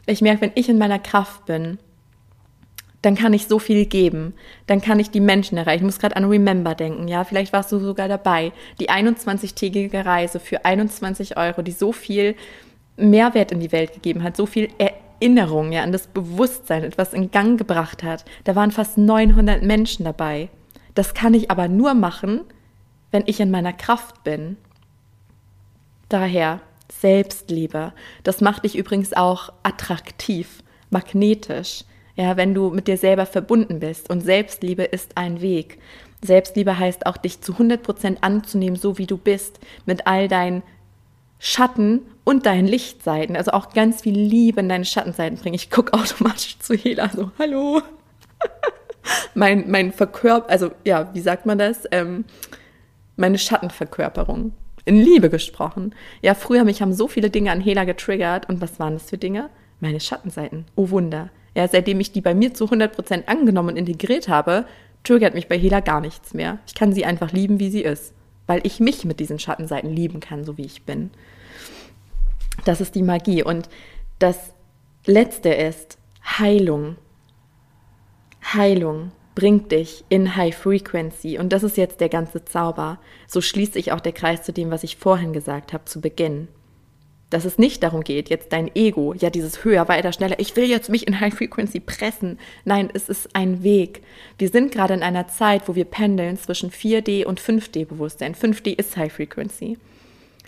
ich 0.08 0.22
merke, 0.22 0.42
wenn 0.42 0.54
ich 0.56 0.70
in 0.70 0.80
meiner 0.80 0.98
Kraft 0.98 1.46
bin, 1.46 1.78
dann 3.04 3.16
kann 3.16 3.34
ich 3.34 3.48
so 3.48 3.60
viel 3.60 3.86
geben. 3.86 4.34
Dann 4.66 4.82
kann 4.82 4.98
ich 4.98 5.12
die 5.12 5.20
Menschen 5.20 5.58
erreichen. 5.58 5.84
Ich 5.84 5.86
muss 5.86 6.00
gerade 6.00 6.16
an 6.16 6.26
Remember 6.26 6.74
denken, 6.74 7.08
ja. 7.08 7.26
Vielleicht 7.26 7.54
warst 7.54 7.72
du 7.72 7.78
sogar 7.78 8.08
dabei. 8.08 8.54
Die 8.80 8.90
21-tägige 8.90 10.06
Reise 10.06 10.40
für 10.40 10.66
21 10.66 11.38
Euro, 11.38 11.62
die 11.62 11.74
so 11.74 11.92
viel 11.92 12.36
Mehrwert 12.96 13.52
in 13.52 13.60
die 13.60 13.74
Welt 13.74 13.94
gegeben 13.94 14.24
hat, 14.24 14.38
so 14.38 14.46
viel 14.46 14.70
Erinnerung, 14.78 15.74
ja, 15.74 15.84
an 15.84 15.92
das 15.92 16.08
Bewusstsein, 16.08 16.84
etwas 16.84 17.14
in 17.14 17.30
Gang 17.30 17.58
gebracht 17.58 18.04
hat. 18.04 18.24
Da 18.46 18.56
waren 18.56 18.72
fast 18.72 18.98
900 18.98 19.64
Menschen 19.64 20.06
dabei. 20.06 20.50
Das 20.96 21.14
kann 21.14 21.34
ich 21.34 21.52
aber 21.52 21.68
nur 21.68 21.96
machen, 21.96 22.42
wenn 23.12 23.24
ich 23.26 23.42
in 23.42 23.52
meiner 23.52 23.74
Kraft 23.74 24.24
bin. 24.24 24.56
Daher 26.08 26.62
Selbstliebe. 26.90 27.92
Das 28.24 28.40
macht 28.40 28.64
dich 28.64 28.78
übrigens 28.78 29.12
auch 29.12 29.52
attraktiv, 29.64 30.64
magnetisch. 30.90 31.84
Ja, 32.16 32.38
wenn 32.38 32.54
du 32.54 32.70
mit 32.70 32.88
dir 32.88 32.98
selber 32.98 33.26
verbunden 33.26 33.80
bist. 33.80 34.10
Und 34.10 34.22
Selbstliebe 34.22 34.84
ist 34.84 35.18
ein 35.18 35.42
Weg. 35.42 35.80
Selbstliebe 36.24 36.78
heißt 36.78 37.06
auch, 37.06 37.18
dich 37.18 37.42
zu 37.42 37.54
100% 37.54 38.18
anzunehmen, 38.22 38.78
so 38.78 38.98
wie 38.98 39.08
du 39.08 39.18
bist, 39.18 39.60
mit 39.86 40.08
all 40.08 40.28
deinen 40.28 40.64
Schatten 41.40 42.02
und 42.24 42.46
deinen 42.46 42.68
Lichtseiten. 42.68 43.36
Also 43.36 43.52
auch 43.52 43.74
ganz 43.74 44.02
viel 44.02 44.18
Liebe 44.18 44.62
in 44.62 44.70
deine 44.70 44.86
Schattenseiten 44.86 45.38
bringen. 45.38 45.56
Ich 45.56 45.70
gucke 45.70 45.94
automatisch 45.94 46.60
zu 46.60 46.76
Hela 46.76 47.10
so, 47.10 47.32
hallo. 47.38 47.82
mein, 49.34 49.70
mein 49.70 49.92
Verkörper, 49.92 50.50
also 50.50 50.72
ja, 50.86 51.14
wie 51.14 51.22
sagt 51.22 51.46
man 51.46 51.58
das? 51.58 51.84
Ähm, 51.92 52.26
meine 53.18 53.38
Schattenverkörperung 53.38 54.54
in 54.86 54.98
Liebe 54.98 55.30
gesprochen. 55.30 55.94
Ja, 56.22 56.34
früher 56.34 56.64
mich 56.64 56.82
haben 56.82 56.94
so 56.94 57.08
viele 57.08 57.30
Dinge 57.30 57.52
an 57.52 57.62
Hela 57.62 57.84
getriggert. 57.84 58.50
Und 58.50 58.62
was 58.62 58.80
waren 58.80 58.94
das 58.94 59.10
für 59.10 59.18
Dinge? 59.18 59.50
Meine 59.80 60.00
Schattenseiten. 60.00 60.66
Oh 60.76 60.90
Wunder. 60.90 61.30
Ja, 61.56 61.68
seitdem 61.68 62.00
ich 62.00 62.12
die 62.12 62.22
bei 62.22 62.34
mir 62.34 62.54
zu 62.54 62.66
100% 62.66 63.26
angenommen 63.28 63.70
und 63.70 63.78
integriert 63.78 64.28
habe, 64.28 64.66
triggert 65.04 65.34
mich 65.34 65.48
bei 65.48 65.58
Hela 65.58 65.82
gar 65.82 66.02
nichts 66.02 66.34
mehr. 66.34 66.60
Ich 66.66 66.74
kann 66.74 66.94
sie 66.94 67.06
einfach 67.06 67.32
lieben, 67.32 67.60
wie 67.60 67.70
sie 67.70 67.82
ist. 67.82 68.14
Weil 68.48 68.62
ich 68.64 68.80
mich 68.80 69.06
mit 69.06 69.20
diesen 69.20 69.40
Schattenseiten 69.40 69.90
lieben 69.90 70.20
kann, 70.20 70.44
so 70.44 70.58
wie 70.58 70.66
ich 70.66 70.84
bin. 70.84 71.12
Das 72.66 72.82
ist 72.82 72.96
die 72.96 73.04
Magie. 73.04 73.44
Und 73.44 73.70
das 74.20 74.54
Letzte 75.06 75.50
ist 75.50 75.98
Heilung. 76.26 76.98
Heilung 78.54 79.12
bringt 79.36 79.72
dich 79.72 80.04
in 80.10 80.36
High 80.36 80.56
Frequency. 80.56 81.38
Und 81.38 81.54
das 81.54 81.64
ist 81.64 81.78
jetzt 81.78 82.02
der 82.02 82.10
ganze 82.10 82.46
Zauber. 82.46 83.00
So 83.28 83.42
schließt 83.42 83.74
sich 83.74 83.92
auch 83.92 84.00
der 84.00 84.12
Kreis 84.12 84.44
zu 84.44 84.54
dem, 84.54 84.72
was 84.72 84.84
ich 84.84 84.98
vorhin 84.98 85.34
gesagt 85.34 85.74
habe, 85.74 85.86
zu 85.86 86.02
Beginn. 86.02 86.48
Dass 87.34 87.46
es 87.46 87.58
nicht 87.58 87.82
darum 87.82 88.04
geht, 88.04 88.30
jetzt 88.30 88.54
dein 88.54 88.70
Ego, 88.76 89.16
ja, 89.16 89.32
dieses 89.32 89.64
höher, 89.64 89.88
weiter, 89.88 90.14
schneller, 90.14 90.40
ich 90.40 90.56
will 90.56 90.66
jetzt 90.66 90.90
mich 90.90 91.08
in 91.08 91.20
High 91.20 91.34
Frequency 91.34 91.80
pressen. 91.80 92.38
Nein, 92.64 92.90
es 92.94 93.10
ist 93.10 93.36
ein 93.36 93.64
Weg. 93.64 94.04
Wir 94.38 94.50
sind 94.50 94.72
gerade 94.72 94.94
in 94.94 95.02
einer 95.02 95.28
Zeit, 95.28 95.68
wo 95.68 95.74
wir 95.74 95.86
pendeln 95.86 96.38
zwischen 96.38 96.70
4D 96.70 97.26
und 97.26 97.42
5D-Bewusstsein. 97.42 98.36
5D 98.36 98.78
ist 98.78 98.98
High 98.98 99.12
Frequency. 99.12 99.80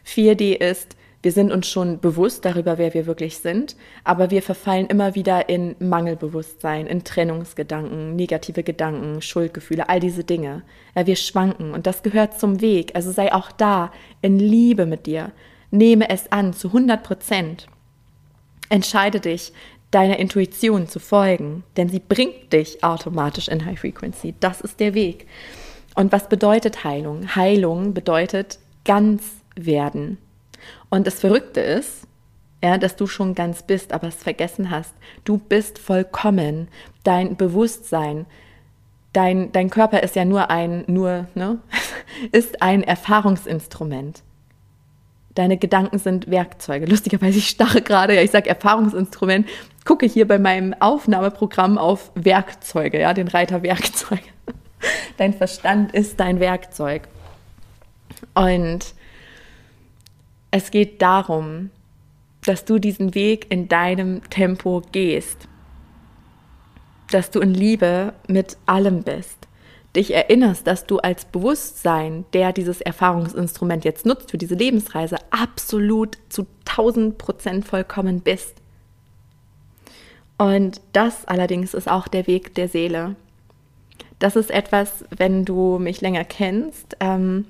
4D 0.05 0.61
ist 0.61 0.95
wir 1.25 1.31
sind 1.31 1.51
uns 1.51 1.67
schon 1.67 1.99
bewusst 1.99 2.45
darüber, 2.45 2.77
wer 2.77 2.93
wir 2.93 3.07
wirklich 3.07 3.39
sind, 3.39 3.75
aber 4.03 4.29
wir 4.29 4.43
verfallen 4.43 4.85
immer 4.85 5.15
wieder 5.15 5.49
in 5.49 5.75
Mangelbewusstsein, 5.79 6.85
in 6.85 7.03
Trennungsgedanken, 7.03 8.15
negative 8.15 8.61
Gedanken, 8.61 9.23
Schuldgefühle, 9.23 9.89
all 9.89 9.99
diese 9.99 10.23
Dinge. 10.23 10.61
Ja, 10.93 11.07
wir 11.07 11.15
schwanken 11.15 11.73
und 11.73 11.87
das 11.87 12.03
gehört 12.03 12.39
zum 12.39 12.61
Weg. 12.61 12.91
Also 12.93 13.11
sei 13.11 13.33
auch 13.33 13.51
da 13.51 13.91
in 14.21 14.37
Liebe 14.37 14.85
mit 14.85 15.07
dir. 15.07 15.31
Nehme 15.71 16.09
es 16.09 16.31
an 16.31 16.53
zu 16.53 16.67
100 16.67 17.03
Prozent. 17.03 17.67
Entscheide 18.69 19.19
dich, 19.19 19.53
deiner 19.91 20.17
Intuition 20.19 20.87
zu 20.87 20.99
folgen, 20.99 21.63
denn 21.77 21.89
sie 21.89 21.99
bringt 21.99 22.51
dich 22.51 22.83
automatisch 22.83 23.47
in 23.47 23.65
High 23.65 23.79
Frequency. 23.79 24.35
Das 24.39 24.61
ist 24.61 24.79
der 24.79 24.93
Weg. 24.93 25.27
Und 25.95 26.11
was 26.11 26.27
bedeutet 26.27 26.83
Heilung? 26.83 27.35
Heilung 27.35 27.93
bedeutet 27.93 28.59
ganz 28.83 29.23
werden. 29.55 30.17
Und 30.89 31.07
das 31.07 31.19
Verrückte 31.19 31.61
ist, 31.61 32.07
ja, 32.63 32.77
dass 32.77 32.95
du 32.95 33.07
schon 33.07 33.35
ganz 33.35 33.63
bist, 33.63 33.93
aber 33.93 34.07
es 34.07 34.15
vergessen 34.15 34.69
hast. 34.71 34.93
Du 35.23 35.37
bist 35.37 35.77
vollkommen. 35.77 36.67
Dein 37.03 37.37
Bewusstsein, 37.37 38.25
dein, 39.13 39.51
dein 39.51 39.69
Körper 39.69 40.03
ist 40.03 40.15
ja 40.15 40.25
nur 40.25 40.49
ein, 40.49 40.83
nur, 40.87 41.27
ne, 41.35 41.59
ist 42.31 42.61
ein 42.61 42.83
Erfahrungsinstrument. 42.83 44.23
Deine 45.35 45.57
Gedanken 45.57 45.99
sind 45.99 46.29
Werkzeuge. 46.31 46.85
Lustigerweise, 46.85 47.39
ich 47.39 47.49
starre 47.49 47.81
gerade, 47.81 48.15
ja, 48.15 48.21
ich 48.21 48.31
sage 48.31 48.49
Erfahrungsinstrument, 48.49 49.47
gucke 49.83 50.05
hier 50.05 50.27
bei 50.27 50.39
meinem 50.39 50.73
Aufnahmeprogramm 50.79 51.77
auf 51.77 52.11
Werkzeuge, 52.15 52.99
ja, 53.01 53.13
den 53.13 53.27
Reiter 53.27 53.61
Werkzeuge. 53.61 54.23
Dein 55.17 55.33
Verstand 55.33 55.93
ist 55.93 56.19
dein 56.19 56.39
Werkzeug. 56.39 57.07
Und 58.33 58.93
es 60.51 60.71
geht 60.71 61.01
darum, 61.01 61.69
dass 62.45 62.63
du 62.63 62.79
diesen 62.79 63.13
Weg 63.15 63.51
in 63.51 63.67
deinem 63.67 64.21
Tempo 64.29 64.81
gehst, 64.91 65.47
dass 67.11 67.31
du 67.31 67.39
in 67.39 67.53
Liebe 67.53 68.13
mit 68.27 68.57
allem 68.65 69.03
bist, 69.03 69.44
dich 69.95 70.13
erinnerst, 70.13 70.67
dass 70.67 70.85
du 70.85 70.99
als 70.99 71.25
Bewusstsein, 71.25 72.25
der 72.33 72.53
dieses 72.53 72.81
Erfahrungsinstrument 72.81 73.85
jetzt 73.85 74.05
nutzt 74.05 74.31
für 74.31 74.37
diese 74.37 74.55
Lebensreise, 74.55 75.17
absolut 75.31 76.17
zu 76.29 76.45
1000 76.67 77.17
Prozent 77.17 77.65
vollkommen 77.65 78.21
bist. 78.21 78.55
Und 80.37 80.81
das 80.93 81.25
allerdings 81.25 81.73
ist 81.73 81.89
auch 81.89 82.07
der 82.07 82.27
Weg 82.27 82.55
der 82.55 82.67
Seele. 82.67 83.15
Das 84.19 84.35
ist 84.35 84.51
etwas, 84.51 85.05
wenn 85.15 85.45
du 85.45 85.79
mich 85.79 86.01
länger 86.01 86.25
kennst, 86.25 86.97
ähm, 86.99 87.45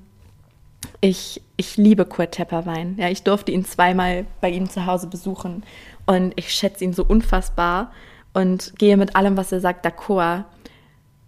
ich, 1.00 1.42
ich 1.56 1.76
liebe 1.76 2.04
Kurt 2.04 2.32
Tepperwein. 2.32 2.96
Ja, 2.98 3.08
ich 3.08 3.22
durfte 3.22 3.52
ihn 3.52 3.64
zweimal 3.64 4.26
bei 4.40 4.50
ihm 4.50 4.68
zu 4.68 4.86
Hause 4.86 5.08
besuchen 5.08 5.64
und 6.06 6.32
ich 6.36 6.52
schätze 6.52 6.84
ihn 6.84 6.92
so 6.92 7.04
unfassbar 7.04 7.92
und 8.34 8.74
gehe 8.78 8.96
mit 8.96 9.16
allem, 9.16 9.36
was 9.36 9.52
er 9.52 9.60
sagt, 9.60 9.86
d'accord. 9.86 10.44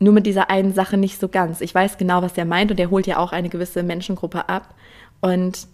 Nur 0.00 0.12
mit 0.12 0.26
dieser 0.26 0.50
einen 0.50 0.72
Sache 0.72 0.96
nicht 0.96 1.18
so 1.20 1.28
ganz. 1.28 1.60
Ich 1.60 1.74
weiß 1.74 1.98
genau, 1.98 2.22
was 2.22 2.38
er 2.38 2.44
meint 2.44 2.70
und 2.70 2.78
er 2.78 2.90
holt 2.90 3.06
ja 3.06 3.18
auch 3.18 3.32
eine 3.32 3.48
gewisse 3.48 3.82
Menschengruppe 3.82 4.48
ab. 4.48 4.74
Und 5.20 5.66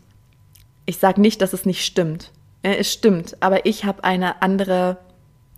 ich 0.86 0.98
sage 0.98 1.20
nicht, 1.20 1.42
dass 1.42 1.52
es 1.52 1.66
nicht 1.66 1.84
stimmt. 1.84 2.30
Es 2.62 2.90
stimmt, 2.92 3.36
aber 3.40 3.66
ich 3.66 3.84
habe 3.84 4.04
eine 4.04 4.40
andere 4.40 4.96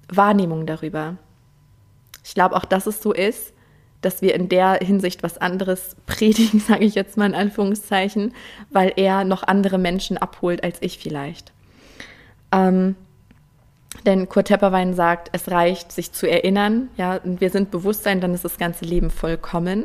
Wahrnehmung 0.09 0.67
darüber. 0.67 1.17
Ich 2.25 2.35
glaube 2.35 2.57
auch, 2.57 2.65
dass 2.65 2.87
es 2.87 3.01
so 3.01 3.13
ist, 3.13 3.53
dass 4.01 4.23
wir 4.23 4.35
in 4.35 4.49
der 4.49 4.81
Hinsicht 4.83 5.23
was 5.23 5.39
anderes 5.39 5.97
predigen, 6.07 6.61
sage 6.61 6.85
ich 6.85 6.95
jetzt 6.95 7.17
mal 7.17 7.27
in 7.27 7.35
Anführungszeichen, 7.35 8.35
weil 8.71 8.93
er 8.97 9.25
noch 9.25 9.45
andere 9.45 9.79
Menschen 9.79 10.19
abholt 10.19 10.65
als 10.65 10.79
ich 10.81 10.99
vielleicht. 10.99 11.53
Ähm, 12.53 12.97
denn 14.07 14.29
Kurt 14.29 14.47
Tepperwein 14.49 14.95
sagt, 14.95 15.29
es 15.33 15.51
reicht, 15.51 15.93
sich 15.93 16.13
zu 16.13 16.29
erinnern, 16.29 16.89
ja, 16.97 17.17
und 17.17 17.41
wir 17.41 17.51
sind 17.51 17.71
Bewusstsein, 17.71 18.21
dann 18.21 18.35
ist 18.35 18.45
das 18.45 18.59
ganze 18.59 18.85
Leben 18.85 19.11
vollkommen. 19.11 19.85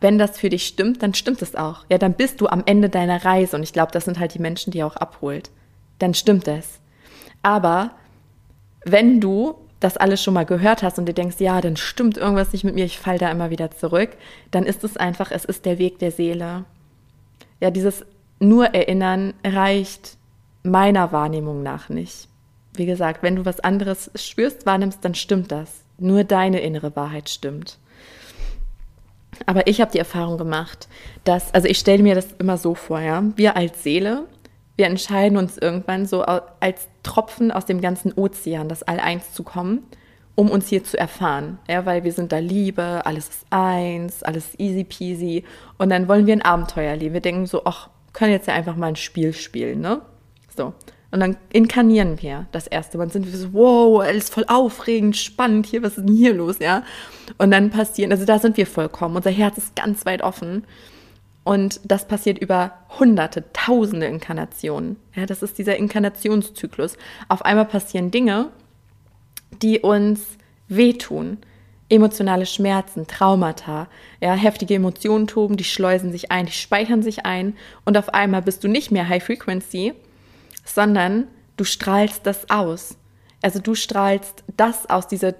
Wenn 0.00 0.18
das 0.18 0.38
für 0.38 0.48
dich 0.48 0.66
stimmt, 0.66 1.02
dann 1.02 1.14
stimmt 1.14 1.42
es 1.42 1.54
auch. 1.54 1.84
Ja, 1.90 1.98
dann 1.98 2.14
bist 2.14 2.40
du 2.40 2.46
am 2.48 2.62
Ende 2.66 2.88
deiner 2.88 3.24
Reise 3.24 3.56
und 3.56 3.62
ich 3.62 3.72
glaube, 3.72 3.92
das 3.92 4.04
sind 4.04 4.18
halt 4.18 4.34
die 4.34 4.40
Menschen, 4.40 4.72
die 4.72 4.80
er 4.80 4.86
auch 4.86 4.96
abholt. 4.96 5.50
Dann 5.98 6.14
stimmt 6.14 6.48
es. 6.48 6.80
Aber 7.42 7.92
wenn 8.84 9.20
du 9.20 9.54
das 9.80 9.96
alles 9.96 10.22
schon 10.22 10.34
mal 10.34 10.46
gehört 10.46 10.82
hast 10.82 10.98
und 10.98 11.06
dir 11.06 11.12
denkst, 11.12 11.36
ja, 11.40 11.60
dann 11.60 11.76
stimmt 11.76 12.16
irgendwas 12.16 12.52
nicht 12.52 12.64
mit 12.64 12.74
mir, 12.74 12.84
ich 12.84 12.98
falle 12.98 13.18
da 13.18 13.30
immer 13.30 13.50
wieder 13.50 13.70
zurück, 13.70 14.10
dann 14.50 14.64
ist 14.64 14.84
es 14.84 14.96
einfach, 14.96 15.30
es 15.30 15.44
ist 15.44 15.66
der 15.66 15.78
Weg 15.78 15.98
der 15.98 16.12
Seele. 16.12 16.64
Ja, 17.60 17.70
dieses 17.70 18.04
nur 18.38 18.74
Erinnern 18.74 19.34
reicht 19.44 20.16
meiner 20.62 21.12
Wahrnehmung 21.12 21.62
nach 21.62 21.88
nicht. 21.88 22.28
Wie 22.74 22.86
gesagt, 22.86 23.22
wenn 23.22 23.36
du 23.36 23.44
was 23.44 23.60
anderes 23.60 24.10
spürst, 24.14 24.66
wahrnimmst, 24.66 25.04
dann 25.04 25.14
stimmt 25.14 25.52
das. 25.52 25.82
Nur 25.98 26.24
deine 26.24 26.60
innere 26.60 26.96
Wahrheit 26.96 27.28
stimmt. 27.28 27.78
Aber 29.46 29.66
ich 29.66 29.80
habe 29.80 29.92
die 29.92 29.98
Erfahrung 29.98 30.38
gemacht, 30.38 30.88
dass, 31.24 31.52
also 31.54 31.68
ich 31.68 31.78
stelle 31.78 32.02
mir 32.02 32.14
das 32.14 32.32
immer 32.38 32.58
so 32.58 32.74
vor, 32.74 33.00
ja, 33.00 33.22
wir 33.36 33.56
als 33.56 33.82
Seele 33.82 34.26
wir 34.76 34.86
entscheiden 34.86 35.36
uns 35.36 35.58
irgendwann 35.58 36.06
so 36.06 36.22
als 36.22 36.88
Tropfen 37.02 37.50
aus 37.50 37.66
dem 37.66 37.80
ganzen 37.80 38.12
Ozean, 38.14 38.68
das 38.68 38.82
All 38.82 39.00
eins 39.00 39.32
zu 39.32 39.42
kommen, 39.42 39.82
um 40.34 40.50
uns 40.50 40.68
hier 40.68 40.82
zu 40.82 40.98
erfahren. 40.98 41.58
Ja, 41.68 41.84
weil 41.84 42.04
wir 42.04 42.12
sind 42.12 42.32
da 42.32 42.38
Liebe, 42.38 43.02
alles 43.04 43.28
ist 43.28 43.46
eins, 43.50 44.22
alles 44.22 44.58
easy 44.58 44.84
peasy. 44.84 45.44
Und 45.78 45.90
dann 45.90 46.08
wollen 46.08 46.26
wir 46.26 46.34
ein 46.34 46.42
Abenteuer 46.42 46.96
leben. 46.96 47.12
Wir 47.12 47.20
denken 47.20 47.46
so, 47.46 47.64
ach, 47.64 47.90
können 48.12 48.32
jetzt 48.32 48.48
ja 48.48 48.54
einfach 48.54 48.76
mal 48.76 48.88
ein 48.88 48.96
Spiel 48.96 49.32
spielen, 49.32 49.80
ne? 49.80 50.00
So. 50.56 50.72
Und 51.12 51.20
dann 51.20 51.36
inkarnieren 51.52 52.22
wir 52.22 52.46
das 52.52 52.66
erste 52.66 52.96
Mal. 52.96 53.04
Dann 53.04 53.12
sind 53.12 53.30
wir 53.30 53.38
so, 53.38 53.52
wow, 53.52 54.00
alles 54.00 54.30
voll 54.30 54.46
aufregend, 54.48 55.16
spannend, 55.16 55.66
hier, 55.66 55.82
was 55.82 55.98
ist 55.98 56.08
denn 56.08 56.16
hier 56.16 56.32
los, 56.32 56.58
ja? 56.58 56.84
Und 57.36 57.50
dann 57.50 57.70
passieren, 57.70 58.10
also 58.10 58.24
da 58.24 58.38
sind 58.38 58.56
wir 58.56 58.66
vollkommen. 58.66 59.16
Unser 59.16 59.30
Herz 59.30 59.58
ist 59.58 59.76
ganz 59.76 60.06
weit 60.06 60.22
offen. 60.22 60.64
Und 61.44 61.80
das 61.84 62.08
passiert 62.08 62.38
über 62.38 62.72
hunderte, 62.98 63.44
tausende 63.52 64.06
Inkarnationen. 64.06 64.96
Ja, 65.14 65.26
das 65.26 65.42
ist 65.42 65.58
dieser 65.58 65.76
Inkarnationszyklus. 65.76 66.96
Auf 67.28 67.44
einmal 67.44 67.66
passieren 67.66 68.10
Dinge, 68.10 68.48
die 69.60 69.80
uns 69.80 70.38
wehtun. 70.68 71.38
Emotionale 71.90 72.46
Schmerzen, 72.46 73.06
Traumata, 73.06 73.86
ja, 74.18 74.32
heftige 74.32 74.76
Emotionen 74.76 75.26
toben, 75.26 75.58
die 75.58 75.64
schleusen 75.64 76.10
sich 76.10 76.32
ein, 76.32 76.46
die 76.46 76.52
speichern 76.52 77.02
sich 77.02 77.26
ein 77.26 77.54
und 77.84 77.98
auf 77.98 78.14
einmal 78.14 78.40
bist 78.40 78.64
du 78.64 78.68
nicht 78.68 78.90
mehr 78.90 79.10
High 79.10 79.22
Frequency, 79.22 79.92
sondern 80.64 81.26
du 81.56 81.64
strahlst 81.64 82.26
das 82.26 82.50
aus. 82.50 82.96
Also 83.42 83.58
du 83.58 83.74
strahlst 83.74 84.44
das 84.56 84.88
aus, 84.88 85.08
dieser 85.08 85.34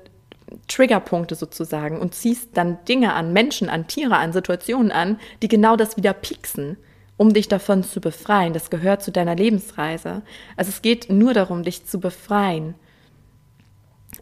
Triggerpunkte 0.69 1.35
sozusagen 1.35 1.99
und 1.99 2.15
ziehst 2.15 2.51
dann 2.55 2.79
Dinge 2.85 3.15
an, 3.15 3.33
Menschen 3.33 3.69
an, 3.69 3.87
Tiere 3.87 4.17
an, 4.17 4.33
Situationen 4.33 4.93
an, 4.93 5.19
die 5.41 5.49
genau 5.49 5.77
das 5.77 5.97
wieder 5.97 6.13
pieksen, 6.13 6.77
um 7.17 7.33
dich 7.33 7.49
davon 7.49 7.85
zu 7.85 8.01
befreien. 8.01 8.53
Das 8.53 8.71
gehört 8.71 9.03
zu 9.03 9.13
deiner 9.13 9.35
Lebensreise. 9.35 10.23
Also 10.57 10.71
es 10.71 10.83
geht 10.83 11.11
nur 11.11 11.35
darum, 11.35 11.63
dich 11.63 11.87
zu 11.87 12.01
befreien, 12.01 12.75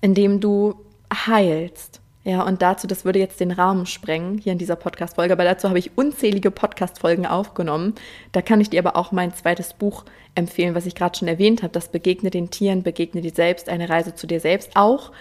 indem 0.00 0.40
du 0.40 0.74
heilst. 1.12 1.99
Ja, 2.22 2.42
und 2.42 2.60
dazu, 2.60 2.86
das 2.86 3.06
würde 3.06 3.18
jetzt 3.18 3.40
den 3.40 3.50
Rahmen 3.50 3.86
sprengen, 3.86 4.36
hier 4.36 4.52
in 4.52 4.58
dieser 4.58 4.76
Podcast-Folge, 4.76 5.32
aber 5.32 5.44
dazu 5.44 5.68
habe 5.68 5.78
ich 5.78 5.96
unzählige 5.96 6.50
Podcast-Folgen 6.50 7.26
aufgenommen. 7.26 7.94
Da 8.32 8.42
kann 8.42 8.60
ich 8.60 8.68
dir 8.68 8.80
aber 8.80 8.96
auch 8.96 9.10
mein 9.10 9.34
zweites 9.34 9.72
Buch 9.72 10.04
empfehlen, 10.34 10.74
was 10.74 10.84
ich 10.84 10.94
gerade 10.94 11.16
schon 11.16 11.28
erwähnt 11.28 11.62
habe, 11.62 11.72
das 11.72 11.88
Begegne 11.88 12.30
den 12.30 12.50
Tieren, 12.50 12.82
Begegne 12.82 13.22
dir 13.22 13.32
selbst, 13.32 13.70
eine 13.70 13.88
Reise 13.88 14.14
zu 14.14 14.26
dir 14.26 14.38
selbst. 14.40 14.72
Auch 14.74 15.12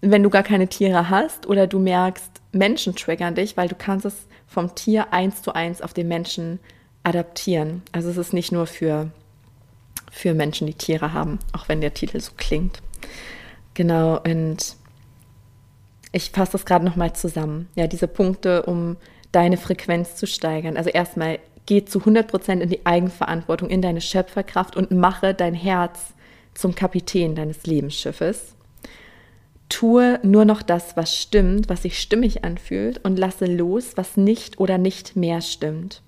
wenn 0.00 0.24
du 0.24 0.30
gar 0.30 0.42
keine 0.42 0.66
Tiere 0.66 1.08
hast 1.10 1.46
oder 1.46 1.68
du 1.68 1.78
merkst, 1.78 2.32
Menschen 2.50 2.96
triggern 2.96 3.36
dich, 3.36 3.56
weil 3.56 3.68
du 3.68 3.76
kannst 3.76 4.04
es 4.04 4.26
vom 4.48 4.74
Tier 4.74 5.12
eins 5.12 5.42
zu 5.42 5.54
eins 5.54 5.80
auf 5.80 5.94
den 5.94 6.08
Menschen 6.08 6.58
adaptieren. 7.04 7.82
Also 7.92 8.10
es 8.10 8.16
ist 8.16 8.32
nicht 8.32 8.50
nur 8.50 8.66
für, 8.66 9.10
für 10.10 10.34
Menschen, 10.34 10.66
die 10.66 10.74
Tiere 10.74 11.12
haben, 11.12 11.38
auch 11.52 11.68
wenn 11.68 11.80
der 11.80 11.94
Titel 11.94 12.20
so 12.20 12.32
klingt. 12.36 12.82
Genau, 13.74 14.20
und 14.20 14.76
ich 16.12 16.30
fasse 16.30 16.52
das 16.52 16.66
gerade 16.66 16.84
nochmal 16.84 17.14
zusammen. 17.14 17.68
Ja, 17.74 17.86
diese 17.86 18.08
Punkte, 18.08 18.62
um 18.62 18.96
deine 19.32 19.56
Frequenz 19.56 20.16
zu 20.16 20.26
steigern. 20.26 20.76
Also 20.76 20.90
erstmal, 20.90 21.38
geh 21.66 21.84
zu 21.84 22.00
100% 22.00 22.60
in 22.60 22.68
die 22.68 22.84
Eigenverantwortung, 22.84 23.70
in 23.70 23.82
deine 23.82 24.00
Schöpferkraft 24.00 24.76
und 24.76 24.90
mache 24.90 25.34
dein 25.34 25.54
Herz 25.54 26.14
zum 26.54 26.74
Kapitän 26.74 27.34
deines 27.34 27.64
Lebensschiffes 27.64 28.54
tue 29.72 30.20
nur 30.22 30.44
noch 30.44 30.60
das, 30.60 30.96
was 30.98 31.16
stimmt, 31.16 31.70
was 31.70 31.82
sich 31.82 31.98
stimmig 31.98 32.44
anfühlt 32.44 33.02
und 33.04 33.18
lasse 33.18 33.46
los, 33.46 33.92
was 33.96 34.18
nicht 34.18 34.60
oder 34.60 34.76
nicht 34.76 35.16
mehr 35.16 35.40
stimmt. 35.40 36.02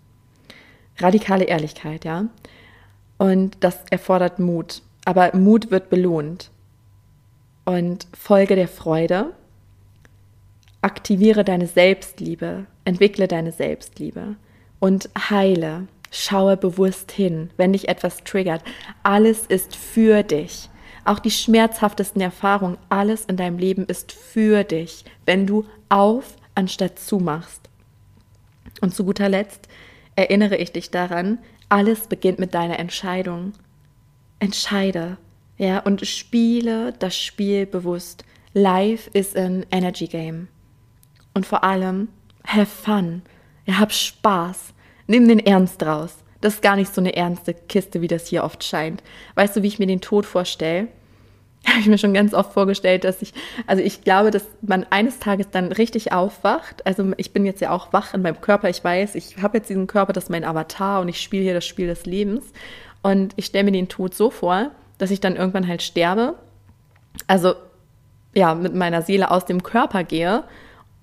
Radikale 0.98 1.44
Ehrlichkeit, 1.44 2.04
ja. 2.04 2.26
Und 3.16 3.56
das 3.60 3.78
erfordert 3.90 4.38
Mut. 4.38 4.82
Aber 5.06 5.34
Mut 5.34 5.70
wird 5.70 5.88
belohnt. 5.88 6.50
Und 7.64 8.06
folge 8.16 8.54
der 8.54 8.68
Freude. 8.68 9.32
Aktiviere 10.84 11.44
deine 11.44 11.66
Selbstliebe. 11.66 12.66
Entwickle 12.84 13.26
deine 13.26 13.52
Selbstliebe. 13.52 14.36
Und 14.80 15.08
heile. 15.30 15.88
Schaue 16.10 16.58
bewusst 16.58 17.10
hin, 17.10 17.48
wenn 17.56 17.72
dich 17.72 17.88
etwas 17.88 18.22
triggert. 18.22 18.62
Alles 19.02 19.46
ist 19.46 19.74
für 19.74 20.22
dich. 20.22 20.68
Auch 21.06 21.20
die 21.20 21.30
schmerzhaftesten 21.30 22.20
Erfahrungen, 22.20 22.76
alles 22.90 23.24
in 23.24 23.38
deinem 23.38 23.56
Leben 23.56 23.86
ist 23.86 24.12
für 24.12 24.62
dich, 24.62 25.06
wenn 25.24 25.46
du 25.46 25.64
auf 25.88 26.36
anstatt 26.54 26.98
zu 26.98 27.18
machst. 27.18 27.70
Und 28.82 28.94
zu 28.94 29.06
guter 29.06 29.30
Letzt 29.30 29.68
erinnere 30.16 30.58
ich 30.58 30.70
dich 30.70 30.90
daran, 30.90 31.38
alles 31.70 32.08
beginnt 32.08 32.38
mit 32.38 32.52
deiner 32.52 32.78
Entscheidung. 32.78 33.54
Entscheide, 34.38 35.16
ja, 35.56 35.78
und 35.78 36.06
spiele 36.06 36.92
das 36.98 37.16
Spiel 37.16 37.64
bewusst. 37.64 38.26
Life 38.52 39.08
is 39.14 39.34
an 39.34 39.64
energy 39.70 40.08
game. 40.08 40.48
Und 41.34 41.46
vor 41.46 41.64
allem, 41.64 42.08
have 42.46 42.66
fun. 42.66 43.22
Ja, 43.66 43.78
hab 43.78 43.92
Spaß. 43.92 44.72
Nimm 45.06 45.28
den 45.28 45.40
Ernst 45.40 45.82
raus. 45.82 46.16
Das 46.40 46.54
ist 46.54 46.62
gar 46.62 46.76
nicht 46.76 46.94
so 46.94 47.00
eine 47.00 47.16
ernste 47.16 47.54
Kiste, 47.54 48.00
wie 48.00 48.08
das 48.08 48.26
hier 48.26 48.44
oft 48.44 48.62
scheint. 48.64 49.02
Weißt 49.34 49.56
du, 49.56 49.62
wie 49.62 49.66
ich 49.66 49.78
mir 49.78 49.86
den 49.86 50.00
Tod 50.00 50.26
vorstelle? 50.26 50.88
Habe 51.66 51.80
ich 51.80 51.86
mir 51.86 51.96
schon 51.96 52.12
ganz 52.12 52.34
oft 52.34 52.52
vorgestellt, 52.52 53.04
dass 53.04 53.22
ich, 53.22 53.32
also 53.66 53.82
ich 53.82 54.04
glaube, 54.04 54.30
dass 54.30 54.44
man 54.60 54.84
eines 54.90 55.18
Tages 55.18 55.48
dann 55.50 55.72
richtig 55.72 56.12
aufwacht. 56.12 56.86
Also 56.86 57.12
ich 57.16 57.32
bin 57.32 57.46
jetzt 57.46 57.62
ja 57.62 57.70
auch 57.70 57.94
wach 57.94 58.12
in 58.12 58.20
meinem 58.20 58.40
Körper. 58.42 58.68
Ich 58.68 58.84
weiß, 58.84 59.14
ich 59.14 59.40
habe 59.40 59.56
jetzt 59.56 59.70
diesen 59.70 59.86
Körper, 59.86 60.12
das 60.12 60.24
ist 60.24 60.30
mein 60.30 60.44
Avatar 60.44 61.00
und 61.00 61.08
ich 61.08 61.22
spiele 61.22 61.42
hier 61.42 61.54
das 61.54 61.66
Spiel 61.66 61.86
des 61.86 62.04
Lebens. 62.04 62.44
Und 63.02 63.32
ich 63.36 63.46
stelle 63.46 63.64
mir 63.64 63.72
den 63.72 63.88
Tod 63.88 64.14
so 64.14 64.30
vor, 64.30 64.70
dass 64.98 65.10
ich 65.10 65.20
dann 65.20 65.36
irgendwann 65.36 65.66
halt 65.66 65.82
sterbe. 65.82 66.34
Also 67.26 67.54
ja, 68.34 68.54
mit 68.54 68.74
meiner 68.74 69.00
Seele 69.00 69.30
aus 69.30 69.46
dem 69.46 69.62
Körper 69.62 70.04
gehe 70.04 70.44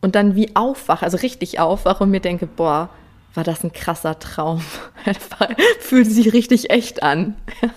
und 0.01 0.15
dann 0.15 0.35
wie 0.35 0.55
aufwache, 0.55 1.05
also 1.05 1.17
richtig 1.17 1.59
aufwache 1.59 2.03
und 2.03 2.11
mir 2.11 2.19
denke, 2.19 2.47
boah, 2.47 2.89
war 3.33 3.43
das 3.43 3.63
ein 3.63 3.71
krasser 3.71 4.19
Traum. 4.19 4.61
Fühlt 5.79 6.11
sich 6.11 6.33
richtig 6.33 6.69
echt 6.69 7.01
an. 7.01 7.35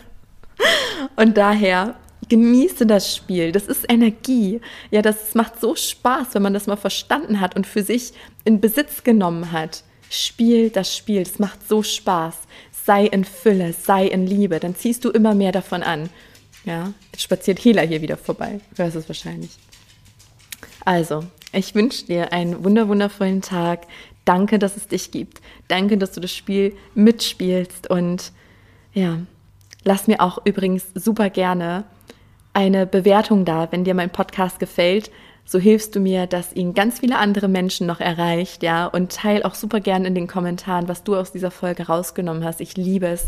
Und 1.17 1.37
daher 1.37 1.95
genieße 2.29 2.87
das 2.87 3.15
Spiel. 3.15 3.53
Das 3.53 3.65
ist 3.65 3.85
Energie. 3.89 4.61
Ja, 4.91 5.03
das 5.03 5.35
macht 5.35 5.61
so 5.61 5.77
Spaß, 5.77 6.29
wenn 6.33 6.43
man 6.43 6.55
das 6.55 6.67
mal 6.67 6.77
verstanden 6.77 7.41
hat 7.41 7.55
und 7.55 7.67
für 7.67 7.83
sich 7.83 8.13
in 8.45 8.61
Besitz 8.61 9.05
genommen 9.05 9.53
hat. 9.53 9.85
Spiel 10.11 10.71
das 10.71 10.97
Spiel. 10.97 11.23
Das 11.23 11.39
macht 11.39 11.69
so 11.69 11.83
Spaß. 11.83 12.35
Sei 12.73 13.07
in 13.07 13.25
Fülle, 13.25 13.73
sei 13.73 14.07
in 14.07 14.27
Liebe. 14.27 14.59
Dann 14.59 14.75
ziehst 14.75 15.05
du 15.05 15.11
immer 15.11 15.35
mehr 15.35 15.53
davon 15.53 15.83
an. 15.83 16.09
Ja, 16.65 16.93
jetzt 17.13 17.23
spaziert 17.23 17.63
Hela 17.63 17.83
hier 17.83 18.01
wieder 18.01 18.17
vorbei. 18.17 18.61
Du 18.75 18.83
hörst 18.83 18.97
es 18.97 19.09
wahrscheinlich. 19.09 19.51
Also, 20.85 21.25
ich 21.53 21.75
wünsche 21.75 22.07
dir 22.07 22.33
einen 22.33 22.65
wunderwundervollen 22.65 23.41
Tag. 23.41 23.87
Danke, 24.25 24.59
dass 24.59 24.77
es 24.77 24.89
dich 24.89 25.11
gibt. 25.11 25.41
Danke, 25.69 25.99
dass 25.99 26.13
du 26.13 26.21
das 26.21 26.35
Spiel 26.35 26.75
mitspielst. 26.95 27.91
Und 27.91 28.33
ja, 28.93 29.19
lass 29.85 30.07
mir 30.07 30.21
auch 30.21 30.39
übrigens 30.45 30.87
super 30.95 31.31
gerne 31.31 31.85
eine 32.53 32.87
Bewertung 32.87 33.45
da, 33.45 33.71
wenn 33.71 33.85
dir 33.85 33.95
mein 33.95 34.11
Podcast 34.11 34.59
gefällt. 34.59 35.11
So 35.47 35.59
hilfst 35.59 35.95
du 35.95 36.01
mir, 36.01 36.27
dass 36.27 36.55
ihn 36.55 36.73
ganz 36.73 37.01
viele 37.01 37.19
andere 37.19 37.49
Menschen 37.49 37.87
noch 37.87 38.01
erreicht, 38.01 38.63
ja. 38.63 38.87
Und 38.87 39.13
teil 39.13 39.43
auch 39.43 39.55
super 39.55 39.81
gerne 39.81 40.09
in 40.09 40.15
den 40.15 40.27
Kommentaren, 40.27 40.89
was 40.89 41.05
du 41.05 41.17
aus 41.17 41.33
dieser 41.33 41.51
Folge 41.51 41.87
rausgenommen 41.87 42.45
hast. 42.45 42.61
Ich 42.63 42.79
liebe 42.79 43.09
es, 43.09 43.27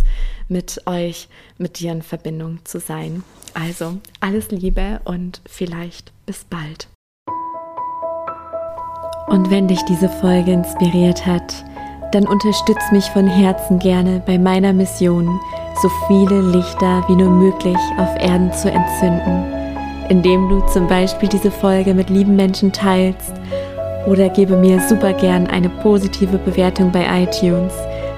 mit 0.48 0.80
euch, 0.86 1.28
mit 1.58 1.78
dir 1.78 1.92
in 1.92 2.02
Verbindung 2.02 2.60
zu 2.64 2.80
sein. 2.80 3.22
Also, 3.52 3.98
alles 4.20 4.50
Liebe 4.50 5.00
und 5.04 5.42
vielleicht 5.46 6.12
bis 6.24 6.44
bald. 6.44 6.88
Und 9.26 9.50
wenn 9.50 9.66
dich 9.66 9.82
diese 9.84 10.08
Folge 10.08 10.52
inspiriert 10.52 11.26
hat, 11.26 11.64
dann 12.12 12.26
unterstütz 12.26 12.92
mich 12.92 13.04
von 13.06 13.26
Herzen 13.26 13.78
gerne 13.78 14.22
bei 14.24 14.38
meiner 14.38 14.72
Mission, 14.72 15.40
so 15.82 15.88
viele 16.06 16.40
Lichter 16.40 17.04
wie 17.08 17.16
nur 17.16 17.30
möglich 17.30 17.76
auf 17.98 18.08
Erden 18.18 18.52
zu 18.52 18.70
entzünden, 18.70 19.44
indem 20.08 20.48
du 20.48 20.60
zum 20.72 20.86
Beispiel 20.86 21.28
diese 21.28 21.50
Folge 21.50 21.92
mit 21.92 22.08
lieben 22.08 22.36
Menschen 22.36 22.72
teilst 22.72 23.32
oder 24.06 24.28
gebe 24.28 24.56
mir 24.56 24.80
super 24.80 25.12
gern 25.12 25.48
eine 25.48 25.68
positive 25.68 26.38
Bewertung 26.38 26.92
bei 26.92 27.04
iTunes, 27.22 27.74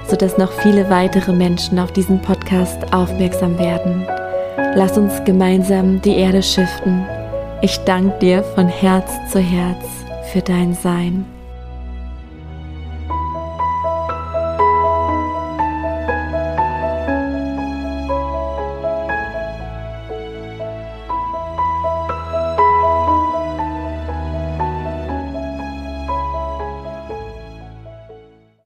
sodass 0.06 0.36
noch 0.36 0.52
viele 0.52 0.88
weitere 0.90 1.32
Menschen 1.32 1.78
auf 1.78 1.90
diesen 1.92 2.20
Podcast 2.20 2.92
aufmerksam 2.92 3.58
werden. 3.58 4.06
Lass 4.74 4.98
uns 4.98 5.24
gemeinsam 5.24 6.00
die 6.02 6.16
Erde 6.16 6.42
schiften. 6.42 7.04
Ich 7.62 7.78
danke 7.78 8.18
dir 8.18 8.42
von 8.54 8.68
Herz 8.68 9.10
zu 9.32 9.40
Herz 9.40 9.97
für 10.28 10.42
dein 10.42 10.74
Sein. 10.74 11.37